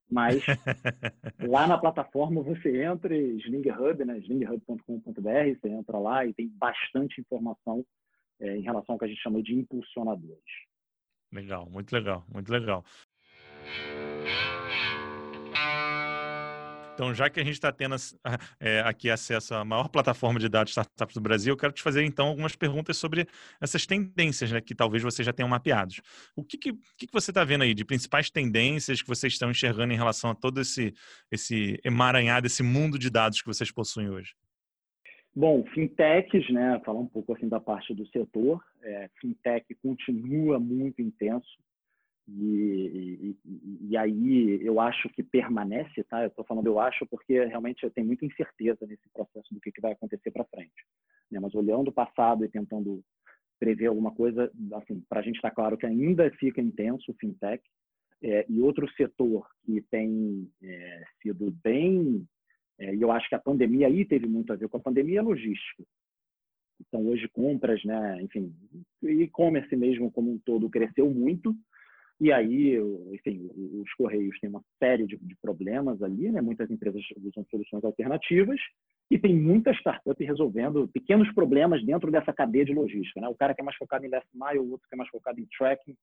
mas 0.10 0.44
lá 1.50 1.66
na 1.66 1.78
plataforma 1.78 2.42
você 2.44 2.84
entra, 2.84 3.18
Sling 3.18 3.70
Hub, 3.72 4.06
né, 4.06 4.20
slinghub.com.br, 4.20 5.60
você 5.60 5.70
entra 5.70 5.98
lá 5.98 6.24
e 6.24 6.34
tem 6.34 6.48
bastante 6.48 7.20
informação 7.20 7.84
é, 8.40 8.58
em 8.58 8.62
relação 8.62 8.94
ao 8.94 9.00
que 9.00 9.06
a 9.06 9.08
gente 9.08 9.22
chama 9.22 9.42
de 9.42 9.56
impulsionadores. 9.56 10.44
Legal, 11.34 11.68
muito 11.68 11.92
legal, 11.92 12.24
muito 12.32 12.52
legal. 12.52 12.86
Então, 16.94 17.14
já 17.14 17.30
que 17.30 17.40
a 17.40 17.44
gente 17.44 17.56
está 17.56 17.72
tendo 17.72 17.96
é, 18.60 18.82
aqui 18.82 19.10
acesso 19.10 19.56
à 19.56 19.66
maior 19.66 19.90
plataforma 19.90 20.40
de 20.40 20.48
dados 20.48 20.72
startups 20.72 21.16
do 21.16 21.22
Brasil, 21.22 21.54
eu 21.54 21.58
quero 21.58 21.74
te 21.74 21.82
fazer 21.82 22.06
então 22.06 22.28
algumas 22.28 22.56
perguntas 22.56 22.98
sobre 22.98 23.28
essas 23.60 23.86
tendências 23.86 24.52
né, 24.52 24.62
que 24.62 24.76
talvez 24.76 25.02
vocês 25.02 25.26
já 25.26 25.34
tenham 25.34 25.50
mapeados. 25.50 26.02
O 26.36 26.44
que, 26.44 26.58
que, 26.58 26.72
que 26.72 27.08
você 27.12 27.32
está 27.32 27.44
vendo 27.44 27.64
aí 27.64 27.74
de 27.74 27.84
principais 27.84 28.30
tendências 28.30 29.02
que 29.02 29.08
vocês 29.08 29.34
estão 29.34 29.50
enxergando 29.50 29.92
em 29.92 29.98
relação 29.98 30.30
a 30.30 30.36
todo 30.36 30.62
esse, 30.62 30.94
esse 31.32 31.80
emaranhado, 31.84 32.46
esse 32.46 32.62
mundo 32.62 33.00
de 33.00 33.10
dados 33.10 33.42
que 33.42 33.48
vocês 33.48 33.72
possuem 33.72 34.10
hoje? 34.10 34.36
Bom, 35.36 35.66
fintechs, 35.74 36.48
né? 36.52 36.80
Falar 36.86 37.00
um 37.00 37.08
pouco 37.08 37.34
assim 37.34 37.50
da 37.50 37.60
parte 37.60 37.92
do 37.96 38.08
setor. 38.10 38.64
É, 38.84 39.10
fintech 39.20 39.66
continua 39.82 40.60
muito 40.60 41.02
intenso. 41.02 41.58
E, 42.28 43.36
e, 43.46 43.88
e, 43.90 43.98
aí 43.98 44.60
eu 44.66 44.80
acho 44.80 45.10
que 45.10 45.22
permanece, 45.22 46.04
tá? 46.06 46.24
Eu 46.24 46.28
estou 46.28 46.46
falando 46.46 46.68
eu 46.68 46.80
acho 46.80 47.06
porque 47.08 47.44
realmente 47.46 47.84
eu 47.84 47.92
tenho 47.92 48.08
muita 48.08 48.26
incerteza 48.26 48.86
nesse 48.88 49.10
processo 49.14 49.54
do 49.54 49.60
que, 49.60 49.72
que 49.72 49.82
vai 49.82 49.92
acontecer 49.92 50.32
para 50.32 50.46
frente. 50.46 50.86
Né? 51.30 51.40
Mas 51.40 51.54
olhando 51.54 51.90
o 51.90 51.94
passado 51.94 52.46
e 52.46 52.50
tentando 52.50 53.04
prever 53.60 53.88
alguma 53.88 54.14
coisa, 54.14 54.50
assim, 54.74 55.02
para 55.10 55.20
a 55.20 55.24
gente 55.24 55.36
está 55.36 55.52
claro 55.52 55.78
que 55.78 55.86
ainda 55.86 56.30
fica 56.32 56.62
intenso 56.62 57.12
o 57.12 57.16
fintech. 57.16 57.64
É, 58.22 58.46
e 58.48 58.62
outro 58.62 58.90
setor 58.94 59.46
que 59.66 59.82
tem 59.92 60.50
é, 60.64 61.04
sido 61.22 61.52
bem, 61.62 62.26
é, 62.80 62.96
e 62.96 63.02
eu 63.02 63.12
acho 63.12 63.28
que 63.28 63.36
a 63.36 63.40
pandemia 63.40 63.88
aí 63.88 64.06
teve 64.06 64.28
muito 64.28 64.54
a 64.54 64.56
ver 64.56 64.70
com 64.70 64.78
a 64.78 64.82
pandemia, 64.82 65.20
é 65.20 65.22
logística. 65.22 65.84
Então 66.80 67.06
hoje 67.06 67.28
compras, 67.28 67.84
né, 67.84 68.22
enfim, 68.22 68.56
e-commerce 69.02 69.76
mesmo 69.76 70.10
como 70.10 70.32
um 70.32 70.40
todo 70.40 70.70
cresceu 70.70 71.10
muito 71.10 71.54
e 72.24 72.32
aí, 72.32 72.78
enfim, 73.12 73.50
os 73.82 73.94
Correios 73.96 74.40
têm 74.40 74.50
uma 74.50 74.64
série 74.80 75.06
de, 75.06 75.18
de, 75.18 75.36
problemas 75.42 76.02
ali, 76.02 76.32
né? 76.32 76.40
Muitas 76.40 76.72
empresas 76.72 77.04
usam 77.22 77.46
soluções 77.52 77.84
alternativas 77.84 78.58
e 79.12 79.20
tem 79.20 79.36
muita 79.36 79.74
startup 79.74 80.24
resolvendo 80.24 80.88
pequenos 80.88 81.30
problemas 81.34 81.86
dentro 81.86 82.10
dessa 82.10 82.32
cadeia 82.32 82.64
de 82.64 82.74
logística, 82.74 83.20
né? 83.20 83.28
O 83.28 83.36
cara 83.36 83.54
que 83.54 83.60
é 83.60 83.66
mais 83.66 83.76
focado 83.76 84.06
em 84.06 84.10
last 84.10 84.30
mile, 84.34 84.60
o 84.60 84.72
outro 84.72 84.88
que 84.88 84.96
é 84.96 84.98
mais 84.98 85.10
focado 85.10 85.38
em 85.42 85.48
tracking, 85.58 85.98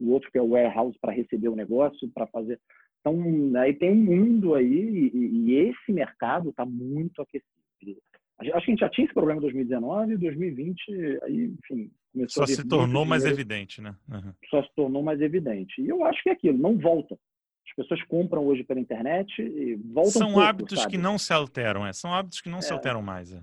o 0.00 0.12
outro 0.12 0.32
que 0.32 0.38
é 0.38 0.40
o 0.40 0.48
warehouse 0.48 0.98
para 0.98 1.12
receber 1.12 1.50
o 1.50 1.56
negócio, 1.56 2.08
para 2.08 2.26
fazer. 2.28 2.58
Então, 3.00 3.14
aí 3.60 3.74
tem 3.74 3.90
um 3.90 3.96
mundo 3.96 4.54
aí 4.54 5.10
e, 5.12 5.50
e 5.50 5.54
esse 5.56 5.92
mercado 5.92 6.48
está 6.48 6.64
muito 6.64 7.20
aquecido. 7.20 8.00
Acho 8.38 8.50
que 8.50 8.56
a 8.56 8.60
gente 8.60 8.80
já 8.80 8.88
tinha 8.90 9.04
esse 9.06 9.14
problema 9.14 9.38
em 9.38 9.42
2019, 9.42 10.16
2020, 10.18 11.20
aí, 11.22 11.54
enfim, 11.58 11.90
começou 12.12 12.46
Só 12.46 12.46
se 12.46 12.68
tornou 12.68 13.04
mais 13.04 13.24
evidente, 13.24 13.80
né? 13.80 13.94
Uhum. 14.10 14.32
Só 14.50 14.62
se 14.62 14.74
tornou 14.74 15.02
mais 15.02 15.20
evidente. 15.20 15.80
E 15.80 15.88
eu 15.88 16.04
acho 16.04 16.22
que 16.22 16.28
é 16.28 16.32
aquilo, 16.32 16.58
não 16.58 16.76
volta. 16.76 17.18
As 17.66 17.74
pessoas 17.74 18.02
compram 18.04 18.46
hoje 18.46 18.62
pela 18.62 18.78
internet 18.78 19.40
e 19.40 19.74
voltam 19.76 20.12
São 20.12 20.32
pouco, 20.32 20.40
hábitos 20.40 20.78
sabe? 20.80 20.92
que 20.92 20.98
não 20.98 21.18
se 21.18 21.32
alteram, 21.32 21.86
é. 21.86 21.92
São 21.92 22.12
hábitos 22.12 22.40
que 22.40 22.48
não 22.48 22.58
é. 22.58 22.62
se 22.62 22.72
alteram 22.72 23.02
mais. 23.02 23.32
É. 23.32 23.42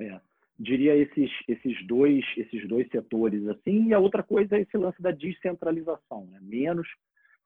é. 0.00 0.20
Diria 0.58 0.96
esses, 0.96 1.30
esses, 1.48 1.86
dois, 1.86 2.24
esses 2.36 2.68
dois 2.68 2.88
setores 2.90 3.46
assim. 3.48 3.88
E 3.88 3.94
a 3.94 3.98
outra 3.98 4.22
coisa 4.22 4.56
é 4.56 4.60
esse 4.60 4.76
lance 4.76 5.02
da 5.02 5.10
descentralização. 5.10 6.26
Né? 6.30 6.38
Menos. 6.40 6.86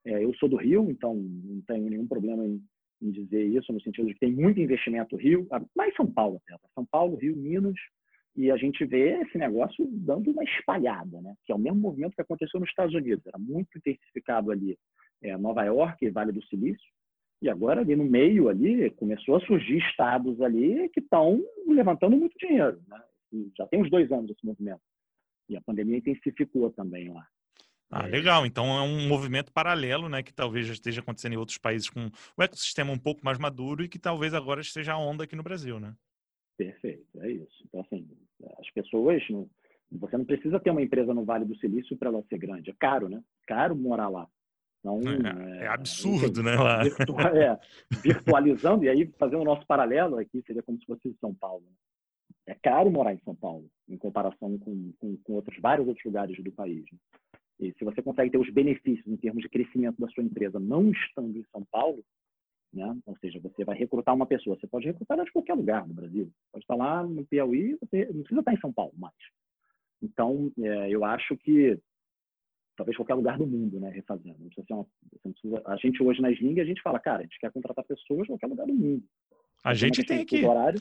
É, 0.05 0.22
eu 0.22 0.33
sou 0.35 0.49
do 0.49 0.57
Rio, 0.57 0.89
então 0.91 1.14
não 1.14 1.61
tenho 1.62 1.91
nenhum 1.91 2.07
problema 2.07 2.45
em, 2.47 2.62
em, 3.03 3.11
dizer 3.11 3.44
isso, 3.44 3.72
no 3.72 3.80
sentido 3.80 4.07
de 4.07 4.14
que 4.14 4.20
tem 4.20 4.32
muito 4.32 4.61
investimento 4.61 5.16
Rio, 5.16 5.47
mais 5.76 5.94
São 5.94 6.07
Paulo 6.07 6.40
até. 6.47 6.59
São 6.74 6.84
Paulo, 6.84 7.16
Rio, 7.16 7.36
Minas, 7.36 7.74
e 8.36 8.51
a 8.51 8.57
gente 8.57 8.84
vê 8.84 9.20
esse 9.22 9.38
negócio 9.38 9.88
dando 9.90 10.30
uma 10.30 10.44
espalhada, 10.44 11.20
né? 11.22 11.34
que 11.44 11.53
é 11.53 11.55
o 11.55 11.59
mesmo 11.59 11.80
movimento 11.80 12.14
que 12.14 12.20
aconteceu 12.20 12.61
nos 12.61 12.68
Estados 12.68 12.94
Unidos. 12.94 13.26
Era 13.26 13.38
muito 13.38 13.78
intensificado 13.78 14.51
ali 14.51 14.78
é, 15.22 15.36
Nova 15.38 15.64
York, 15.64 16.09
Vale 16.11 16.32
do 16.32 16.44
Silício, 16.44 16.86
e 17.40 17.49
agora 17.49 17.80
ali 17.80 17.97
no 17.97 18.05
meio 18.05 18.49
ali 18.49 18.90
começou 18.90 19.36
a 19.36 19.40
surgir 19.40 19.78
estados 19.78 20.40
ali 20.40 20.88
que 20.90 21.01
estão 21.01 21.42
levantando 21.66 22.16
muito 22.16 22.36
dinheiro. 22.38 22.80
Né? 22.88 23.01
Já 23.57 23.66
tem 23.66 23.82
uns 23.82 23.90
dois 23.90 24.11
anos 24.12 24.30
esse 24.30 24.44
movimento. 24.44 24.80
E 25.49 25.57
a 25.57 25.61
pandemia 25.61 25.99
intensificou 25.99 26.70
também 26.70 27.09
lá. 27.11 27.26
Ah, 27.91 28.07
legal. 28.07 28.45
Então 28.45 28.66
é 28.66 28.82
um 28.82 29.07
movimento 29.09 29.53
paralelo, 29.53 30.09
né, 30.09 30.22
que 30.22 30.32
talvez 30.32 30.66
já 30.66 30.72
esteja 30.72 31.01
acontecendo 31.01 31.34
em 31.34 31.39
outros 31.39 31.59
países 31.59 31.89
com 31.89 32.11
o 32.37 32.43
ecossistema 32.43 32.93
um 32.93 32.99
pouco 32.99 33.24
mais 33.24 33.39
maduro 33.39 33.84
e 33.84 33.89
que 33.89 33.99
talvez 33.99 34.34
agora 34.34 34.61
esteja 34.61 34.95
a 34.95 34.99
onda 34.99 35.24
aqui 35.24 35.37
no 35.37 35.43
Brasil, 35.43 35.78
né? 35.78 35.95
Perfeito, 36.57 37.07
é 37.20 37.30
isso. 37.30 37.64
Então, 37.66 37.80
assim, 37.80 38.09
as 38.59 38.70
pessoas, 38.70 39.22
não, 39.28 39.49
você 39.93 40.16
não 40.16 40.24
precisa 40.24 40.59
ter 40.59 40.70
uma 40.70 40.82
empresa 40.82 41.12
no 41.12 41.24
Vale 41.24 41.45
do 41.45 41.57
Silício 41.57 41.97
para 41.97 42.09
ela 42.09 42.24
ser 42.28 42.39
grande. 42.39 42.70
É 42.70 42.74
caro, 42.78 43.09
né? 43.09 43.22
Caro 43.47 43.76
morar 43.76 44.09
lá. 44.09 44.26
Então, 44.80 45.01
é, 45.01 45.61
é, 45.61 45.64
é 45.64 45.68
absurdo, 45.68 46.41
enfim, 46.41 46.51
né? 46.51 46.57
Lá. 46.57 46.82
Virtua, 46.82 47.22
é, 47.39 47.59
virtualizando, 48.03 48.84
e 48.84 48.89
aí 48.89 49.07
fazendo 49.18 49.41
o 49.41 49.45
nosso 49.45 49.66
paralelo 49.66 50.18
aqui, 50.18 50.43
seria 50.47 50.62
como 50.62 50.78
se 50.78 50.87
fosse 50.87 51.14
São 51.20 51.34
Paulo. 51.34 51.64
Né? 51.64 51.72
É 52.49 52.55
caro 52.55 52.91
morar 52.91 53.12
em 53.12 53.20
São 53.24 53.34
Paulo, 53.34 53.68
em 53.89 53.99
comparação 53.99 54.57
com, 54.59 54.93
com, 54.99 55.16
com 55.18 55.32
outros 55.34 55.59
vários 55.61 55.87
outros 55.87 56.05
lugares 56.05 56.43
do 56.43 56.53
país. 56.53 56.84
Né? 56.93 56.99
E 57.59 57.72
se 57.78 57.84
você 57.84 58.02
consegue 58.02 58.30
ter 58.30 58.38
os 58.38 58.50
benefícios 58.50 59.07
em 59.07 59.16
termos 59.16 59.42
de 59.42 59.48
crescimento 59.48 59.98
da 60.00 60.09
sua 60.09 60.22
empresa 60.22 60.59
não 60.59 60.90
estando 60.90 61.36
em 61.38 61.44
São 61.50 61.64
Paulo, 61.70 62.04
né? 62.72 62.96
ou 63.07 63.16
seja, 63.18 63.40
você 63.40 63.64
vai 63.64 63.76
recrutar 63.76 64.14
uma 64.14 64.26
pessoa, 64.26 64.57
você 64.57 64.66
pode 64.66 64.86
recrutar 64.86 65.22
de 65.24 65.32
qualquer 65.32 65.54
lugar 65.54 65.86
do 65.86 65.94
Brasil. 65.94 66.30
Pode 66.52 66.64
estar 66.64 66.74
lá 66.74 67.02
no 67.02 67.24
Piauí, 67.24 67.76
você 67.80 68.04
não 68.07 68.20
precisa 68.20 68.40
estar 68.40 68.52
em 68.52 68.61
São 68.61 68.72
Paulo 68.72 68.92
mais. 68.98 69.14
Então, 70.02 70.52
é, 70.59 70.90
eu 70.90 71.04
acho 71.04 71.36
que 71.38 71.78
talvez 72.76 72.96
qualquer 72.96 73.14
lugar 73.14 73.38
do 73.38 73.46
mundo, 73.46 73.80
né, 73.80 73.88
refazendo. 73.90 74.36
Não 74.38 74.48
precisa 74.48 74.66
ser 74.66 74.74
uma, 74.74 74.86
não 75.24 75.32
precisa, 75.32 75.62
a 75.64 75.76
gente 75.76 76.02
hoje 76.02 76.20
na 76.20 76.30
Sling, 76.30 76.61
a 76.61 76.64
gente 76.64 76.82
fala, 76.82 77.00
cara, 77.00 77.20
a 77.20 77.22
gente 77.22 77.38
quer 77.40 77.50
contratar 77.50 77.84
pessoas 77.84 78.24
em 78.24 78.32
qualquer 78.32 78.46
lugar 78.48 78.66
do 78.66 78.74
mundo. 78.74 79.02
A 79.64 79.72
gente 79.72 80.04
tem 80.04 80.20
aqui. 80.20 80.44
Horário, 80.44 80.78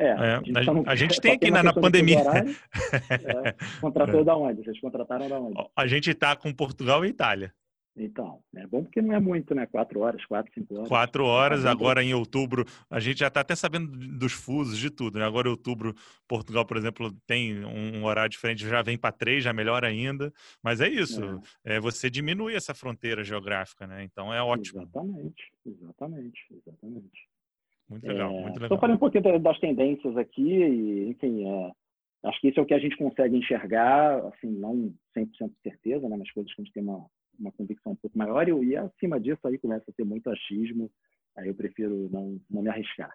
é, 0.00 0.06
é, 0.06 0.12
a 0.12 0.42
gente, 0.42 0.56
a, 0.56 0.74
não, 0.74 0.84
a 0.86 0.94
gente 0.94 1.20
tem 1.20 1.32
aqui 1.32 1.50
na, 1.50 1.62
na 1.62 1.72
pandemia. 1.74 2.20
Horário, 2.20 2.56
é, 3.46 3.54
contratou 3.80 4.20
é. 4.20 4.24
da 4.24 4.36
onde? 4.36 4.64
Vocês 4.64 4.80
contrataram 4.80 5.28
da 5.28 5.38
onde? 5.38 5.70
A 5.76 5.86
gente 5.86 6.10
está 6.10 6.34
com 6.34 6.52
Portugal 6.52 7.04
e 7.04 7.08
Itália. 7.08 7.52
Então, 7.96 8.42
é 8.54 8.66
bom 8.66 8.82
porque 8.84 9.02
não 9.02 9.14
é 9.14 9.20
muito, 9.20 9.54
né? 9.54 9.66
Quatro 9.66 10.00
horas, 10.00 10.24
quatro, 10.24 10.50
cinco 10.54 10.74
horas. 10.74 10.88
Quatro 10.88 11.24
horas, 11.24 11.66
agora 11.66 12.02
em 12.02 12.14
outubro, 12.14 12.64
a 12.88 12.98
gente 13.00 13.18
já 13.18 13.26
está 13.26 13.40
até 13.40 13.54
sabendo 13.54 13.90
dos 14.16 14.32
fusos, 14.32 14.78
de 14.78 14.88
tudo, 14.90 15.18
né? 15.18 15.26
Agora 15.26 15.48
em 15.48 15.50
outubro, 15.50 15.94
Portugal, 16.26 16.64
por 16.64 16.78
exemplo, 16.78 17.12
tem 17.26 17.62
um 17.64 18.04
horário 18.04 18.30
diferente, 18.30 18.66
já 18.66 18.80
vem 18.80 18.96
para 18.96 19.12
três, 19.12 19.44
já 19.44 19.52
melhor 19.52 19.84
ainda. 19.84 20.32
Mas 20.62 20.80
é 20.80 20.88
isso, 20.88 21.42
é. 21.64 21.76
é. 21.76 21.80
você 21.80 22.08
diminui 22.08 22.54
essa 22.54 22.72
fronteira 22.72 23.22
geográfica, 23.22 23.86
né? 23.86 24.02
Então 24.04 24.32
é 24.32 24.42
ótimo. 24.42 24.82
Exatamente, 24.82 25.52
exatamente, 25.66 26.40
exatamente. 26.52 27.29
Muito 27.90 28.06
legal, 28.06 28.30
é, 28.30 28.34
muito 28.34 28.54
legal. 28.54 28.62
Estou 28.62 28.78
falando 28.78 28.96
um 28.96 29.00
pouquinho 29.00 29.40
das 29.40 29.58
tendências 29.58 30.16
aqui 30.16 30.48
e, 30.48 31.08
enfim, 31.10 31.44
é, 31.46 31.72
acho 32.24 32.40
que 32.40 32.48
isso 32.48 32.60
é 32.60 32.62
o 32.62 32.66
que 32.66 32.74
a 32.74 32.78
gente 32.78 32.96
consegue 32.96 33.36
enxergar, 33.36 34.24
assim, 34.26 34.48
não 34.48 34.94
100% 35.16 35.48
de 35.48 35.60
certeza, 35.62 36.08
né? 36.08 36.16
Mas 36.16 36.30
coisas 36.30 36.54
que 36.54 36.60
a 36.60 36.64
gente 36.64 36.72
tem 36.72 36.82
uma 36.82 37.04
uma 37.40 37.50
convicção 37.52 37.92
um 37.92 37.96
pouco 37.96 38.16
maior 38.16 38.46
e, 38.46 38.52
e 38.52 38.76
acima 38.76 39.18
disso 39.18 39.40
aí 39.44 39.58
começa 39.58 39.90
a 39.90 39.94
ter 39.94 40.04
muito 40.04 40.30
achismo, 40.30 40.90
aí 41.36 41.48
eu 41.48 41.54
prefiro 41.54 42.08
não, 42.10 42.38
não 42.50 42.62
me 42.62 42.68
arriscar. 42.68 43.12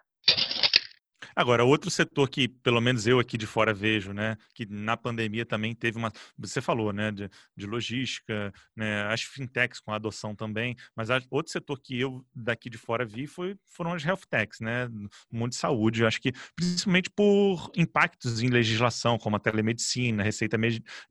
Agora, 1.38 1.64
outro 1.64 1.90
setor 1.90 2.30
que, 2.30 2.48
pelo 2.48 2.80
menos 2.80 3.06
eu 3.06 3.18
aqui 3.20 3.36
de 3.36 3.46
fora 3.46 3.74
vejo, 3.74 4.14
né, 4.14 4.38
que 4.54 4.64
na 4.64 4.96
pandemia 4.96 5.44
também 5.44 5.74
teve 5.74 5.98
uma, 5.98 6.10
você 6.38 6.62
falou, 6.62 6.94
né, 6.94 7.12
de, 7.12 7.28
de 7.54 7.66
logística, 7.66 8.50
né, 8.74 9.02
as 9.12 9.20
fintechs 9.20 9.78
com 9.78 9.92
a 9.92 9.96
adoção 9.96 10.34
também, 10.34 10.74
mas 10.96 11.10
outro 11.30 11.52
setor 11.52 11.78
que 11.78 12.00
eu 12.00 12.24
daqui 12.34 12.70
de 12.70 12.78
fora 12.78 13.04
vi 13.04 13.26
foi, 13.26 13.54
foram 13.66 13.92
as 13.92 14.02
health 14.02 14.22
techs, 14.30 14.60
né, 14.60 14.88
mundo 15.30 15.50
de 15.50 15.56
saúde, 15.56 16.00
eu 16.00 16.08
acho 16.08 16.22
que 16.22 16.32
principalmente 16.54 17.10
por 17.10 17.70
impactos 17.76 18.42
em 18.42 18.48
legislação, 18.48 19.18
como 19.18 19.36
a 19.36 19.38
telemedicina, 19.38 20.22
a 20.22 20.24
receita 20.24 20.56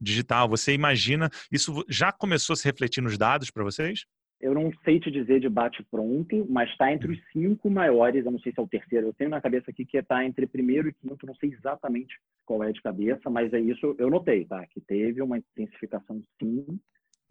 digital, 0.01 0.49
você 0.49 0.73
imagina, 0.73 1.29
isso 1.51 1.85
já 1.87 2.11
começou 2.11 2.55
a 2.55 2.57
se 2.57 2.65
refletir 2.65 2.99
nos 2.99 3.15
dados 3.15 3.51
para 3.51 3.63
vocês? 3.63 4.05
Eu 4.45 4.53
não 4.53 4.71
sei 4.83 4.99
te 4.99 5.09
dizer 5.09 5.39
de 5.39 5.49
bate-pronto, 5.49 6.45
mas 6.47 6.69
está 6.69 6.93
entre 6.93 7.11
os 7.11 7.31
cinco 7.31 7.67
maiores, 7.67 8.23
eu 8.23 8.31
não 8.31 8.39
sei 8.39 8.51
se 8.51 8.59
é 8.59 8.63
o 8.63 8.67
terceiro, 8.67 9.07
eu 9.07 9.13
tenho 9.13 9.31
na 9.31 9.41
cabeça 9.41 9.71
aqui 9.71 9.83
que 9.83 9.97
está 9.97 10.23
entre 10.23 10.45
primeiro 10.45 10.87
e 10.87 10.93
quinto, 10.93 11.25
não 11.25 11.33
sei 11.35 11.49
exatamente 11.49 12.15
qual 12.45 12.63
é 12.63 12.71
de 12.71 12.79
cabeça, 12.79 13.27
mas 13.27 13.51
é 13.53 13.59
isso, 13.59 13.95
eu 13.97 14.07
notei, 14.07 14.45
tá? 14.45 14.63
Que 14.67 14.79
teve 14.79 15.19
uma 15.19 15.39
intensificação 15.39 16.21
sim 16.39 16.79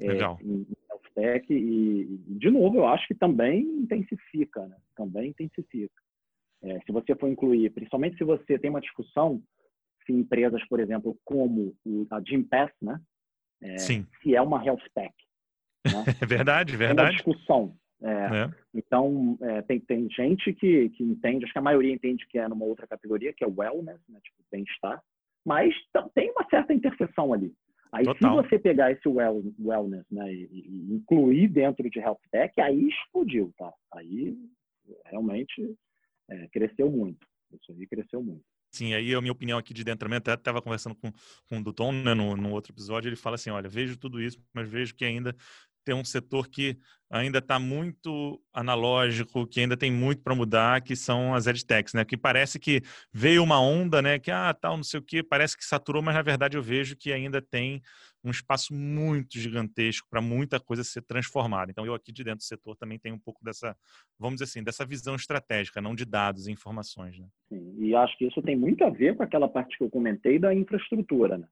é, 0.00 0.12
em 0.42 0.66
health 0.90 1.14
tech 1.14 1.46
e, 1.54 2.18
de 2.26 2.50
novo, 2.50 2.78
eu 2.78 2.86
acho 2.88 3.06
que 3.06 3.14
também 3.14 3.62
intensifica, 3.62 4.66
né? 4.66 4.76
Também 4.96 5.30
intensifica. 5.30 5.94
É, 6.64 6.80
se 6.80 6.90
você 6.90 7.14
for 7.14 7.28
incluir, 7.28 7.70
principalmente 7.70 8.16
se 8.16 8.24
você 8.24 8.58
tem 8.58 8.70
uma 8.70 8.80
discussão, 8.80 9.40
se 10.04 10.12
empresas, 10.12 10.66
por 10.66 10.80
exemplo, 10.80 11.16
como 11.24 11.76
a 12.10 12.20
Gympass, 12.20 12.72
né? 12.82 13.00
É, 13.62 13.78
Sim. 13.78 14.04
Se 14.20 14.34
é 14.34 14.42
uma 14.42 14.64
health 14.64 14.82
tech, 14.92 15.14
né? 15.84 16.04
É 16.22 16.26
verdade, 16.26 16.76
verdade. 16.76 17.08
É 17.08 17.10
uma 17.10 17.16
discussão. 17.16 17.76
É, 18.02 18.10
é. 18.10 18.50
Então, 18.74 19.38
é, 19.40 19.62
tem, 19.62 19.80
tem 19.80 20.08
gente 20.10 20.52
que, 20.52 20.90
que 20.90 21.02
entende, 21.02 21.44
acho 21.44 21.52
que 21.52 21.58
a 21.58 21.62
maioria 21.62 21.92
entende 21.92 22.26
que 22.26 22.38
é 22.38 22.46
numa 22.48 22.64
outra 22.64 22.86
categoria, 22.86 23.32
que 23.32 23.42
é 23.42 23.46
o 23.46 23.54
wellness, 23.56 24.00
né, 24.08 24.20
tipo 24.22 24.36
bem-estar, 24.50 25.02
mas 25.44 25.74
tem 26.14 26.30
uma 26.30 26.46
certa 26.50 26.72
interseção 26.74 27.32
ali. 27.32 27.52
Aí, 27.92 28.04
Total. 28.04 28.42
se 28.42 28.48
você 28.48 28.58
pegar 28.58 28.90
esse 28.90 29.08
well, 29.08 29.42
wellness 29.58 30.04
né, 30.10 30.32
e, 30.32 30.48
e, 30.50 30.94
incluir 30.94 31.48
dentro 31.48 31.88
de 31.88 32.00
health 32.00 32.18
tech, 32.30 32.60
aí 32.60 32.88
explodiu, 32.88 33.54
tá? 33.56 33.72
Aí 33.94 34.36
realmente 35.06 35.76
é, 36.28 36.48
cresceu 36.48 36.90
muito. 36.90 37.24
Isso 37.52 37.72
aí 37.72 37.86
cresceu 37.86 38.20
muito. 38.20 38.42
Sim, 38.72 38.92
aí 38.92 39.14
a 39.14 39.20
minha 39.20 39.32
opinião 39.32 39.56
aqui 39.56 39.72
de 39.72 39.84
dentro, 39.84 40.12
até 40.12 40.34
estava 40.34 40.60
conversando 40.60 40.96
com, 40.96 41.12
com 41.48 41.58
o 41.58 41.62
Duton 41.62 41.92
né, 41.92 42.12
no, 42.12 42.36
no 42.36 42.50
outro 42.50 42.72
episódio, 42.72 43.08
ele 43.08 43.14
fala 43.14 43.36
assim, 43.36 43.50
olha, 43.50 43.68
vejo 43.68 43.96
tudo 43.96 44.20
isso, 44.20 44.36
mas 44.52 44.68
vejo 44.68 44.96
que 44.96 45.04
ainda 45.04 45.36
tem 45.84 45.94
um 45.94 46.04
setor 46.04 46.48
que 46.48 46.78
ainda 47.10 47.38
está 47.38 47.58
muito 47.58 48.40
analógico, 48.52 49.46
que 49.46 49.60
ainda 49.60 49.76
tem 49.76 49.92
muito 49.92 50.22
para 50.22 50.34
mudar, 50.34 50.80
que 50.80 50.96
são 50.96 51.34
as 51.34 51.46
edtechs, 51.46 51.94
né? 51.94 52.04
Que 52.04 52.16
parece 52.16 52.58
que 52.58 52.82
veio 53.12 53.42
uma 53.42 53.60
onda, 53.60 54.02
né? 54.02 54.18
Que 54.18 54.30
ah, 54.30 54.52
tal, 54.52 54.76
não 54.76 54.82
sei 54.82 54.98
o 54.98 55.02
que, 55.02 55.22
parece 55.22 55.56
que 55.56 55.64
saturou, 55.64 56.02
mas 56.02 56.14
na 56.14 56.22
verdade 56.22 56.56
eu 56.56 56.62
vejo 56.62 56.96
que 56.96 57.12
ainda 57.12 57.40
tem 57.40 57.80
um 58.24 58.30
espaço 58.30 58.74
muito 58.74 59.38
gigantesco 59.38 60.08
para 60.10 60.20
muita 60.20 60.58
coisa 60.58 60.82
ser 60.82 61.02
transformada. 61.02 61.70
Então 61.70 61.84
eu 61.84 61.94
aqui 61.94 62.10
de 62.10 62.24
dentro 62.24 62.38
do 62.38 62.44
setor 62.44 62.74
também 62.74 62.98
tenho 62.98 63.14
um 63.14 63.20
pouco 63.20 63.44
dessa, 63.44 63.76
vamos 64.18 64.36
dizer 64.36 64.44
assim, 64.44 64.64
dessa 64.64 64.84
visão 64.84 65.14
estratégica, 65.14 65.80
não 65.80 65.94
de 65.94 66.06
dados 66.06 66.48
e 66.48 66.52
informações, 66.52 67.18
né? 67.18 67.26
Sim, 67.48 67.76
e 67.78 67.94
acho 67.94 68.16
que 68.16 68.26
isso 68.26 68.42
tem 68.42 68.56
muito 68.56 68.82
a 68.82 68.90
ver 68.90 69.16
com 69.16 69.22
aquela 69.22 69.48
parte 69.48 69.76
que 69.76 69.84
eu 69.84 69.90
comentei 69.90 70.38
da 70.38 70.54
infraestrutura, 70.54 71.38
né? 71.38 71.46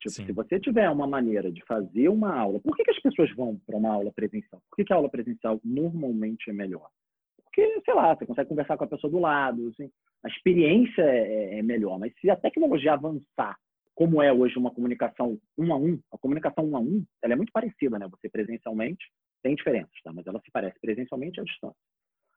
Tipo, 0.00 0.14
Sim. 0.14 0.26
se 0.26 0.32
você 0.32 0.58
tiver 0.58 0.88
uma 0.88 1.06
maneira 1.06 1.52
de 1.52 1.62
fazer 1.66 2.08
uma 2.08 2.34
aula, 2.34 2.58
por 2.58 2.74
que, 2.74 2.82
que 2.82 2.90
as 2.90 3.00
pessoas 3.00 3.30
vão 3.34 3.60
para 3.66 3.76
uma 3.76 3.92
aula 3.92 4.10
presencial? 4.10 4.62
Por 4.70 4.76
que, 4.76 4.84
que, 4.84 4.92
a 4.92 4.96
aula 4.96 5.10
presencial 5.10 5.60
normalmente 5.62 6.48
é 6.48 6.52
melhor? 6.54 6.88
Porque, 7.44 7.80
sei 7.84 7.94
lá, 7.94 8.16
você 8.16 8.24
consegue 8.24 8.48
conversar 8.48 8.78
com 8.78 8.84
a 8.84 8.88
pessoa 8.88 9.10
do 9.10 9.18
lado, 9.18 9.68
assim, 9.68 9.90
a 10.24 10.28
experiência 10.28 11.02
é, 11.02 11.54
é, 11.54 11.58
é 11.58 11.62
melhor. 11.62 11.98
Mas 11.98 12.14
se 12.18 12.30
a 12.30 12.36
tecnologia 12.36 12.94
avançar, 12.94 13.58
como 13.94 14.22
é 14.22 14.32
hoje 14.32 14.56
uma 14.56 14.70
comunicação 14.70 15.38
um 15.58 15.72
a 15.72 15.76
um, 15.76 16.00
a 16.10 16.16
comunicação 16.16 16.64
um 16.64 16.76
a 16.76 16.80
um, 16.80 17.04
ela 17.22 17.34
é 17.34 17.36
muito 17.36 17.52
parecida, 17.52 17.98
né? 17.98 18.08
Você 18.08 18.30
presencialmente 18.30 19.04
tem 19.42 19.54
diferenças, 19.54 19.92
tá? 20.02 20.12
Mas 20.14 20.26
ela 20.26 20.40
se 20.40 20.50
parece 20.50 20.80
presencialmente 20.80 21.40
à 21.40 21.44
distância. 21.44 21.76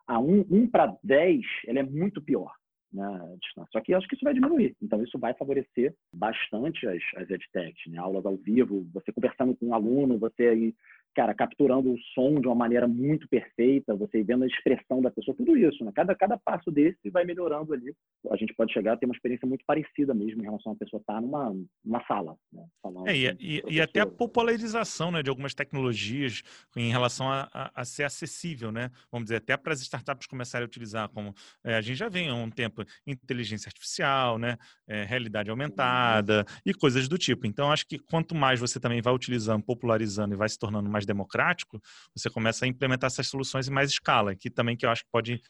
A 0.05 0.19
um, 0.19 0.45
um 0.51 0.67
para 0.69 0.97
dez, 1.01 1.45
ela 1.65 1.79
é 1.79 1.83
muito 1.83 2.21
pior 2.21 2.51
né, 2.93 3.37
distância. 3.41 3.69
Só 3.71 3.81
que 3.81 3.93
acho 3.93 4.07
que 4.07 4.15
isso 4.15 4.23
vai 4.23 4.33
diminuir. 4.33 4.75
Então, 4.81 5.03
isso 5.03 5.17
vai 5.17 5.33
favorecer 5.33 5.93
bastante 6.15 6.87
as, 6.87 7.01
as 7.15 7.29
edtechs, 7.29 7.91
né? 7.91 7.97
aulas 7.97 8.25
ao 8.25 8.37
vivo, 8.37 8.85
você 8.93 9.11
conversando 9.11 9.55
com 9.55 9.67
um 9.67 9.73
aluno, 9.73 10.19
você 10.19 10.73
cara, 11.13 11.33
capturando 11.33 11.93
o 11.93 11.99
som 12.13 12.39
de 12.39 12.47
uma 12.47 12.55
maneira 12.55 12.87
muito 12.87 13.27
perfeita, 13.27 13.95
você 13.95 14.23
vendo 14.23 14.43
a 14.43 14.47
expressão 14.47 15.01
da 15.01 15.11
pessoa, 15.11 15.35
tudo 15.35 15.55
isso, 15.57 15.83
né? 15.83 15.91
Cada, 15.93 16.15
cada 16.15 16.37
passo 16.37 16.71
desse 16.71 17.09
vai 17.09 17.23
melhorando 17.23 17.73
ali. 17.73 17.95
A 18.31 18.35
gente 18.35 18.53
pode 18.53 18.73
chegar 18.73 18.93
a 18.93 18.97
ter 18.97 19.05
uma 19.05 19.15
experiência 19.15 19.47
muito 19.47 19.63
parecida 19.65 20.13
mesmo 20.13 20.41
em 20.41 20.45
relação 20.45 20.71
a 20.71 20.75
pessoa 20.75 20.99
estar 20.99 21.21
numa, 21.21 21.53
numa 21.83 22.05
sala. 22.05 22.35
Né? 22.51 22.63
É, 23.07 23.15
e, 23.15 23.37
e, 23.39 23.75
e, 23.75 23.81
até 23.81 24.01
a 24.01 24.05
popularização 24.05 25.11
né, 25.11 25.21
de 25.21 25.29
algumas 25.29 25.53
tecnologias 25.53 26.41
em 26.75 26.91
relação 26.91 27.29
a, 27.31 27.49
a, 27.53 27.81
a, 27.81 27.85
ser 27.85 28.03
acessível, 28.03 28.71
né? 28.71 28.89
Vamos 29.11 29.25
dizer, 29.25 29.37
até 29.37 29.55
para 29.55 29.73
as 29.73 29.81
startups 29.81 30.27
começarem 30.27 30.65
a 30.65 30.67
utilizar, 30.67 31.09
como 31.09 31.33
é, 31.63 31.75
a 31.75 31.81
gente 31.81 31.97
já 31.97 32.09
vem 32.09 32.29
há 32.29 32.33
um 32.33 32.49
tempo, 32.49 32.83
inteligência 33.05 33.69
artificial, 33.69 34.37
né? 34.37 34.57
É, 34.87 35.03
realidade 35.03 35.49
aumentada 35.49 36.45
e 36.65 36.73
coisas 36.73 37.07
do 37.07 37.17
tipo. 37.17 37.45
Então, 37.45 37.71
acho 37.71 37.85
que 37.87 37.97
quanto 37.97 38.35
mais 38.35 38.59
você 38.59 38.79
também 38.79 39.01
vai 39.01 39.13
utilizando, 39.13 39.63
popularizando 39.63 40.33
e 40.33 40.37
vai 40.37 40.49
se 40.49 40.57
tornando 40.57 40.89
mais 40.89 41.02
mais 41.03 41.05
democrático, 41.05 41.79
você 42.15 42.29
começa 42.29 42.65
a 42.65 42.67
implementar 42.67 43.07
essas 43.07 43.27
soluções 43.27 43.67
em 43.67 43.71
mais 43.71 43.89
escala, 43.89 44.35
que 44.35 44.49
também 44.49 44.75
que 44.75 44.85
eu 44.85 44.89
acho 44.89 45.03
que 45.03 45.11
pode 45.11 45.41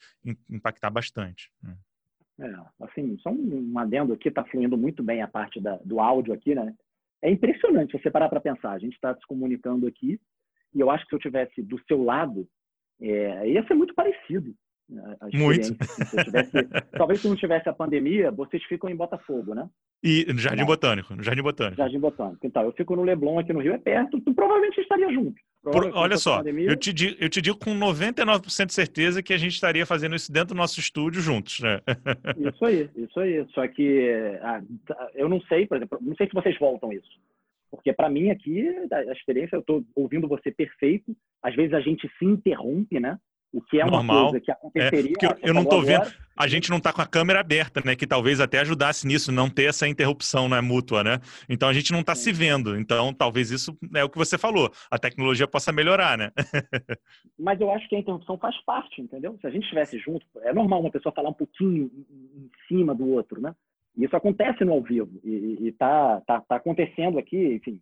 impactar 0.49 0.89
bastante. 0.89 1.49
Né? 1.61 1.75
É, 2.39 2.85
assim, 2.85 3.17
só 3.19 3.29
um 3.29 3.77
adendo 3.77 4.13
aqui, 4.13 4.29
está 4.29 4.43
fluindo 4.45 4.77
muito 4.77 5.03
bem 5.03 5.21
a 5.21 5.27
parte 5.27 5.61
da, 5.61 5.77
do 5.77 5.99
áudio 5.99 6.33
aqui, 6.33 6.55
né? 6.55 6.73
É 7.21 7.31
impressionante 7.31 7.93
você 7.93 8.11
parar 8.11 8.27
para 8.27 8.41
pensar. 8.41 8.71
A 8.71 8.79
gente 8.79 8.95
está 8.95 9.15
se 9.15 9.25
comunicando 9.27 9.87
aqui 9.87 10.19
e 10.73 10.79
eu 10.79 10.89
acho 10.89 11.03
que 11.05 11.09
se 11.11 11.15
eu 11.15 11.19
tivesse 11.19 11.61
do 11.61 11.79
seu 11.85 12.03
lado, 12.03 12.47
é, 12.99 13.49
ia 13.49 13.65
ser 13.65 13.75
muito 13.75 13.93
parecido. 13.93 14.53
Muito. 15.33 15.65
Se 15.65 16.23
tivesse, 16.23 16.51
talvez 16.97 17.21
se 17.21 17.27
não 17.27 17.35
tivesse 17.35 17.69
a 17.69 17.73
pandemia, 17.73 18.31
vocês 18.31 18.63
ficam 18.63 18.89
em 18.89 18.95
Botafogo, 18.95 19.53
né? 19.55 19.67
E 20.03 20.25
no 20.31 20.37
Jardim 20.37 20.65
Botânico, 20.65 21.15
no 21.15 21.23
Jardim 21.23 21.41
Botânico. 21.41 21.77
Jardim 21.77 21.99
Botânico. 21.99 22.45
Então, 22.45 22.63
eu 22.63 22.73
fico 22.73 22.95
no 22.95 23.03
Leblon 23.03 23.39
aqui 23.39 23.53
no 23.53 23.61
Rio, 23.61 23.73
é 23.73 23.77
perto, 23.77 24.19
tu 24.19 24.33
provavelmente 24.33 24.81
estaria 24.81 25.11
junto. 25.13 25.41
Olha 25.93 26.17
só, 26.17 26.41
eu 26.41 26.75
te, 26.75 26.91
digo, 26.91 27.15
eu 27.19 27.29
te 27.29 27.41
digo 27.41 27.57
com 27.57 27.71
99% 27.71 28.65
de 28.65 28.73
certeza 28.73 29.23
que 29.23 29.33
a 29.33 29.37
gente 29.37 29.53
estaria 29.53 29.85
fazendo 29.85 30.15
isso 30.15 30.31
dentro 30.31 30.53
do 30.53 30.57
nosso 30.57 30.79
estúdio 30.79 31.21
juntos, 31.21 31.61
né? 31.61 31.79
Isso 32.53 32.65
aí, 32.65 32.89
isso 32.95 33.19
aí. 33.19 33.45
Só 33.53 33.65
que 33.67 34.11
ah, 34.41 34.61
eu 35.13 35.29
não 35.29 35.39
sei, 35.41 35.65
por 35.65 35.77
exemplo, 35.77 35.99
não 36.01 36.15
sei 36.15 36.27
se 36.27 36.33
vocês 36.33 36.57
voltam 36.59 36.91
isso. 36.91 37.09
Porque 37.71 37.93
para 37.93 38.09
mim 38.09 38.29
aqui, 38.29 38.67
a 38.91 39.13
experiência, 39.13 39.55
eu 39.55 39.61
estou 39.61 39.83
ouvindo 39.95 40.27
você 40.27 40.51
perfeito, 40.51 41.15
às 41.41 41.55
vezes 41.55 41.73
a 41.73 41.79
gente 41.79 42.09
se 42.19 42.25
interrompe, 42.25 42.99
né? 42.99 43.17
O 43.53 43.61
que 43.61 43.79
é 43.79 43.85
Normal. 43.85 44.01
uma 44.01 44.31
coisa 44.31 44.43
que 44.43 44.49
é, 44.49 44.53
aconteceria. 44.53 45.13
É, 45.21 45.25
eu, 45.25 45.37
eu 45.43 45.53
não 45.53 45.61
estou 45.61 45.83
vendo. 45.83 46.11
A 46.35 46.47
gente 46.47 46.71
não 46.71 46.77
está 46.77 46.91
com 46.91 47.01
a 47.03 47.05
câmera 47.05 47.39
aberta, 47.39 47.81
né? 47.85 47.95
Que 47.95 48.07
talvez 48.07 48.41
até 48.41 48.57
ajudasse 48.57 49.05
nisso, 49.05 49.31
não 49.31 49.47
ter 49.47 49.65
essa 49.65 49.87
interrupção 49.87 50.49
né, 50.49 50.59
mútua, 50.59 51.03
né? 51.03 51.19
Então 51.47 51.69
a 51.69 51.73
gente 51.73 51.91
não 51.91 51.99
está 51.99 52.15
se 52.15 52.31
vendo. 52.33 52.75
Então 52.75 53.13
talvez 53.13 53.51
isso 53.51 53.77
é 53.93 54.03
o 54.03 54.09
que 54.09 54.17
você 54.17 54.39
falou. 54.39 54.71
A 54.89 54.97
tecnologia 54.97 55.47
possa 55.47 55.71
melhorar, 55.71 56.17
né? 56.17 56.31
Mas 57.37 57.61
eu 57.61 57.71
acho 57.71 57.87
que 57.87 57.95
a 57.95 57.99
interrupção 57.99 58.39
faz 58.39 58.59
parte, 58.65 58.99
entendeu? 58.99 59.37
Se 59.39 59.45
a 59.45 59.51
gente 59.51 59.63
estivesse 59.63 59.99
junto, 59.99 60.25
é 60.41 60.51
normal 60.51 60.79
uma 60.81 60.91
pessoa 60.91 61.13
falar 61.13 61.29
um 61.29 61.33
pouquinho 61.33 61.91
em 62.09 62.49
cima 62.67 62.95
do 62.95 63.07
outro, 63.09 63.39
né? 63.39 63.53
E 63.95 64.03
isso 64.03 64.15
acontece 64.15 64.65
no 64.65 64.73
ao 64.73 64.81
vivo. 64.81 65.11
E 65.23 65.67
está 65.67 66.19
tá, 66.21 66.41
tá 66.41 66.55
acontecendo 66.55 67.19
aqui, 67.19 67.53
enfim. 67.53 67.79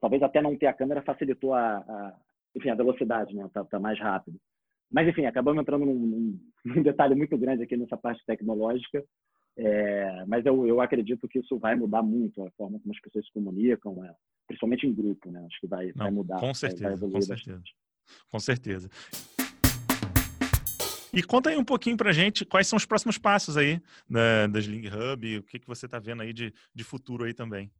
Talvez 0.00 0.20
até 0.20 0.42
não 0.42 0.56
ter 0.56 0.66
a 0.66 0.72
câmera 0.72 1.00
facilitou 1.02 1.54
a, 1.54 1.76
a 1.76 2.12
enfim, 2.56 2.70
a 2.70 2.74
velocidade, 2.74 3.34
né? 3.34 3.48
Tá, 3.52 3.64
tá 3.64 3.78
mais 3.78 3.98
rápido. 4.00 4.36
Mas, 4.92 5.08
enfim, 5.08 5.24
acabamos 5.24 5.60
entrando 5.60 5.86
num, 5.86 6.38
num, 6.64 6.82
detalhe 6.82 7.14
muito 7.14 7.36
grande 7.38 7.62
aqui 7.62 7.76
nessa 7.76 7.96
parte 7.96 8.24
tecnológica. 8.26 9.02
É, 9.56 10.24
mas 10.26 10.46
eu, 10.46 10.66
eu 10.66 10.80
acredito 10.80 11.28
que 11.28 11.38
isso 11.38 11.58
vai 11.58 11.74
mudar 11.74 12.02
muito 12.02 12.42
a 12.42 12.50
forma 12.52 12.78
como 12.78 12.94
as 12.94 13.00
pessoas 13.00 13.26
se 13.26 13.32
comunicam, 13.32 14.02
é, 14.04 14.14
principalmente 14.46 14.86
em 14.86 14.94
grupo, 14.94 15.30
né? 15.30 15.44
Acho 15.46 15.60
que 15.60 15.66
vai, 15.66 15.86
Não, 15.88 16.04
vai 16.04 16.10
mudar. 16.10 16.40
Com 16.40 16.54
certeza, 16.54 16.96
vai, 16.96 17.10
com 17.10 17.20
certeza. 17.20 17.62
Com 18.30 18.38
certeza. 18.40 18.88
E 21.14 21.22
conta 21.22 21.50
aí 21.50 21.58
um 21.58 21.64
pouquinho 21.64 21.96
para 21.96 22.10
gente 22.12 22.46
quais 22.46 22.66
são 22.66 22.78
os 22.78 22.86
próximos 22.86 23.18
passos 23.18 23.58
aí 23.58 23.82
né, 24.08 24.48
da 24.48 24.58
Sling 24.58 24.88
Hub, 24.88 25.38
o 25.38 25.42
que, 25.42 25.58
que 25.58 25.66
você 25.66 25.84
está 25.84 25.98
vendo 25.98 26.22
aí 26.22 26.32
de, 26.32 26.52
de 26.74 26.84
futuro 26.84 27.24
aí 27.24 27.34
também. 27.34 27.70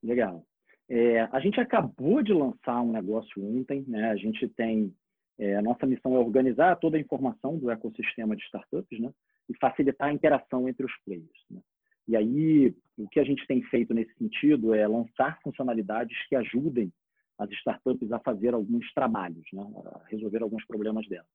Legal. 0.00 0.46
É, 0.88 1.22
a 1.32 1.40
gente 1.40 1.60
acabou 1.60 2.22
de 2.22 2.32
lançar 2.32 2.80
um 2.80 2.92
negócio 2.92 3.44
ontem, 3.44 3.84
né? 3.88 4.10
A 4.10 4.16
gente 4.16 4.46
tem 4.48 4.94
é, 5.38 5.56
a 5.56 5.62
nossa 5.62 5.86
missão 5.86 6.14
é 6.14 6.18
organizar 6.18 6.76
toda 6.76 6.96
a 6.96 7.00
informação 7.00 7.58
do 7.58 7.70
ecossistema 7.70 8.34
de 8.34 8.42
startups 8.44 8.98
né, 8.98 9.12
e 9.48 9.56
facilitar 9.58 10.08
a 10.08 10.12
interação 10.12 10.68
entre 10.68 10.84
os 10.84 10.92
players. 11.04 11.44
Né. 11.50 11.60
E 12.08 12.16
aí, 12.16 12.74
o 12.96 13.08
que 13.08 13.20
a 13.20 13.24
gente 13.24 13.46
tem 13.46 13.62
feito 13.64 13.94
nesse 13.94 14.12
sentido 14.14 14.74
é 14.74 14.86
lançar 14.86 15.38
funcionalidades 15.42 16.16
que 16.28 16.34
ajudem 16.34 16.92
as 17.38 17.50
startups 17.52 18.10
a 18.10 18.18
fazer 18.18 18.54
alguns 18.54 18.92
trabalhos, 18.92 19.44
né, 19.52 19.64
a 19.86 20.06
resolver 20.08 20.42
alguns 20.42 20.64
problemas 20.66 21.06
delas. 21.08 21.28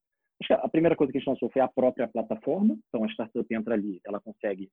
a 0.49 0.68
primeira 0.68 0.95
coisa 0.95 1.12
que 1.12 1.18
a 1.18 1.22
gente 1.22 1.30
lançou 1.30 1.49
foi 1.49 1.62
a 1.62 1.68
própria 1.68 2.08
plataforma. 2.08 2.78
Então, 2.89 3.04
a 3.04 3.08
startup 3.08 3.54
entra 3.54 3.74
ali, 3.76 4.01
ela 4.06 4.20
consegue 4.20 4.70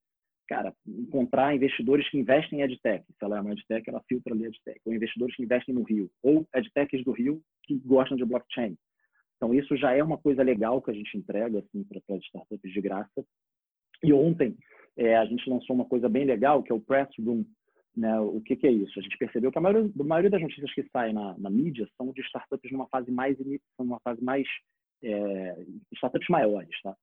cara, 0.48 0.74
encontrar 0.84 1.54
investidores 1.54 2.10
que 2.10 2.18
investem 2.18 2.58
em 2.58 2.62
EdTech. 2.62 3.04
Se 3.06 3.24
ela 3.24 3.38
é 3.38 3.40
uma 3.40 3.52
EdTech, 3.52 3.88
ela 3.88 4.02
filtra 4.08 4.34
ali 4.34 4.46
EdTech. 4.46 4.80
Ou 4.84 4.92
investidores 4.92 5.36
que 5.36 5.44
investem 5.44 5.72
no 5.72 5.84
Rio. 5.84 6.10
Ou 6.24 6.44
EdTechs 6.52 7.04
do 7.04 7.12
Rio 7.12 7.40
que 7.62 7.78
gostam 7.78 8.16
de 8.16 8.24
blockchain. 8.24 8.76
Então, 9.40 9.54
isso 9.54 9.74
já 9.74 9.92
é 9.92 10.04
uma 10.04 10.18
coisa 10.18 10.42
legal 10.42 10.82
que 10.82 10.90
a 10.90 10.94
gente 10.94 11.16
entrega 11.16 11.60
assim, 11.60 11.82
para 11.82 12.14
as 12.14 12.22
startups 12.24 12.70
de 12.70 12.80
graça. 12.82 13.24
E 14.04 14.12
ontem 14.12 14.54
é, 14.98 15.16
a 15.16 15.24
gente 15.24 15.48
lançou 15.48 15.74
uma 15.74 15.86
coisa 15.86 16.10
bem 16.10 16.26
legal, 16.26 16.62
que 16.62 16.70
é 16.70 16.74
o 16.74 16.80
Press 16.80 17.08
Room. 17.18 17.46
Né? 17.96 18.20
O 18.20 18.42
que, 18.42 18.54
que, 18.54 18.66
é 18.66 18.70
isso? 18.70 19.00
A 19.00 19.02
gente 19.02 19.16
percebeu 19.16 19.50
que 19.50 19.56
a 19.56 19.60
maioria, 19.62 19.90
a 19.98 20.04
maioria 20.04 20.28
das 20.28 20.42
notícias 20.42 20.70
que 20.74 20.86
saem 20.92 21.14
na, 21.14 21.38
na, 21.38 21.48
mídia 21.48 21.88
são 21.96 22.12
de 22.12 22.20
startups 22.20 22.70
numa 22.70 22.86
fase 22.88 23.10
mais 23.10 23.38
numa 23.78 23.98
fase 24.00 24.22
mais 24.22 24.46
é, 25.02 25.64
startups 25.94 26.28
maiores, 26.28 26.78
tá? 26.82 26.94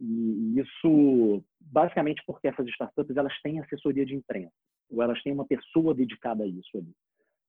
E 0.00 0.58
isso 0.58 1.44
basicamente 1.60 2.22
porque 2.26 2.48
essas 2.48 2.66
startups 2.68 3.14
elas 3.14 3.38
têm 3.42 3.60
assessoria 3.60 4.06
de 4.06 4.14
imprensa 4.14 4.52
ou 4.90 5.02
elas 5.02 5.22
têm 5.22 5.34
uma 5.34 5.46
pessoa 5.46 5.94
dedicada 5.94 6.44
a 6.44 6.46
isso 6.46 6.78
ali. 6.78 6.92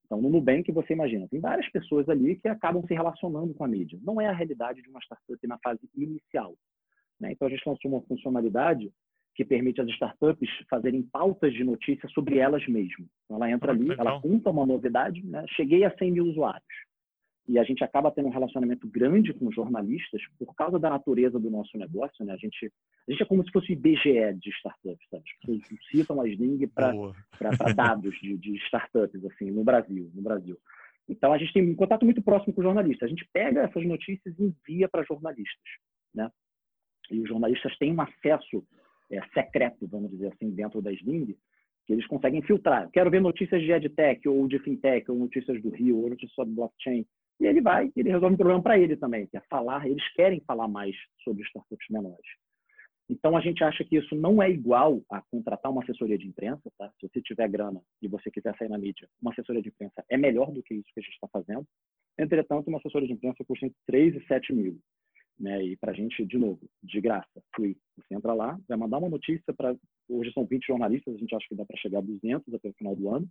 Então, 0.06 0.22
no 0.22 0.30
Nubank, 0.30 0.70
você 0.70 0.92
imagina, 0.92 1.28
tem 1.28 1.40
várias 1.40 1.68
pessoas 1.70 2.08
ali 2.08 2.36
que 2.36 2.48
acabam 2.48 2.82
se 2.86 2.94
relacionando 2.94 3.52
com 3.54 3.64
a 3.64 3.68
mídia. 3.68 3.98
Não 4.02 4.20
é 4.20 4.26
a 4.26 4.32
realidade 4.32 4.80
de 4.80 4.88
uma 4.88 5.00
startup 5.00 5.46
na 5.46 5.58
fase 5.58 5.80
inicial. 5.96 6.54
Né? 7.20 7.32
Então, 7.32 7.48
a 7.48 7.50
gente 7.50 7.68
lançou 7.68 7.90
uma 7.90 8.02
funcionalidade 8.02 8.90
que 9.34 9.44
permite 9.44 9.80
às 9.80 9.88
startups 9.88 10.48
fazerem 10.70 11.02
pautas 11.02 11.52
de 11.52 11.62
notícias 11.64 12.10
sobre 12.12 12.38
elas 12.38 12.66
mesmas. 12.68 13.08
Então, 13.24 13.36
ela 13.36 13.50
entra 13.50 13.72
ali, 13.72 13.90
ela 13.98 14.20
conta 14.20 14.50
uma 14.50 14.64
novidade, 14.64 15.24
né? 15.26 15.44
cheguei 15.48 15.84
a 15.84 15.90
100 15.96 16.12
mil 16.12 16.24
usuários 16.26 16.85
e 17.48 17.58
a 17.58 17.64
gente 17.64 17.84
acaba 17.84 18.10
tendo 18.10 18.26
um 18.26 18.32
relacionamento 18.32 18.88
grande 18.88 19.32
com 19.32 19.50
jornalistas 19.52 20.20
por 20.38 20.54
causa 20.54 20.78
da 20.78 20.90
natureza 20.90 21.38
do 21.38 21.48
nosso 21.48 21.78
negócio, 21.78 22.24
né? 22.24 22.32
A 22.32 22.36
gente, 22.36 22.72
a 23.08 23.10
gente 23.10 23.22
é 23.22 23.26
como 23.26 23.44
se 23.44 23.52
fosse 23.52 23.72
IBGE 23.72 24.34
de 24.40 24.50
startups, 24.50 25.08
sabe? 25.08 25.22
As 25.24 25.38
pessoas 25.40 25.80
citam 25.90 26.20
a 26.20 26.28
Sling 26.28 26.66
para 26.66 27.72
dados 27.74 28.14
de, 28.20 28.36
de, 28.36 28.56
startups, 28.64 29.24
assim, 29.26 29.50
no 29.50 29.62
Brasil, 29.62 30.10
no 30.12 30.22
Brasil. 30.22 30.58
Então, 31.08 31.32
a 31.32 31.38
gente 31.38 31.52
tem 31.52 31.62
um 31.62 31.76
contato 31.76 32.04
muito 32.04 32.20
próximo 32.20 32.52
com 32.52 32.62
jornalistas. 32.62 33.06
A 33.06 33.10
gente 33.10 33.28
pega 33.32 33.62
essas 33.62 33.86
notícias 33.86 34.34
e 34.38 34.42
envia 34.42 34.88
para 34.88 35.04
jornalistas, 35.04 35.70
né? 36.12 36.28
E 37.12 37.20
os 37.20 37.28
jornalistas 37.28 37.76
têm 37.78 37.94
um 37.94 38.00
acesso 38.00 38.66
é, 39.08 39.20
secreto, 39.32 39.86
vamos 39.86 40.10
dizer 40.10 40.32
assim, 40.32 40.50
dentro 40.50 40.82
da 40.82 40.92
Sling, 40.92 41.36
que 41.86 41.92
eles 41.92 42.06
conseguem 42.08 42.42
filtrar. 42.42 42.82
Eu 42.82 42.90
quero 42.90 43.10
ver 43.10 43.20
notícias 43.20 43.62
de 43.62 43.70
EdTech, 43.70 44.28
ou 44.28 44.48
de 44.48 44.58
FinTech, 44.58 45.08
ou 45.08 45.16
notícias 45.16 45.62
do 45.62 45.70
Rio, 45.70 45.98
ou 45.98 46.10
notícias 46.10 46.34
sobre 46.34 46.54
blockchain. 46.54 47.06
E 47.38 47.46
ele 47.46 47.60
vai, 47.60 47.92
ele 47.94 48.10
resolve 48.10 48.34
um 48.34 48.38
problema 48.38 48.62
para 48.62 48.78
ele 48.78 48.96
também, 48.96 49.26
que 49.26 49.36
é 49.36 49.40
falar, 49.50 49.86
eles 49.86 50.06
querem 50.14 50.40
falar 50.40 50.68
mais 50.68 50.96
sobre 51.22 51.42
startups 51.42 51.86
menores. 51.90 52.26
Então, 53.08 53.36
a 53.36 53.40
gente 53.40 53.62
acha 53.62 53.84
que 53.84 53.96
isso 53.96 54.16
não 54.16 54.42
é 54.42 54.50
igual 54.50 55.00
a 55.08 55.22
contratar 55.30 55.70
uma 55.70 55.82
assessoria 55.82 56.18
de 56.18 56.26
imprensa, 56.26 56.68
tá? 56.76 56.90
Se 56.98 57.08
você 57.08 57.22
tiver 57.22 57.48
grana 57.48 57.80
e 58.02 58.08
você 58.08 58.30
quiser 58.30 58.56
sair 58.56 58.68
na 58.68 58.78
mídia, 58.78 59.08
uma 59.22 59.30
assessoria 59.30 59.62
de 59.62 59.68
imprensa 59.68 60.04
é 60.08 60.16
melhor 60.16 60.50
do 60.50 60.62
que 60.62 60.74
isso 60.74 60.88
que 60.92 61.00
a 61.00 61.02
gente 61.02 61.14
está 61.14 61.28
fazendo. 61.28 61.64
Entretanto, 62.18 62.66
uma 62.66 62.78
assessoria 62.78 63.06
de 63.06 63.14
imprensa 63.14 63.44
custa 63.44 63.66
entre 63.66 63.78
3 63.86 64.16
e 64.16 64.26
7 64.26 64.52
mil. 64.52 64.80
Né? 65.38 65.62
E 65.64 65.76
para 65.76 65.92
a 65.92 65.94
gente, 65.94 66.24
de 66.24 66.38
novo, 66.38 66.68
de 66.82 67.00
graça, 67.00 67.42
free. 67.54 67.76
Você 67.96 68.14
entra 68.14 68.32
lá, 68.32 68.58
vai 68.66 68.76
mandar 68.76 68.98
uma 68.98 69.10
notícia 69.10 69.52
para... 69.54 69.76
Hoje 70.08 70.32
são 70.32 70.44
20 70.44 70.66
jornalistas, 70.66 71.14
a 71.14 71.18
gente 71.18 71.34
acha 71.34 71.46
que 71.48 71.54
dá 71.54 71.64
para 71.64 71.76
chegar 71.76 71.98
a 71.98 72.02
200 72.02 72.54
até 72.54 72.68
o 72.68 72.74
final 72.74 72.96
do 72.96 73.08
ano, 73.10 73.28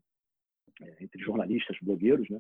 é, 0.82 1.04
entre 1.04 1.22
jornalistas, 1.22 1.76
blogueiros, 1.82 2.30
né? 2.30 2.40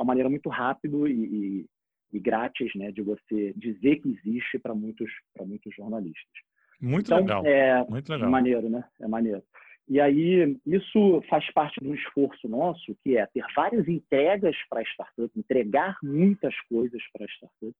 Uma 0.00 0.06
maneira 0.06 0.28
muito 0.28 0.48
rápida 0.48 0.96
e, 1.08 1.12
e, 1.12 1.66
e, 2.12 2.18
grátis 2.18 2.74
né, 2.74 2.90
de 2.90 3.02
você 3.02 3.52
dizer 3.54 4.00
que 4.00 4.08
existe 4.08 4.58
para 4.58 4.74
muitos, 4.74 5.10
muitos 5.38 5.74
jornalistas. 5.74 6.42
Muito 6.80 7.06
então, 7.06 7.18
legal. 7.18 7.46
É, 7.46 7.84
muito 7.88 8.10
legal. 8.10 8.28
É 8.28 8.30
maneiro, 8.30 8.70
né? 8.70 8.84
É 9.00 9.06
maneiro. 9.06 9.42
E 9.86 10.00
aí, 10.00 10.56
isso 10.64 11.20
faz 11.28 11.50
parte 11.52 11.80
de 11.80 11.88
um 11.88 11.94
esforço 11.94 12.48
nosso, 12.48 12.96
que 13.02 13.16
é 13.16 13.26
ter 13.26 13.44
várias 13.54 13.88
entregas 13.88 14.56
para 14.68 14.80
a 14.80 14.84
startup, 14.84 15.30
entregar 15.36 15.98
muitas 16.02 16.54
coisas 16.68 17.02
para 17.12 17.24
a 17.24 17.28
startup, 17.28 17.76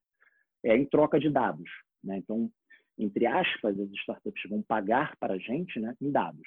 é, 0.64 0.76
em 0.76 0.84
troca 0.84 1.18
de 1.18 1.30
dados. 1.30 1.70
Né? 2.02 2.18
Então, 2.18 2.50
entre 2.98 3.26
aspas, 3.26 3.78
as 3.78 3.90
startups 3.92 4.42
vão 4.50 4.60
pagar 4.60 5.16
para 5.18 5.34
a 5.34 5.38
gente 5.38 5.78
né, 5.78 5.94
em 6.00 6.10
dados. 6.10 6.46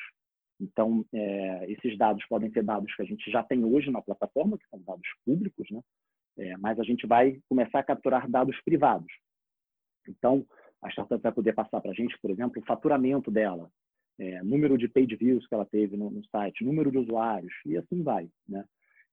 Então, 0.64 1.06
é, 1.14 1.72
esses 1.72 1.98
dados 1.98 2.26
podem 2.28 2.50
ser 2.52 2.64
dados 2.64 2.96
que 2.96 3.02
a 3.02 3.06
gente 3.06 3.30
já 3.30 3.44
tem 3.44 3.64
hoje 3.66 3.92
na 3.92 4.02
plataforma, 4.02 4.58
que 4.58 4.68
são 4.70 4.82
dados 4.82 5.08
públicos, 5.26 5.70
né? 5.70 5.82
é, 6.38 6.56
mas 6.58 6.80
a 6.80 6.84
gente 6.84 7.06
vai 7.06 7.40
começar 7.50 7.80
a 7.80 7.84
capturar 7.84 8.30
dados 8.30 8.60
privados. 8.62 9.12
Então, 10.08 10.46
a 10.82 10.90
startup 10.90 11.22
vai 11.22 11.32
poder 11.32 11.54
passar 11.54 11.82
para 11.82 11.92
a 11.92 11.94
gente, 11.94 12.18
por 12.22 12.32
exemplo, 12.32 12.62
o 12.62 12.66
faturamento 12.66 13.30
dela, 13.30 13.70
é, 14.20 14.42
número 14.44 14.78
de 14.78 14.88
page 14.88 15.16
views 15.16 15.46
que 15.48 15.54
ela 15.54 15.66
teve 15.66 15.98
no, 15.98 16.10
no, 16.10 16.26
site, 16.28 16.64
número 16.64 16.92
de 16.92 16.98
usuários, 16.98 17.54
e 17.66 17.78
assim 17.78 18.02
vai. 18.02 18.30
Né? 18.48 18.64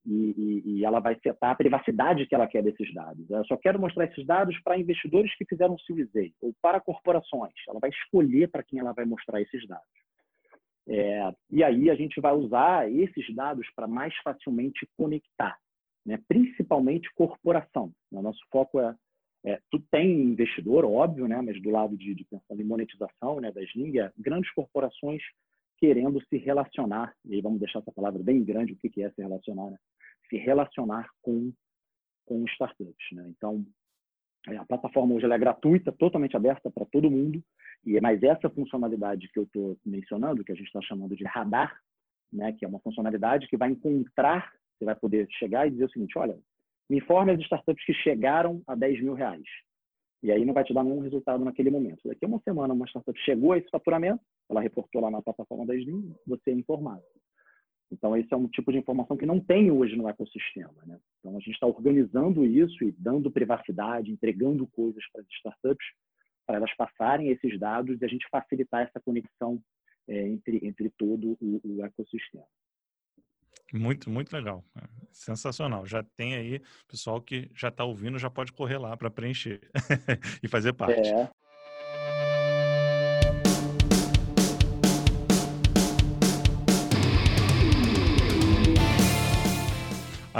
E, 0.06 0.12
e, 0.12 0.62
e, 0.66 0.84
ela 0.84 1.00
vai 1.00 1.18
setar 1.20 1.50
a 1.50 1.54
privacidade 1.54 2.26
que 2.26 2.34
ela 2.34 2.46
quer 2.46 2.62
desses 2.62 2.92
dados. 2.94 3.28
Eu 3.28 3.44
só 3.44 3.56
quero 3.56 3.78
mostrar 3.78 4.06
esses 4.06 4.24
dados 4.24 4.58
para 4.62 4.78
investidores 4.78 5.34
que 5.36 5.44
fizeram 5.44 5.78
Series 5.78 6.08
A 6.16 6.46
ou 6.46 6.54
para 6.62 6.80
corporações. 6.80 7.52
Ela 7.68 7.80
vai 7.80 7.90
escolher 7.90 8.48
para 8.50 8.62
quem 8.62 8.78
ela 8.78 8.92
vai 8.92 9.04
mostrar 9.04 9.40
esses 9.42 9.66
dados. 9.66 10.09
É, 10.92 11.32
e 11.48 11.62
aí 11.62 11.88
a 11.88 11.94
gente 11.94 12.20
vai 12.20 12.34
usar 12.34 12.90
esses 12.90 13.32
dados 13.32 13.64
para 13.76 13.86
mais 13.86 14.12
facilmente 14.24 14.88
conectar, 14.96 15.56
né? 16.04 16.20
principalmente 16.26 17.08
corporação. 17.14 17.92
O 18.10 18.20
nosso 18.20 18.40
foco 18.50 18.80
é, 18.80 18.96
é, 19.44 19.60
tu 19.70 19.78
tem 19.88 20.20
investidor, 20.20 20.84
óbvio, 20.84 21.28
né? 21.28 21.40
mas 21.40 21.62
do 21.62 21.70
lado 21.70 21.96
de, 21.96 22.12
de 22.12 22.24
pensando 22.24 22.60
em 22.60 22.64
monetização 22.64 23.40
né? 23.40 23.52
da 23.52 23.62
Sling, 23.62 24.00
é 24.00 24.12
grandes 24.18 24.50
corporações 24.52 25.22
querendo 25.78 26.20
se 26.26 26.36
relacionar, 26.36 27.14
e 27.24 27.36
aí 27.36 27.40
vamos 27.40 27.60
deixar 27.60 27.78
essa 27.78 27.92
palavra 27.92 28.20
bem 28.20 28.42
grande, 28.44 28.72
o 28.72 28.76
que 28.76 29.00
é 29.00 29.10
se 29.10 29.22
relacionar, 29.22 29.70
né? 29.70 29.78
se 30.28 30.36
relacionar 30.38 31.08
com, 31.22 31.52
com 32.26 32.44
startups. 32.48 33.12
Né? 33.12 33.28
Então, 33.28 33.64
a 34.48 34.64
plataforma 34.64 35.14
hoje 35.14 35.26
é 35.26 35.38
gratuita, 35.38 35.92
totalmente 35.92 36.36
aberta 36.36 36.70
para 36.70 36.86
todo 36.86 37.10
mundo, 37.10 37.42
e 37.84 37.96
é 37.96 38.00
mais 38.00 38.22
essa 38.22 38.48
funcionalidade 38.48 39.28
que 39.28 39.38
eu 39.38 39.44
estou 39.44 39.76
mencionando, 39.84 40.44
que 40.44 40.52
a 40.52 40.54
gente 40.54 40.66
está 40.66 40.80
chamando 40.80 41.14
de 41.14 41.24
radar, 41.24 41.78
né? 42.32 42.52
que 42.52 42.64
é 42.64 42.68
uma 42.68 42.80
funcionalidade 42.80 43.48
que 43.48 43.56
vai 43.56 43.70
encontrar, 43.70 44.52
você 44.78 44.84
vai 44.84 44.94
poder 44.94 45.26
chegar 45.30 45.66
e 45.66 45.70
dizer 45.70 45.84
o 45.84 45.90
seguinte, 45.90 46.16
olha, 46.18 46.38
me 46.88 46.98
informe 46.98 47.32
as 47.32 47.40
startups 47.40 47.84
que 47.84 47.92
chegaram 47.92 48.62
a 48.66 48.74
10 48.74 49.02
mil 49.02 49.14
reais. 49.14 49.44
E 50.22 50.30
aí 50.30 50.44
não 50.44 50.52
vai 50.52 50.64
te 50.64 50.74
dar 50.74 50.84
nenhum 50.84 51.00
resultado 51.00 51.44
naquele 51.44 51.70
momento. 51.70 52.06
Daqui 52.06 52.24
a 52.24 52.28
uma 52.28 52.40
semana, 52.40 52.74
uma 52.74 52.86
startup 52.86 53.18
chegou 53.20 53.52
a 53.52 53.58
esse 53.58 53.70
faturamento, 53.70 54.22
ela 54.50 54.60
reportou 54.60 55.00
lá 55.00 55.10
na 55.10 55.22
plataforma 55.22 55.64
da 55.64 55.74
Slim, 55.74 56.14
você 56.26 56.50
é 56.50 56.54
informado. 56.54 57.02
Então, 57.92 58.16
esse 58.16 58.32
é 58.32 58.36
um 58.36 58.46
tipo 58.46 58.70
de 58.70 58.78
informação 58.78 59.16
que 59.16 59.26
não 59.26 59.40
tem 59.40 59.70
hoje 59.70 59.96
no 59.96 60.08
ecossistema. 60.08 60.74
Né? 60.86 60.98
Então, 61.18 61.36
a 61.36 61.40
gente 61.40 61.52
está 61.52 61.66
organizando 61.66 62.44
isso 62.44 62.84
e 62.84 62.92
dando 62.92 63.30
privacidade, 63.30 64.12
entregando 64.12 64.66
coisas 64.68 65.02
para 65.12 65.22
as 65.22 65.28
startups, 65.28 65.86
para 66.46 66.56
elas 66.56 66.74
passarem 66.76 67.30
esses 67.30 67.58
dados 67.58 68.00
e 68.00 68.04
a 68.04 68.08
gente 68.08 68.28
facilitar 68.30 68.82
essa 68.82 69.00
conexão 69.00 69.60
é, 70.08 70.28
entre, 70.28 70.60
entre 70.66 70.90
todo 70.90 71.36
o, 71.40 71.60
o 71.64 71.84
ecossistema. 71.84 72.44
Muito, 73.72 74.10
muito 74.10 74.32
legal. 74.32 74.64
É, 74.76 74.82
sensacional. 75.12 75.86
Já 75.86 76.02
tem 76.16 76.34
aí 76.34 76.60
pessoal 76.88 77.20
que 77.20 77.50
já 77.54 77.68
está 77.68 77.84
ouvindo, 77.84 78.18
já 78.18 78.30
pode 78.30 78.52
correr 78.52 78.78
lá 78.78 78.96
para 78.96 79.10
preencher 79.10 79.60
e 80.42 80.48
fazer 80.48 80.72
parte. 80.72 81.08
É. 81.08 81.30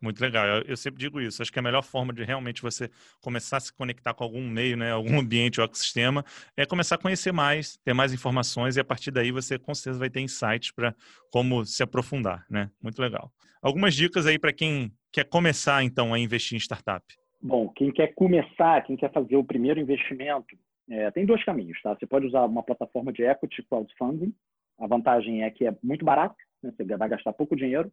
Muito 0.00 0.20
legal. 0.20 0.46
Eu, 0.46 0.62
eu, 0.62 0.76
sempre 0.76 1.00
digo 1.00 1.20
isso. 1.20 1.40
Acho 1.40 1.52
que 1.52 1.58
a 1.58 1.62
melhor 1.62 1.82
forma 1.82 2.12
de 2.12 2.22
realmente 2.22 2.62
você 2.62 2.90
começar 3.20 3.56
a 3.56 3.60
se 3.60 3.72
conectar 3.72 4.12
com 4.12 4.24
algum 4.24 4.46
meio, 4.46 4.76
né, 4.76 4.90
algum 4.92 5.18
ambiente 5.18 5.60
ou 5.60 5.64
ecossistema, 5.64 6.24
é 6.56 6.66
começar 6.66 6.96
a 6.96 6.98
conhecer 6.98 7.32
mais, 7.32 7.76
ter 7.78 7.94
mais 7.94 8.12
informações 8.12 8.76
e 8.76 8.80
a 8.80 8.84
partir 8.84 9.10
daí 9.10 9.30
você 9.30 9.58
com 9.58 9.74
certeza 9.74 9.98
vai 9.98 10.10
ter 10.10 10.20
insights 10.20 10.70
para 10.72 10.94
como 11.30 11.64
se 11.64 11.82
aprofundar, 11.82 12.44
né? 12.50 12.70
Muito 12.82 13.00
legal. 13.00 13.30
Algumas 13.62 13.94
dicas 13.94 14.26
aí 14.26 14.38
para 14.38 14.52
quem 14.52 14.92
quer 15.12 15.24
começar 15.24 15.82
então 15.82 16.12
a 16.12 16.18
investir 16.18 16.56
em 16.56 16.60
startup. 16.60 17.04
Bom, 17.40 17.68
quem 17.68 17.90
quer 17.90 18.14
começar, 18.14 18.82
quem 18.82 18.96
quer 18.96 19.12
fazer 19.12 19.36
o 19.36 19.44
primeiro 19.44 19.80
investimento, 19.80 20.56
é, 20.88 21.10
tem 21.10 21.26
dois 21.26 21.44
caminhos, 21.44 21.80
tá? 21.82 21.94
Você 21.94 22.06
pode 22.06 22.26
usar 22.26 22.44
uma 22.44 22.62
plataforma 22.62 23.12
de 23.12 23.22
equity 23.22 23.62
crowdfunding. 23.62 24.32
A 24.78 24.86
vantagem 24.86 25.42
é 25.42 25.50
que 25.50 25.66
é 25.66 25.74
muito 25.82 26.04
barato, 26.04 26.36
né? 26.62 26.72
você 26.76 26.84
vai 26.96 27.08
gastar 27.08 27.32
pouco 27.32 27.56
dinheiro. 27.56 27.90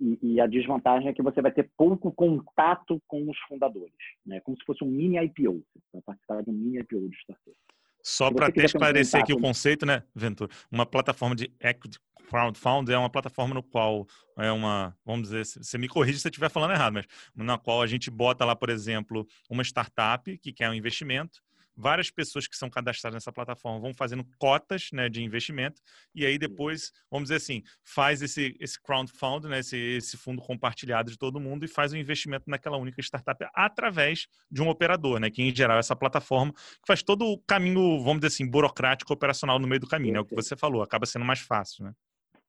E, 0.00 0.18
e, 0.22 0.40
a 0.40 0.46
desvantagem 0.46 1.08
é 1.08 1.12
que 1.12 1.22
você 1.22 1.42
vai 1.42 1.50
ter 1.50 1.68
pouco 1.76 2.12
contato 2.12 3.02
com 3.06 3.28
os 3.28 3.38
fundadores, 3.48 3.92
né? 4.24 4.40
Como 4.40 4.56
se 4.56 4.64
fosse 4.64 4.84
um 4.84 4.88
mini 4.88 5.16
IPO, 5.24 5.62
você 5.74 5.88
vai 5.92 6.02
participar 6.02 6.42
de 6.42 6.50
um 6.50 6.52
mini 6.52 6.78
IPO 6.78 7.08
de 7.08 7.16
startup. 7.16 7.56
Só 8.02 8.32
para 8.32 8.46
até 8.46 8.64
esclarecer 8.64 9.18
um 9.20 9.22
aqui 9.22 9.32
o 9.32 9.40
conceito, 9.40 9.84
né, 9.84 10.04
Ventura? 10.14 10.50
Uma 10.70 10.86
plataforma 10.86 11.34
de 11.34 11.52
equity 11.60 11.98
crowdfunding 12.28 12.92
é 12.92 12.98
uma 12.98 13.10
plataforma 13.10 13.54
no 13.54 13.62
qual 13.62 14.06
é 14.38 14.52
uma, 14.52 14.96
vamos 15.04 15.28
dizer, 15.28 15.44
você 15.44 15.78
me 15.78 15.88
corrige 15.88 16.20
se 16.20 16.28
eu 16.28 16.30
estiver 16.30 16.50
falando 16.50 16.72
errado, 16.72 16.92
mas 16.92 17.06
na 17.34 17.58
qual 17.58 17.82
a 17.82 17.86
gente 17.86 18.10
bota 18.10 18.44
lá, 18.44 18.54
por 18.54 18.68
exemplo, 18.68 19.26
uma 19.50 19.62
startup 19.62 20.38
que 20.38 20.52
quer 20.52 20.70
um 20.70 20.74
investimento, 20.74 21.42
várias 21.78 22.10
pessoas 22.10 22.48
que 22.48 22.56
são 22.56 22.68
cadastradas 22.68 23.14
nessa 23.14 23.32
plataforma 23.32 23.78
vão 23.78 23.94
fazendo 23.94 24.24
cotas 24.36 24.88
né, 24.92 25.08
de 25.08 25.22
investimento 25.22 25.80
e 26.12 26.26
aí 26.26 26.36
depois, 26.36 26.92
vamos 27.08 27.28
dizer 27.28 27.36
assim, 27.36 27.62
faz 27.84 28.20
esse, 28.20 28.56
esse 28.58 28.82
crowdfunding, 28.82 29.48
né, 29.48 29.60
esse, 29.60 29.76
esse 29.76 30.16
fundo 30.16 30.42
compartilhado 30.42 31.10
de 31.10 31.16
todo 31.16 31.40
mundo 31.40 31.64
e 31.64 31.68
faz 31.68 31.92
o 31.92 31.96
um 31.96 31.98
investimento 31.98 32.50
naquela 32.50 32.76
única 32.76 33.00
startup 33.00 33.46
através 33.54 34.26
de 34.50 34.60
um 34.60 34.68
operador, 34.68 35.20
né, 35.20 35.30
que 35.30 35.42
em 35.42 35.54
geral 35.54 35.76
é 35.76 35.80
essa 35.80 35.94
plataforma 35.94 36.52
que 36.52 36.86
faz 36.86 37.02
todo 37.02 37.24
o 37.24 37.38
caminho, 37.38 38.00
vamos 38.00 38.16
dizer 38.20 38.28
assim, 38.28 38.50
burocrático, 38.50 39.12
operacional 39.12 39.60
no 39.60 39.68
meio 39.68 39.80
do 39.80 39.86
caminho, 39.86 40.12
é 40.12 40.14
né, 40.14 40.20
o 40.20 40.24
que 40.24 40.34
você 40.34 40.56
falou, 40.56 40.82
acaba 40.82 41.06
sendo 41.06 41.24
mais 41.24 41.38
fácil, 41.38 41.84
né? 41.84 41.92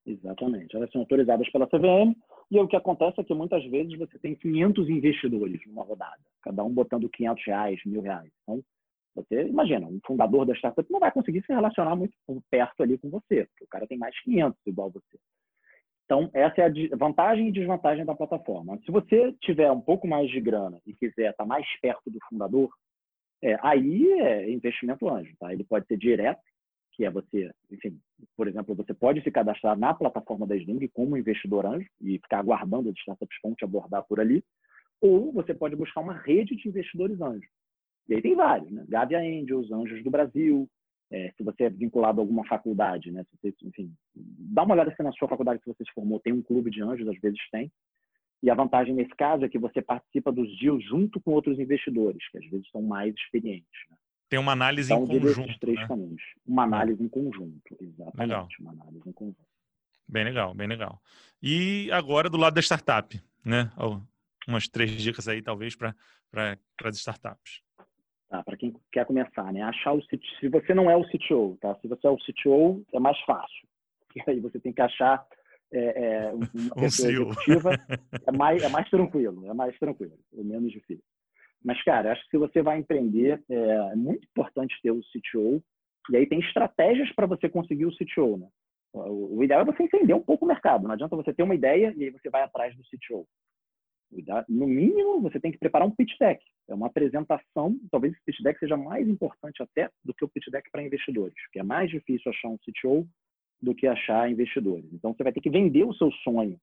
Exatamente. 0.06 0.76
Elas 0.76 0.92
são 0.92 1.02
autorizadas 1.02 1.48
pela 1.52 1.68
CVM 1.68 2.16
e 2.50 2.60
o 2.60 2.68
que 2.68 2.76
acontece 2.76 3.22
é 3.22 3.24
que 3.24 3.34
muitas 3.34 3.64
vezes 3.66 3.96
você 3.98 4.18
tem 4.18 4.34
500 4.34 4.90
investidores 4.90 5.62
numa 5.68 5.84
rodada, 5.84 6.20
cada 6.42 6.64
um 6.64 6.74
botando 6.74 7.08
500 7.10 7.46
reais, 7.46 7.80
mil 7.86 8.02
reais. 8.02 8.32
Então, 8.42 8.64
você 9.16 9.48
imagina, 9.48 9.88
um 9.88 10.00
fundador 10.06 10.46
da 10.46 10.54
startup 10.54 10.90
não 10.92 11.00
vai 11.00 11.12
conseguir 11.12 11.44
se 11.46 11.54
relacionar 11.54 11.96
muito 11.96 12.14
perto 12.50 12.84
ali 12.84 12.98
com 12.98 13.10
você, 13.10 13.46
porque 13.46 13.64
o 13.64 13.68
cara 13.68 13.88
tem 13.88 13.98
mais 13.98 14.20
500 14.22 14.60
igual 14.66 14.90
você. 14.92 15.20
Então, 16.06 16.30
essa 16.34 16.62
é 16.62 16.66
a 16.66 16.98
vantagem 16.98 17.50
e 17.50 17.52
desvantagem 17.52 18.04
da 18.04 18.16
plataforma. 18.16 18.80
Se 18.84 18.92
você 18.92 19.32
tiver 19.42 19.72
um 19.72 19.82
pouco 19.82 20.08
mais 20.08 20.30
de 20.30 20.42
grana 20.42 20.82
e 20.86 20.94
quiser 20.94 21.30
estar 21.30 21.46
mais 21.46 21.68
perto 21.82 22.10
do 22.10 22.18
fundador, 22.28 22.70
é, 23.44 23.58
aí 23.62 24.12
é 24.14 24.52
investimento 24.52 25.08
anjo. 25.08 25.32
Tá? 25.40 25.54
Ele 25.54 25.64
pode 25.64 25.86
ser 25.86 25.98
direto, 25.98 26.42
que 26.94 27.06
é 27.06 27.12
você, 27.12 27.52
enfim, 27.72 28.00
por 28.36 28.48
exemplo, 28.48 28.76
você 28.76 28.94
pode 28.94 29.22
se 29.22 29.32
cadastrar 29.32 29.78
na 29.78 29.94
plataforma 29.94 30.48
da 30.48 30.56
Sling 30.56 30.88
como 30.90 31.16
investidor 31.16 31.66
anjo 31.66 31.88
e 32.02 32.18
ficar 32.18 32.40
aguardando 32.40 32.90
as 32.90 32.98
startups 32.98 33.38
vão 33.44 33.54
te 33.54 33.64
abordar 33.64 34.04
por 34.04 34.20
ali, 34.20 34.44
ou 35.00 35.32
você 35.32 35.54
pode 35.54 35.76
buscar 35.76 36.02
uma 36.02 36.14
rede 36.14 36.56
de 36.56 36.68
investidores 36.68 37.22
anjos. 37.22 37.48
E 38.10 38.16
aí 38.16 38.22
tem 38.22 38.36
vários, 38.36 38.72
né? 38.72 38.84
Gavia 38.90 39.20
Angels, 39.20 39.72
Anjos 39.72 40.04
do 40.04 40.10
Brasil, 40.10 40.68
é, 41.12 41.32
se 41.38 41.44
você 41.44 41.64
é 41.64 41.70
vinculado 41.70 42.20
a 42.20 42.24
alguma 42.24 42.46
faculdade, 42.46 43.12
né? 43.12 43.24
Se 43.24 43.38
você, 43.38 43.56
enfim, 43.64 43.94
dá 44.16 44.64
uma 44.64 44.74
olhada 44.74 44.94
se 44.96 45.04
na 45.04 45.12
sua 45.12 45.28
faculdade 45.28 45.60
que 45.60 45.68
você 45.68 45.84
se 45.84 45.94
formou 45.94 46.20
tem 46.20 46.34
um 46.34 46.42
clube 46.42 46.72
de 46.72 46.82
anjos, 46.82 47.08
às 47.08 47.20
vezes 47.20 47.40
tem. 47.52 47.72
E 48.42 48.50
a 48.50 48.56
vantagem 48.56 48.96
nesse 48.96 49.14
caso 49.16 49.46
é 49.46 49.50
que 49.50 49.60
você 49.60 49.82
participa 49.82 50.32
dos 50.32 50.58
deals 50.60 50.84
junto 50.86 51.20
com 51.20 51.32
outros 51.32 51.60
investidores, 51.60 52.28
que 52.32 52.38
às 52.38 52.46
vezes 52.50 52.70
são 52.72 52.82
mais 52.82 53.14
experientes. 53.16 53.70
Né? 53.90 53.98
Tem 54.30 54.40
uma 54.40 54.54
análise 54.54 54.92
então, 54.92 55.04
em 55.04 55.20
conjunto. 55.20 55.60
três 55.60 55.80
né? 55.80 55.88
caminhos. 55.88 56.22
Uma 56.48 56.64
análise 56.64 57.04
em 57.04 57.10
conjunto, 57.10 57.78
exatamente. 57.80 58.18
Legal. 58.18 58.48
Uma 58.60 58.72
análise 58.72 59.10
em 59.10 59.12
conjunto. 59.12 59.50
Bem 60.08 60.24
legal, 60.24 60.54
bem 60.56 60.68
legal. 60.68 61.02
E 61.42 61.92
agora 61.92 62.30
do 62.30 62.38
lado 62.38 62.56
da 62.56 62.62
startup, 62.62 63.22
né? 63.46 63.72
Umas 64.48 64.68
três 64.68 64.92
dicas 64.92 65.28
aí, 65.28 65.42
talvez, 65.42 65.76
para 65.76 65.96
as 66.84 66.98
startups. 66.98 67.62
Tá, 68.30 68.44
para 68.44 68.56
quem 68.56 68.76
quer 68.92 69.06
começar, 69.08 69.52
né? 69.52 69.64
Achar 69.64 69.94
o 69.94 70.02
CTO, 70.04 70.20
se 70.40 70.48
você 70.50 70.74
não 70.76 70.90
é 70.90 70.96
o 70.96 71.04
CTO, 71.04 71.58
tá? 71.60 71.74
Se 71.82 71.88
você 71.88 72.06
é 72.06 72.10
o 72.12 72.18
CTO, 72.18 72.86
é 72.94 73.00
mais 73.00 73.20
fácil. 73.22 73.68
E 74.16 74.22
aí 74.30 74.40
você 74.40 74.60
tem 74.60 74.72
que 74.72 74.82
achar 74.82 75.26
é, 75.74 75.80
é, 76.28 76.32
uma 76.32 76.46
um 76.78 76.82
pessoa 76.82 77.12
executiva, 77.12 77.72
é 78.28 78.32
mais, 78.32 78.62
é 78.62 78.70
mais 78.70 78.88
tranquilo, 78.90 79.48
é 79.48 79.54
mais 79.54 79.78
tranquilo, 79.80 80.14
é 80.38 80.44
menos 80.44 80.72
difícil. 80.72 81.04
Mas, 81.64 81.82
cara, 81.84 82.12
acho 82.12 82.24
que 82.26 82.30
se 82.30 82.38
você 82.38 82.62
vai 82.62 82.78
empreender, 82.78 83.44
é, 83.50 83.56
é 83.56 83.96
muito 83.96 84.26
importante 84.26 84.80
ter 84.82 84.92
o 84.92 85.02
CTO, 85.02 85.64
e 86.12 86.18
aí 86.18 86.28
tem 86.28 86.40
estratégias 86.40 87.12
para 87.14 87.26
você 87.26 87.50
conseguir 87.50 87.86
o 87.86 87.96
CTO, 87.96 88.38
né? 88.38 88.48
O, 88.94 89.44
ideal 89.44 89.62
é 89.62 89.66
você 89.66 89.84
entender 89.84 90.14
um 90.14 90.22
pouco 90.22 90.46
o 90.46 90.48
mercado, 90.48 90.84
não 90.84 90.94
adianta 90.94 91.16
você 91.16 91.32
ter 91.32 91.44
uma 91.44 91.54
ideia 91.54 91.94
e 91.96 92.06
aí 92.06 92.10
você 92.10 92.30
vai 92.30 92.42
atrás 92.42 92.76
do 92.76 92.84
CTO. 92.84 93.28
No 94.48 94.68
mínimo, 94.68 95.22
você 95.22 95.40
tem 95.40 95.52
que 95.52 95.58
preparar 95.58 95.88
um 95.88 95.92
pitch 95.92 96.18
deck. 96.20 96.44
É 96.68 96.74
uma 96.74 96.88
apresentação, 96.88 97.80
talvez 97.92 98.14
esse 98.14 98.24
pitch 98.24 98.42
deck 98.42 98.60
seja 98.60 98.76
mais 98.76 99.08
importante 99.08 99.62
até 99.62 99.90
do 100.04 100.14
que 100.14 100.26
o 100.26 100.30
pitch 100.30 100.50
deck 100.52 100.70
para 100.72 100.84
investidores, 100.84 101.36
que 101.52 101.60
é 101.60 101.64
mais 101.64 101.90
difícil 101.90 102.32
achar 102.32 102.50
um 102.50 102.58
CTO 102.58 103.08
do 103.62 103.76
que 103.76 103.88
achar 103.88 104.32
investidores. 104.32 104.86
Então, 104.94 105.14
você 105.14 105.24
vai 105.24 105.34
ter 105.34 105.42
que 105.42 105.50
vender 105.50 105.84
o 105.84 105.94
seu 105.94 106.12
sonho 106.24 106.58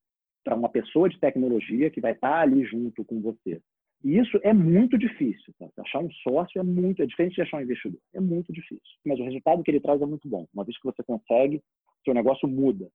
para 0.45 0.57
uma 0.57 0.69
pessoa 0.69 1.09
de 1.09 1.19
tecnologia 1.19 1.91
que 1.91 2.01
vai 2.01 2.13
estar 2.13 2.41
ali 2.41 2.65
junto 2.65 3.05
com 3.05 3.21
você. 3.21 3.61
E 4.05 4.19
isso 4.19 4.39
é 4.43 4.53
muito 4.53 4.97
difícil. 4.97 5.53
Tá? 5.59 5.67
Achar 5.79 5.99
um 5.99 6.11
sócio 6.23 6.61
é 6.61 6.63
muito, 6.63 7.03
é 7.03 7.07
diferente 7.07 7.35
de 7.35 7.43
achar 7.43 7.59
um 7.59 7.63
investidor. 7.63 7.99
É 8.15 8.21
muito 8.21 8.53
difícil. 8.53 8.81
Mas 9.05 9.19
o 9.19 9.25
resultado 9.25 9.63
que 9.63 9.71
ele 9.71 9.81
traz 9.81 10.01
é 10.01 10.07
muito 10.07 10.29
bom. 10.29 10.47
Uma 10.55 10.65
vez 10.65 10.79
que 10.79 10.85
você 10.85 11.03
consegue, 11.03 11.61
seu 12.05 12.15
negócio 12.15 12.47
muda. 12.49 12.89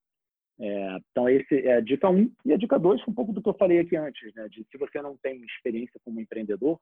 É, 0.62 0.98
então, 1.10 1.28
esse 1.28 1.56
é 1.66 1.78
a 1.78 1.82
dica 1.82 2.08
1. 2.08 2.16
Um. 2.16 2.32
E 2.46 2.54
a 2.54 2.58
dica 2.58 2.78
2 2.78 3.02
foi 3.02 3.12
um 3.12 3.16
pouco 3.16 3.34
do 3.34 3.42
que 3.42 3.50
eu 3.50 3.54
falei 3.56 3.80
aqui 3.80 3.96
antes, 3.96 4.32
né? 4.36 4.48
de 4.48 4.64
se 4.70 4.78
você 4.78 5.02
não 5.02 5.18
tem 5.18 5.44
experiência 5.44 6.00
como 6.06 6.22
empreendedor, 6.22 6.80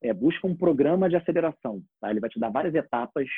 é, 0.00 0.14
busca 0.14 0.46
um 0.46 0.56
programa 0.56 1.08
de 1.08 1.16
aceleração. 1.16 1.82
Tá? 2.00 2.10
Ele 2.10 2.20
vai 2.20 2.30
te 2.30 2.38
dar 2.38 2.50
várias 2.50 2.74
etapas 2.74 3.28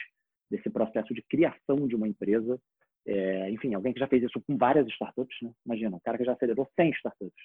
desse 0.51 0.69
processo 0.69 1.15
de 1.15 1.23
criação 1.23 1.89
de 1.89 1.97
uma 1.97 2.07
empresa. 2.07 2.61
É, 3.07 3.51
enfim, 3.51 3.73
alguém 3.73 3.95
que 3.95 4.01
já 4.01 4.07
fez 4.07 4.23
isso 4.23 4.43
com 4.47 4.59
várias 4.59 4.87
startups, 4.89 5.37
né? 5.41 5.51
imagina, 5.65 5.97
um 5.97 6.01
cara 6.01 6.19
que 6.19 6.25
já 6.25 6.33
acelerou 6.33 6.69
100 6.77 6.91
startups. 6.91 7.45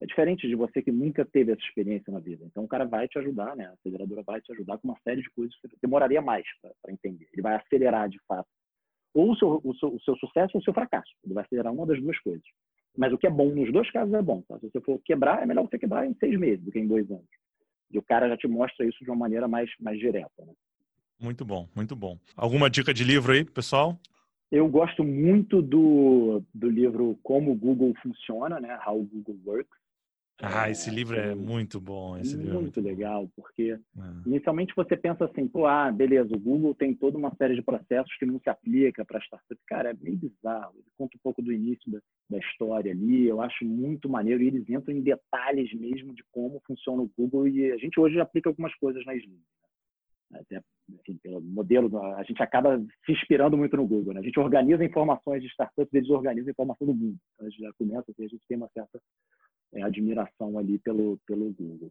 É 0.00 0.06
diferente 0.06 0.46
de 0.46 0.54
você 0.54 0.82
que 0.82 0.92
nunca 0.92 1.24
teve 1.24 1.52
essa 1.52 1.62
experiência 1.62 2.12
na 2.12 2.20
vida. 2.20 2.44
Então, 2.44 2.64
o 2.64 2.68
cara 2.68 2.84
vai 2.84 3.08
te 3.08 3.18
ajudar, 3.18 3.56
né? 3.56 3.64
a 3.64 3.72
aceleradora 3.72 4.22
vai 4.22 4.42
te 4.42 4.52
ajudar 4.52 4.76
com 4.76 4.88
uma 4.88 5.00
série 5.02 5.22
de 5.22 5.30
coisas 5.30 5.56
que 5.58 5.68
demoraria 5.82 6.20
mais 6.20 6.44
para 6.60 6.92
entender. 6.92 7.26
Ele 7.32 7.42
vai 7.42 7.56
acelerar, 7.56 8.10
de 8.10 8.20
fato, 8.28 8.48
ou 9.18 9.32
o 9.32 9.36
seu, 9.36 9.60
o, 9.64 9.74
seu, 9.74 9.88
o 9.94 10.00
seu 10.00 10.16
sucesso 10.16 10.52
ou 10.54 10.60
o 10.60 10.64
seu 10.64 10.72
fracasso. 10.72 11.10
Ele 11.24 11.34
vai 11.34 11.44
acelerar 11.44 11.72
uma 11.72 11.86
das 11.86 12.00
duas 12.00 12.18
coisas. 12.20 12.44
Mas 12.96 13.12
o 13.12 13.18
que 13.18 13.26
é 13.26 13.30
bom 13.30 13.48
nos 13.50 13.72
dois 13.72 13.90
casos 13.90 14.14
é 14.14 14.22
bom. 14.22 14.42
Tá? 14.42 14.58
Se 14.58 14.70
você 14.70 14.80
for 14.80 15.00
quebrar, 15.04 15.42
é 15.42 15.46
melhor 15.46 15.68
você 15.68 15.78
quebrar 15.78 16.06
em 16.06 16.14
seis 16.14 16.38
meses 16.38 16.64
do 16.64 16.70
que 16.70 16.78
em 16.78 16.86
dois 16.86 17.10
anos. 17.10 17.26
E 17.90 17.98
o 17.98 18.02
cara 18.02 18.28
já 18.28 18.36
te 18.36 18.46
mostra 18.46 18.86
isso 18.86 19.02
de 19.02 19.10
uma 19.10 19.16
maneira 19.16 19.48
mais, 19.48 19.70
mais 19.80 19.98
direta. 19.98 20.44
Né? 20.44 20.52
Muito 21.20 21.44
bom, 21.44 21.68
muito 21.74 21.96
bom. 21.96 22.18
Alguma 22.36 22.70
dica 22.70 22.94
de 22.94 23.02
livro 23.02 23.32
aí, 23.32 23.44
pessoal? 23.44 23.98
Eu 24.50 24.68
gosto 24.68 25.04
muito 25.04 25.60
do, 25.60 26.42
do 26.54 26.70
livro 26.70 27.18
Como 27.22 27.52
o 27.52 27.56
Google 27.56 27.92
Funciona, 28.02 28.60
né? 28.60 28.78
How 28.86 29.02
Google 29.02 29.36
Works. 29.44 29.78
Ah, 30.40 30.70
esse 30.70 30.88
livro 30.88 31.18
é 31.18 31.34
muito 31.34 31.80
bom. 31.80 32.16
Esse 32.16 32.36
muito 32.36 32.78
livro. 32.78 32.80
É 32.80 32.82
legal, 32.82 33.28
porque 33.34 33.72
é. 33.72 33.78
inicialmente 34.24 34.72
você 34.74 34.96
pensa 34.96 35.24
assim, 35.24 35.48
pô, 35.48 35.66
ah, 35.66 35.90
beleza, 35.90 36.32
o 36.32 36.38
Google 36.38 36.74
tem 36.74 36.94
toda 36.94 37.18
uma 37.18 37.34
série 37.34 37.56
de 37.56 37.62
processos 37.62 38.16
que 38.16 38.24
não 38.24 38.38
se 38.38 38.48
aplica 38.48 39.04
para 39.04 39.20
startup. 39.20 39.60
Cara, 39.66 39.90
é 39.90 39.94
meio 39.94 40.16
bizarro. 40.16 40.74
Ele 40.76 40.86
conta 40.96 41.16
um 41.16 41.20
pouco 41.22 41.42
do 41.42 41.52
início 41.52 41.90
da, 41.90 41.98
da 42.30 42.38
história 42.38 42.92
ali, 42.92 43.26
eu 43.26 43.40
acho 43.40 43.64
muito 43.64 44.08
maneiro. 44.08 44.42
E 44.42 44.46
eles 44.46 44.68
entram 44.70 44.94
em 44.94 45.02
detalhes 45.02 45.72
mesmo 45.74 46.14
de 46.14 46.22
como 46.30 46.62
funciona 46.64 47.02
o 47.02 47.10
Google 47.18 47.48
e 47.48 47.72
a 47.72 47.76
gente 47.76 47.98
hoje 47.98 48.20
aplica 48.20 48.48
algumas 48.48 48.74
coisas 48.76 49.04
na 49.04 49.16
Slim. 49.16 49.40
Né? 50.30 50.40
Até, 50.40 50.62
assim, 51.00 51.16
pelo 51.20 51.40
modelo, 51.40 52.00
a 52.14 52.22
gente 52.22 52.40
acaba 52.40 52.78
se 53.04 53.12
inspirando 53.12 53.56
muito 53.56 53.76
no 53.76 53.86
Google. 53.86 54.14
Né? 54.14 54.20
A 54.20 54.24
gente 54.24 54.38
organiza 54.38 54.84
informações 54.84 55.42
de 55.42 55.48
startups, 55.48 55.92
eles 55.92 56.10
organizam 56.10 56.48
a 56.48 56.52
informação 56.52 56.86
do 56.86 56.94
mundo. 56.94 57.18
Então, 57.34 57.46
a 57.46 57.50
gente 57.50 57.60
já 57.60 57.72
começa, 57.72 58.10
assim, 58.10 58.24
a 58.24 58.28
gente 58.28 58.42
tem 58.46 58.56
uma 58.56 58.68
certa 58.68 59.00
é, 59.74 59.82
admiração 59.82 60.58
ali 60.58 60.78
pelo, 60.78 61.18
pelo 61.26 61.52
Google. 61.52 61.90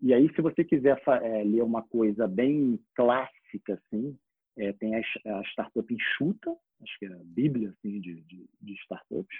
E 0.00 0.12
aí, 0.12 0.32
se 0.34 0.42
você 0.42 0.62
quiser 0.62 1.00
é, 1.22 1.42
ler 1.42 1.62
uma 1.62 1.82
coisa 1.82 2.28
bem 2.28 2.78
clássica, 2.94 3.74
assim, 3.74 4.16
é, 4.58 4.72
tem 4.74 4.94
a, 4.94 4.98
a, 4.98 5.42
Startup 5.44 5.94
Enxuta, 5.94 6.54
acho 6.82 6.98
que 6.98 7.06
é 7.06 7.12
a 7.12 7.20
bíblia 7.24 7.70
assim, 7.70 8.00
de, 8.00 8.20
de, 8.22 8.46
de 8.60 8.72
startups, 8.74 9.36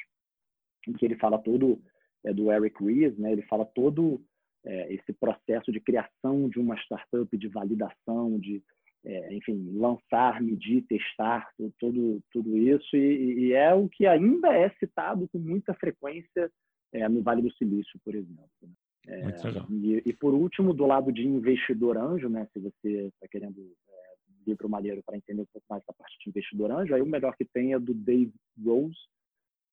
em 0.89 0.93
que 0.93 1.05
ele 1.05 1.16
fala 1.16 1.39
todo, 1.39 1.80
é 2.24 2.32
do 2.32 2.51
Eric 2.51 2.82
Ries, 2.82 3.16
né? 3.18 3.32
ele 3.32 3.43
fala 3.43 3.64
todo 3.64 4.22
é, 4.64 4.93
esse 4.93 5.12
processo 5.12 5.70
de 5.70 5.80
criação 5.80 6.49
de 6.49 6.59
uma 6.59 6.76
startup, 6.76 7.37
de 7.37 7.49
validação, 7.49 8.39
de, 8.39 8.62
é, 9.05 9.34
enfim, 9.34 9.72
lançar, 9.74 10.41
medir, 10.43 10.82
testar, 10.87 11.49
tudo, 11.78 12.20
tudo 12.32 12.57
isso, 12.57 12.97
e, 12.97 13.47
e, 13.47 13.53
é 13.53 13.72
o 13.74 13.89
que 13.89 14.07
ainda 14.07 14.53
é 14.53 14.70
citado 14.78 15.28
com 15.28 15.39
muita 15.39 15.74
frequência 15.74 16.51
é, 16.93 17.09
no 17.09 17.22
Vale 17.22 17.43
do 17.43 17.53
Silício, 17.53 17.99
por 18.05 18.14
exemplo. 18.14 18.49
Né? 18.62 18.70
É, 19.09 19.22
e, 19.70 20.03
e, 20.05 20.12
por 20.12 20.34
último, 20.34 20.74
do 20.74 20.84
lado 20.84 21.12
de 21.12 21.26
investidor 21.26 21.97
anjo, 21.97 22.28
né, 22.28 22.47
se 22.53 22.59
você 22.59 23.07
está 23.07 23.28
querendo 23.28 23.61
é, 23.61 24.14
um 24.28 24.45
livro 24.47 24.68
maneiro 24.68 25.01
para 25.05 25.16
entender 25.16 25.43
um 25.43 25.47
pouco 25.53 25.66
mais 25.70 25.82
da 25.87 25.93
parte 25.93 26.18
de 26.18 26.30
investidor 26.30 26.72
anjo, 26.72 26.95
aí 26.95 27.01
o 27.01 27.07
melhor 27.07 27.37
que 27.37 27.45
tem 27.45 27.72
é 27.72 27.78
do 27.78 27.95
Dave 27.95 28.34
Rose, 28.64 28.99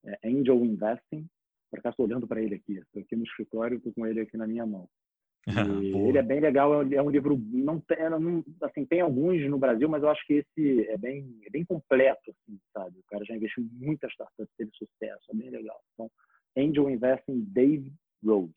é, 0.06 0.20
Angel 0.24 0.64
Investing. 0.64 1.28
Por 1.72 1.80
acaso 1.80 1.94
estou 1.94 2.06
olhando 2.06 2.28
para 2.28 2.42
ele 2.42 2.56
aqui, 2.56 2.74
estou 2.74 3.02
aqui 3.02 3.16
no 3.16 3.24
escritório, 3.24 3.78
estou 3.78 3.92
com 3.94 4.06
ele 4.06 4.22
aqui 4.22 4.38
na 4.38 4.46
minha 4.46 4.66
mão. 4.66 4.88
ele 6.08 6.18
é 6.18 6.24
bem 6.24 6.40
legal, 6.40 6.84
é 6.84 7.02
um 7.02 7.10
livro 7.10 7.38
não 7.52 7.80
tem, 7.82 7.98
não, 8.10 8.46
assim 8.62 8.86
tem 8.86 9.02
alguns 9.02 9.42
no 9.50 9.58
Brasil, 9.58 9.90
mas 9.90 10.02
eu 10.02 10.10
acho 10.10 10.26
que 10.26 10.36
esse 10.36 10.88
é 10.88 10.98
bem 10.98 11.38
é 11.46 11.50
bem 11.50 11.66
completo, 11.66 12.32
assim, 12.32 12.58
sabe? 12.72 13.00
O 13.00 13.04
cara 13.08 13.26
já 13.26 13.36
investiu 13.36 13.64
em 13.64 13.86
muitas 13.86 14.10
startups, 14.12 14.54
teve 14.56 14.72
sucesso, 14.74 15.32
é 15.32 15.36
bem 15.36 15.50
legal. 15.50 15.82
Então 15.94 16.10
Angel 16.58 16.90
Investing 16.90 17.42
Dave 17.46 17.92
Rose. 18.24 18.54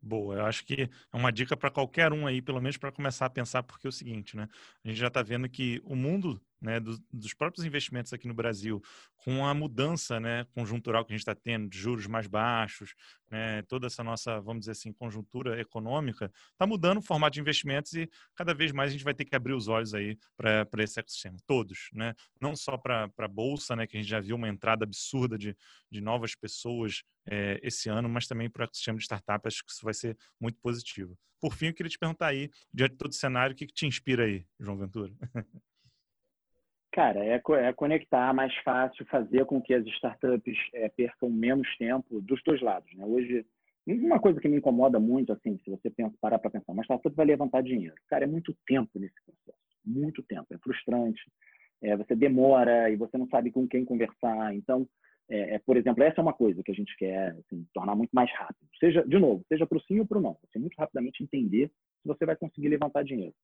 Boa, 0.00 0.36
eu 0.36 0.44
acho 0.44 0.64
que 0.64 0.82
é 0.82 1.16
uma 1.16 1.32
dica 1.32 1.56
para 1.56 1.70
qualquer 1.70 2.12
um 2.12 2.26
aí, 2.26 2.40
pelo 2.40 2.60
menos 2.60 2.76
para 2.76 2.92
começar 2.92 3.26
a 3.26 3.30
pensar, 3.30 3.62
porque 3.64 3.86
é 3.86 3.90
o 3.90 3.92
seguinte, 3.92 4.36
né? 4.36 4.48
A 4.84 4.88
gente 4.88 4.98
já 4.98 5.08
está 5.08 5.22
vendo 5.22 5.48
que 5.48 5.80
o 5.84 5.96
mundo 5.96 6.40
né, 6.60 6.80
dos, 6.80 7.00
dos, 7.12 7.34
próprios 7.34 7.64
investimentos 7.64 8.12
aqui 8.12 8.26
no 8.26 8.34
Brasil, 8.34 8.82
com 9.16 9.46
a 9.46 9.52
mudança 9.52 10.18
né, 10.18 10.46
conjuntural 10.54 11.04
que 11.04 11.12
a 11.12 11.16
gente 11.16 11.22
está 11.22 11.34
tendo, 11.34 11.68
de 11.68 11.78
juros 11.78 12.06
mais 12.06 12.26
baixos, 12.26 12.94
né, 13.30 13.62
toda 13.62 13.86
essa 13.86 14.02
nossa, 14.02 14.40
vamos 14.40 14.60
dizer 14.60 14.72
assim, 14.72 14.92
conjuntura 14.92 15.60
econômica, 15.60 16.30
está 16.52 16.66
mudando 16.66 16.98
o 16.98 17.02
formato 17.02 17.34
de 17.34 17.40
investimentos 17.40 17.92
e 17.94 18.08
cada 18.34 18.54
vez 18.54 18.72
mais 18.72 18.90
a 18.90 18.92
gente 18.92 19.04
vai 19.04 19.14
ter 19.14 19.24
que 19.24 19.34
abrir 19.34 19.52
os 19.52 19.68
olhos 19.68 19.94
aí 19.94 20.18
para 20.36 20.82
esse 20.82 20.98
ecossistema, 20.98 21.36
todos, 21.46 21.88
né? 21.92 22.14
não 22.40 22.56
só 22.56 22.76
para 22.76 23.10
a 23.18 23.28
Bolsa, 23.28 23.76
né, 23.76 23.86
que 23.86 23.96
a 23.96 24.00
gente 24.00 24.08
já 24.08 24.20
viu 24.20 24.36
uma 24.36 24.48
entrada 24.48 24.84
absurda 24.84 25.36
de, 25.36 25.56
de 25.90 26.00
novas 26.00 26.34
pessoas 26.34 27.02
é, 27.26 27.60
esse 27.62 27.88
ano, 27.88 28.08
mas 28.08 28.26
também 28.26 28.48
para 28.48 28.62
o 28.62 28.64
ecossistema 28.64 28.98
de 28.98 29.04
startups, 29.04 29.54
acho 29.54 29.64
que 29.64 29.72
isso 29.72 29.84
vai 29.84 29.94
ser 29.94 30.16
muito 30.40 30.58
positivo. 30.60 31.18
Por 31.40 31.54
fim, 31.54 31.66
eu 31.66 31.74
queria 31.74 31.90
te 31.90 31.98
perguntar 31.98 32.28
aí, 32.28 32.50
diante 32.72 32.92
de 32.92 32.98
todo 32.98 33.10
o 33.10 33.14
cenário, 33.14 33.54
o 33.54 33.56
que, 33.56 33.66
que 33.66 33.74
te 33.74 33.86
inspira 33.86 34.24
aí, 34.24 34.46
João 34.58 34.78
Ventura? 34.78 35.12
Cara, 36.96 37.22
é, 37.22 37.34
é, 37.34 37.72
conectar 37.74 38.32
mais 38.32 38.56
fácil, 38.64 39.04
fazer 39.10 39.44
com 39.44 39.60
que 39.60 39.74
as 39.74 39.84
startups 39.84 40.56
é, 40.72 40.88
percam 40.88 41.28
menos 41.28 41.68
tempo 41.76 42.22
dos 42.22 42.42
dois 42.42 42.62
lados. 42.62 42.90
Né? 42.94 43.04
Hoje, 43.04 43.44
uma 43.86 44.18
coisa 44.18 44.40
que 44.40 44.48
me 44.48 44.56
incomoda 44.56 44.98
muito, 44.98 45.30
assim, 45.30 45.60
se 45.62 45.68
você 45.68 45.90
pensa, 45.90 46.16
parar 46.22 46.38
para 46.38 46.50
pensar, 46.50 46.72
uma 46.72 46.82
startup 46.84 47.14
vai 47.14 47.26
levantar 47.26 47.62
dinheiro. 47.62 47.94
Cara, 48.08 48.24
é 48.24 48.26
muito 48.26 48.56
tempo 48.66 48.98
nesse 48.98 49.14
processo, 49.26 49.62
muito 49.84 50.22
tempo. 50.22 50.46
É 50.50 50.56
frustrante, 50.56 51.20
é, 51.82 51.94
você 51.98 52.16
demora 52.16 52.88
e 52.88 52.96
você 52.96 53.18
não 53.18 53.28
sabe 53.28 53.50
com 53.50 53.68
quem 53.68 53.84
conversar. 53.84 54.54
Então, 54.54 54.88
é, 55.28 55.56
é 55.56 55.58
por 55.58 55.76
exemplo, 55.76 56.02
essa 56.02 56.22
é 56.22 56.22
uma 56.22 56.32
coisa 56.32 56.62
que 56.62 56.72
a 56.72 56.74
gente 56.74 56.96
quer 56.96 57.36
assim, 57.40 57.66
tornar 57.74 57.94
muito 57.94 58.12
mais 58.12 58.32
rápido. 58.32 58.70
Seja, 58.80 59.04
de 59.06 59.18
novo, 59.18 59.44
seja 59.50 59.66
para 59.66 59.76
o 59.76 59.82
sim 59.82 60.00
ou 60.00 60.06
para 60.06 60.16
o 60.16 60.22
não. 60.22 60.38
Você 60.46 60.58
muito 60.58 60.78
rapidamente 60.78 61.22
entender 61.22 61.68
se 62.00 62.08
você 62.08 62.24
vai 62.24 62.36
conseguir 62.36 62.68
levantar 62.68 63.04
dinheiro. 63.04 63.34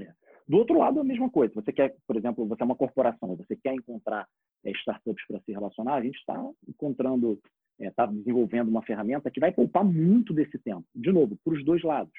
É. 0.00 0.12
Do 0.46 0.58
outro 0.58 0.78
lado, 0.78 1.00
a 1.00 1.04
mesma 1.04 1.30
coisa. 1.30 1.54
Você 1.54 1.72
quer, 1.72 1.96
por 2.06 2.16
exemplo, 2.16 2.46
você 2.46 2.62
é 2.62 2.66
uma 2.66 2.76
corporação, 2.76 3.34
você 3.34 3.56
quer 3.56 3.74
encontrar 3.74 4.28
é, 4.64 4.70
startups 4.72 5.26
para 5.26 5.40
se 5.40 5.52
relacionar, 5.52 5.94
a 5.94 6.02
gente 6.02 6.18
está 6.18 6.38
encontrando, 6.68 7.40
está 7.78 8.04
é, 8.04 8.06
desenvolvendo 8.08 8.68
uma 8.68 8.82
ferramenta 8.82 9.30
que 9.30 9.40
vai 9.40 9.52
poupar 9.52 9.84
muito 9.84 10.34
desse 10.34 10.58
tempo. 10.58 10.84
De 10.94 11.10
novo, 11.10 11.38
para 11.42 11.54
os 11.54 11.64
dois 11.64 11.82
lados. 11.82 12.12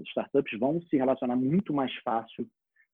As 0.00 0.06
startups 0.08 0.58
vão 0.58 0.80
se 0.82 0.96
relacionar 0.96 1.36
muito 1.36 1.74
mais 1.74 1.94
fácil 1.96 2.46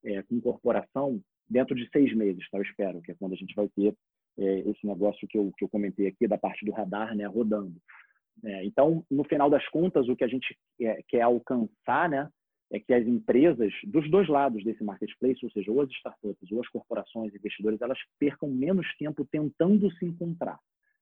é, 0.05 0.23
com 0.23 0.41
corporação 0.41 1.21
dentro 1.49 1.77
de 1.77 1.89
seis 1.91 2.12
meses, 2.14 2.49
tá? 2.51 2.59
eu 2.59 2.62
espero, 2.62 3.01
que 3.03 3.12
é 3.12 3.14
quando 3.14 3.35
a 3.35 3.37
gente 3.37 3.55
vai 3.55 3.69
ter 3.69 3.95
é, 4.37 4.59
esse 4.69 4.85
negócio 4.85 5.27
que 5.29 5.39
eu, 5.39 5.53
que 5.57 5.64
eu 5.64 5.69
comentei 5.69 6.09
aqui 6.09 6.27
da 6.27 6.37
parte 6.37 6.64
do 6.64 6.73
radar 6.73 7.14
né, 7.14 7.25
rodando. 7.27 7.77
É, 8.45 8.64
então, 8.64 9.05
no 9.09 9.25
final 9.25 9.49
das 9.49 9.67
contas, 9.69 10.09
o 10.09 10.17
que 10.17 10.25
a 10.25 10.29
gente 10.29 10.59
quer 11.09 11.23
alcançar 11.23 12.11
né, 12.11 12.29
é 12.73 12.81
que 12.81 12.93
as 12.93 13.07
empresas 13.07 13.73
dos 13.85 14.11
dois 14.11 14.29
lados 14.29 14.64
desse 14.64 14.83
marketplace, 14.83 15.45
ou 15.45 15.51
seja, 15.51 15.71
ou 15.71 15.81
as 15.81 15.91
startups 15.91 16.51
ou 16.51 16.61
as 16.61 16.69
corporações, 16.69 17.35
investidores, 17.35 17.81
elas 17.81 17.99
percam 18.19 18.49
menos 18.49 18.87
tempo 18.97 19.25
tentando 19.25 19.91
se 19.93 20.05
encontrar, 20.05 20.59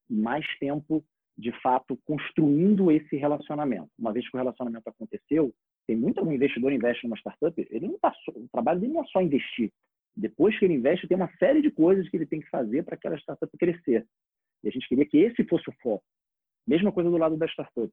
mais 0.09 0.47
tempo 0.59 1.03
de 1.37 1.51
fato 1.61 1.99
construindo 2.05 2.91
esse 2.91 3.17
relacionamento. 3.17 3.91
Uma 3.99 4.13
vez 4.13 4.29
que 4.29 4.37
o 4.37 4.39
relacionamento 4.39 4.89
aconteceu, 4.89 5.53
tem 5.87 5.97
muito 5.97 6.19
algum 6.19 6.33
investidor 6.33 6.73
investe 6.73 7.05
numa 7.05 7.17
startup, 7.17 7.55
ele 7.71 7.89
não 7.89 7.99
tá 7.99 8.13
o 8.35 8.49
trabalho 8.49 8.81
dele 8.81 8.93
não 8.93 9.03
é 9.03 9.07
só 9.07 9.21
investir. 9.21 9.71
Depois 10.17 10.57
que 10.59 10.65
ele 10.65 10.75
investe, 10.75 11.09
tem 11.09 11.17
uma 11.17 11.31
série 11.39 11.61
de 11.61 11.71
coisas 11.71 12.09
que 12.09 12.17
ele 12.17 12.27
tem 12.27 12.41
que 12.41 12.49
fazer 12.49 12.85
para 12.85 12.95
aquela 12.95 13.17
startup 13.17 13.51
crescer. 13.59 14.07
E 14.63 14.69
a 14.69 14.71
gente 14.71 14.89
queria 14.89 15.05
que 15.05 15.19
esse 15.19 15.45
fosse 15.45 15.69
o 15.69 15.75
foco. 15.83 16.05
Mesma 16.67 16.93
coisa 16.93 17.11
do 17.11 17.17
lado 17.17 17.37
da 17.37 17.47
startup. 17.47 17.93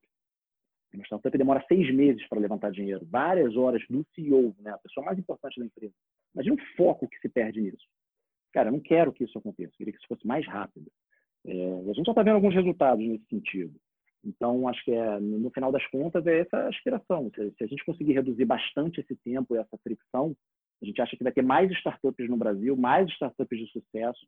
Uma 0.93 1.05
startup 1.05 1.37
demora 1.37 1.63
seis 1.67 1.93
meses 1.93 2.27
para 2.27 2.39
levantar 2.39 2.71
dinheiro, 2.71 3.05
várias 3.09 3.55
horas 3.55 3.81
do 3.89 4.05
CEO, 4.13 4.55
né, 4.59 4.71
a 4.71 4.77
pessoa 4.77 5.05
mais 5.05 5.17
importante 5.17 5.59
da 5.59 5.65
empresa. 5.65 5.93
Imagina 6.33 6.55
o 6.55 6.75
foco 6.75 7.07
que 7.07 7.19
se 7.19 7.29
perde 7.29 7.61
nisso. 7.61 7.85
Cara, 8.53 8.69
eu 8.69 8.73
não 8.73 8.79
quero 8.79 9.13
que 9.13 9.23
isso 9.23 9.37
aconteça, 9.37 9.71
eu 9.73 9.77
queria 9.77 9.93
que 9.93 9.99
isso 9.99 10.07
fosse 10.07 10.27
mais 10.27 10.45
rápido. 10.45 10.91
É, 11.45 11.51
a 11.51 11.93
gente 11.93 12.05
já 12.05 12.11
está 12.11 12.23
vendo 12.23 12.35
alguns 12.35 12.53
resultados 12.53 13.05
nesse 13.05 13.25
sentido. 13.25 13.73
Então, 14.23 14.67
acho 14.67 14.83
que 14.83 14.91
é, 14.91 15.19
no 15.19 15.49
final 15.49 15.71
das 15.71 15.85
contas 15.87 16.25
é 16.27 16.41
essa 16.41 16.57
a 16.57 16.67
aspiração. 16.67 17.31
Se, 17.33 17.51
se 17.51 17.63
a 17.63 17.67
gente 17.67 17.83
conseguir 17.85 18.13
reduzir 18.13 18.45
bastante 18.45 19.01
esse 19.01 19.15
tempo 19.15 19.55
e 19.55 19.57
essa 19.57 19.77
fricção, 19.77 20.35
a 20.81 20.85
gente 20.85 21.01
acha 21.01 21.15
que 21.15 21.23
vai 21.23 21.31
ter 21.31 21.43
mais 21.43 21.71
startups 21.71 22.29
no 22.29 22.37
Brasil, 22.37 22.75
mais 22.75 23.09
startups 23.11 23.59
de 23.59 23.67
sucesso, 23.71 24.27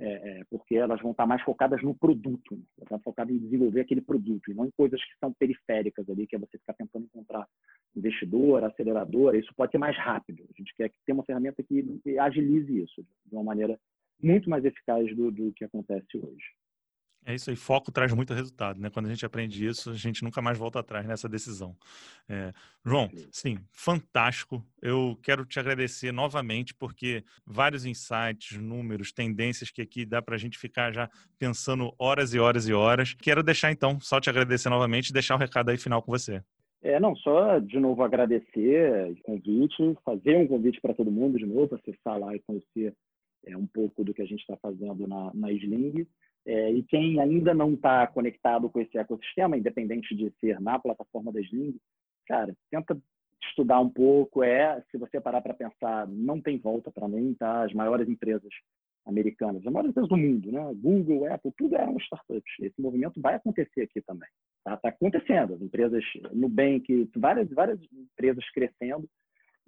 é, 0.00 0.40
é, 0.40 0.44
porque 0.48 0.76
elas 0.76 1.00
vão 1.00 1.10
estar 1.10 1.26
mais 1.26 1.42
focadas 1.42 1.82
no 1.82 1.94
produto, 1.94 2.56
né? 2.56 2.62
elas 2.78 2.88
vão 2.88 3.00
focadas 3.00 3.34
em 3.34 3.38
desenvolver 3.38 3.80
aquele 3.80 4.00
produto 4.00 4.50
e 4.50 4.54
não 4.54 4.64
em 4.64 4.70
coisas 4.70 5.02
que 5.02 5.18
são 5.18 5.32
periféricas 5.32 6.08
ali, 6.08 6.26
que 6.26 6.36
é 6.36 6.38
você 6.38 6.56
ficar 6.58 6.74
tentando 6.74 7.04
encontrar 7.04 7.46
investidor, 7.96 8.62
aceleradora. 8.62 9.36
Isso 9.36 9.52
pode 9.56 9.72
ser 9.72 9.78
mais 9.78 9.96
rápido. 9.96 10.44
A 10.44 10.56
gente 10.56 10.74
quer 10.74 10.90
ter 11.04 11.12
uma 11.12 11.24
ferramenta 11.24 11.62
que, 11.62 11.82
que 12.02 12.18
agilize 12.18 12.82
isso 12.82 13.04
de 13.26 13.34
uma 13.34 13.42
maneira 13.42 13.78
muito 14.22 14.48
mais 14.48 14.64
eficaz 14.64 15.14
do, 15.16 15.30
do 15.30 15.52
que 15.52 15.64
acontece 15.64 16.16
hoje. 16.16 16.46
É 17.24 17.34
isso 17.34 17.50
aí, 17.50 17.56
foco 17.56 17.92
traz 17.92 18.12
muito 18.14 18.32
resultado, 18.32 18.80
né? 18.80 18.88
Quando 18.88 19.06
a 19.06 19.08
gente 19.10 19.26
aprende 19.26 19.66
isso, 19.66 19.90
a 19.90 19.94
gente 19.94 20.24
nunca 20.24 20.40
mais 20.40 20.56
volta 20.56 20.80
atrás 20.80 21.06
nessa 21.06 21.28
decisão. 21.28 21.76
É, 22.26 22.52
João, 22.84 23.10
sim, 23.30 23.58
fantástico. 23.70 24.64
Eu 24.80 25.18
quero 25.22 25.44
te 25.44 25.60
agradecer 25.60 26.10
novamente, 26.10 26.74
porque 26.74 27.22
vários 27.46 27.84
insights, 27.84 28.56
números, 28.56 29.12
tendências 29.12 29.70
que 29.70 29.82
aqui 29.82 30.06
dá 30.06 30.22
para 30.22 30.36
a 30.36 30.38
gente 30.38 30.56
ficar 30.56 30.92
já 30.92 31.10
pensando 31.38 31.92
horas 31.98 32.32
e 32.32 32.38
horas 32.38 32.66
e 32.66 32.72
horas. 32.72 33.12
Quero 33.12 33.42
deixar 33.42 33.70
então, 33.72 34.00
só 34.00 34.18
te 34.20 34.30
agradecer 34.30 34.70
novamente 34.70 35.10
e 35.10 35.12
deixar 35.12 35.34
o 35.34 35.38
recado 35.38 35.70
aí 35.70 35.76
final 35.76 36.00
com 36.00 36.10
você. 36.10 36.42
É, 36.80 37.00
não, 37.00 37.16
só 37.16 37.58
de 37.58 37.78
novo 37.80 38.02
agradecer 38.02 39.10
o 39.10 39.22
convite, 39.22 39.98
fazer 40.04 40.36
um 40.36 40.46
convite 40.46 40.80
para 40.80 40.94
todo 40.94 41.10
mundo 41.10 41.36
de 41.36 41.44
novo, 41.44 41.74
acessar 41.74 42.18
lá 42.18 42.34
e 42.34 42.40
conhecer 42.40 42.94
é, 43.44 43.56
um 43.56 43.66
pouco 43.66 44.04
do 44.04 44.14
que 44.14 44.22
a 44.22 44.26
gente 44.26 44.40
está 44.40 44.56
fazendo 44.56 45.06
na, 45.06 45.30
na 45.34 45.52
Sling. 45.52 46.06
É, 46.48 46.72
e 46.72 46.82
quem 46.84 47.20
ainda 47.20 47.52
não 47.52 47.74
está 47.74 48.06
conectado 48.06 48.70
com 48.70 48.80
esse 48.80 48.96
ecossistema, 48.96 49.58
independente 49.58 50.16
de 50.16 50.32
ser 50.40 50.58
na 50.58 50.78
plataforma 50.78 51.30
da 51.30 51.42
Sling, 51.42 51.76
cara, 52.26 52.56
tenta 52.70 52.98
estudar 53.50 53.78
um 53.80 53.90
pouco. 53.90 54.42
É, 54.42 54.82
se 54.90 54.96
você 54.96 55.20
parar 55.20 55.42
para 55.42 55.52
pensar, 55.52 56.08
não 56.08 56.40
tem 56.40 56.56
volta 56.56 56.90
para 56.90 57.06
mim, 57.06 57.36
tá? 57.38 57.64
As 57.64 57.74
maiores 57.74 58.08
empresas 58.08 58.48
americanas, 59.04 59.58
as 59.58 59.70
maiores 59.70 59.90
empresas 59.90 60.08
do 60.08 60.16
mundo, 60.16 60.50
né? 60.50 60.72
Google, 60.76 61.30
Apple, 61.30 61.52
tudo 61.54 61.76
eram 61.76 61.98
startups. 61.98 62.54
Esse 62.62 62.80
movimento 62.80 63.20
vai 63.20 63.34
acontecer 63.34 63.82
aqui 63.82 64.00
também. 64.00 64.28
Está 64.60 64.78
tá 64.78 64.88
acontecendo. 64.88 65.52
As 65.52 65.60
empresas, 65.60 66.02
Nubank, 66.32 67.10
várias, 67.14 67.50
várias 67.50 67.78
empresas 67.92 68.42
crescendo. 68.52 69.06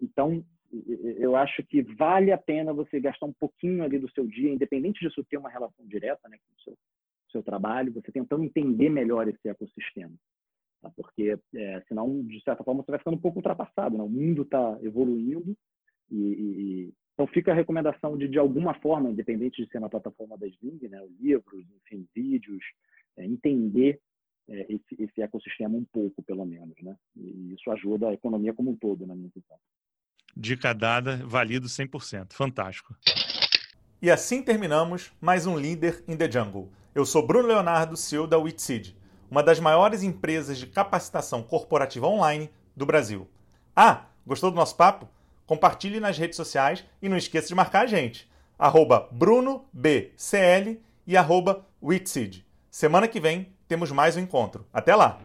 Então, 0.00 0.42
eu 0.72 1.34
acho 1.36 1.62
que 1.64 1.82
vale 1.82 2.30
a 2.32 2.38
pena 2.38 2.72
você 2.72 3.00
gastar 3.00 3.26
um 3.26 3.32
pouquinho 3.32 3.82
ali 3.82 3.98
do 3.98 4.10
seu 4.12 4.26
dia, 4.26 4.52
independente 4.52 5.00
disso 5.00 5.24
ter 5.24 5.36
uma 5.36 5.50
relação 5.50 5.84
direta 5.86 6.28
né, 6.28 6.38
com 6.38 6.54
o 6.54 6.62
seu, 6.62 6.78
seu 7.32 7.42
trabalho, 7.42 7.92
você 7.92 8.12
tentando 8.12 8.44
entender 8.44 8.88
melhor 8.88 9.26
esse 9.28 9.48
ecossistema. 9.48 10.14
Tá? 10.80 10.90
Porque, 10.96 11.38
é, 11.54 11.82
senão, 11.88 12.22
de 12.22 12.40
certa 12.42 12.62
forma, 12.62 12.82
você 12.82 12.92
vai 12.92 12.98
ficando 12.98 13.16
um 13.16 13.20
pouco 13.20 13.38
ultrapassado. 13.38 13.98
Né? 13.98 14.04
O 14.04 14.08
mundo 14.08 14.42
está 14.42 14.78
evoluindo 14.82 15.56
e, 16.10 16.16
e, 16.16 16.94
então 17.14 17.26
fica 17.26 17.52
a 17.52 17.54
recomendação 17.54 18.16
de, 18.16 18.26
de 18.28 18.38
alguma 18.38 18.74
forma, 18.74 19.10
independente 19.10 19.62
de 19.62 19.70
ser 19.70 19.80
na 19.80 19.90
plataforma 19.90 20.38
da 20.38 20.46
Sling, 20.46 20.88
né, 20.88 21.06
livros, 21.20 21.66
enfim, 21.76 22.06
vídeos, 22.14 22.64
é, 23.16 23.26
entender 23.26 24.00
é, 24.48 24.72
esse, 24.72 25.02
esse, 25.02 25.20
ecossistema 25.20 25.76
um 25.76 25.84
pouco, 25.84 26.22
pelo 26.22 26.46
menos, 26.46 26.74
né? 26.82 26.96
E 27.14 27.52
isso 27.52 27.70
ajuda 27.70 28.08
a 28.08 28.14
economia 28.14 28.54
como 28.54 28.70
um 28.70 28.76
todo, 28.76 29.06
na 29.06 29.14
minha 29.14 29.30
visão. 29.34 29.58
Dica 30.36 30.72
dada, 30.72 31.20
valido 31.24 31.68
100%. 31.68 32.32
Fantástico. 32.32 32.94
E 34.00 34.10
assim 34.10 34.42
terminamos 34.42 35.12
mais 35.20 35.46
um 35.46 35.58
Líder 35.58 36.02
in 36.08 36.16
the 36.16 36.30
Jungle. 36.30 36.70
Eu 36.94 37.04
sou 37.04 37.26
Bruno 37.26 37.48
Leonardo, 37.48 37.96
CEO 37.96 38.26
da 38.26 38.38
Witseed, 38.38 38.96
uma 39.30 39.42
das 39.42 39.60
maiores 39.60 40.02
empresas 40.02 40.58
de 40.58 40.66
capacitação 40.66 41.42
corporativa 41.42 42.06
online 42.06 42.50
do 42.74 42.86
Brasil. 42.86 43.28
Ah, 43.76 44.06
gostou 44.26 44.50
do 44.50 44.56
nosso 44.56 44.76
papo? 44.76 45.08
Compartilhe 45.46 46.00
nas 46.00 46.16
redes 46.16 46.36
sociais 46.36 46.84
e 47.02 47.08
não 47.08 47.16
esqueça 47.16 47.48
de 47.48 47.54
marcar 47.54 47.82
a 47.82 47.86
gente. 47.86 48.30
Arroba 48.58 49.08
BrunoBCL 49.12 50.80
e 51.06 51.16
arroba 51.16 51.66
Witseed. 51.82 52.44
Semana 52.70 53.08
que 53.08 53.20
vem 53.20 53.52
temos 53.68 53.90
mais 53.92 54.16
um 54.16 54.20
encontro. 54.20 54.66
Até 54.72 54.94
lá! 54.94 55.20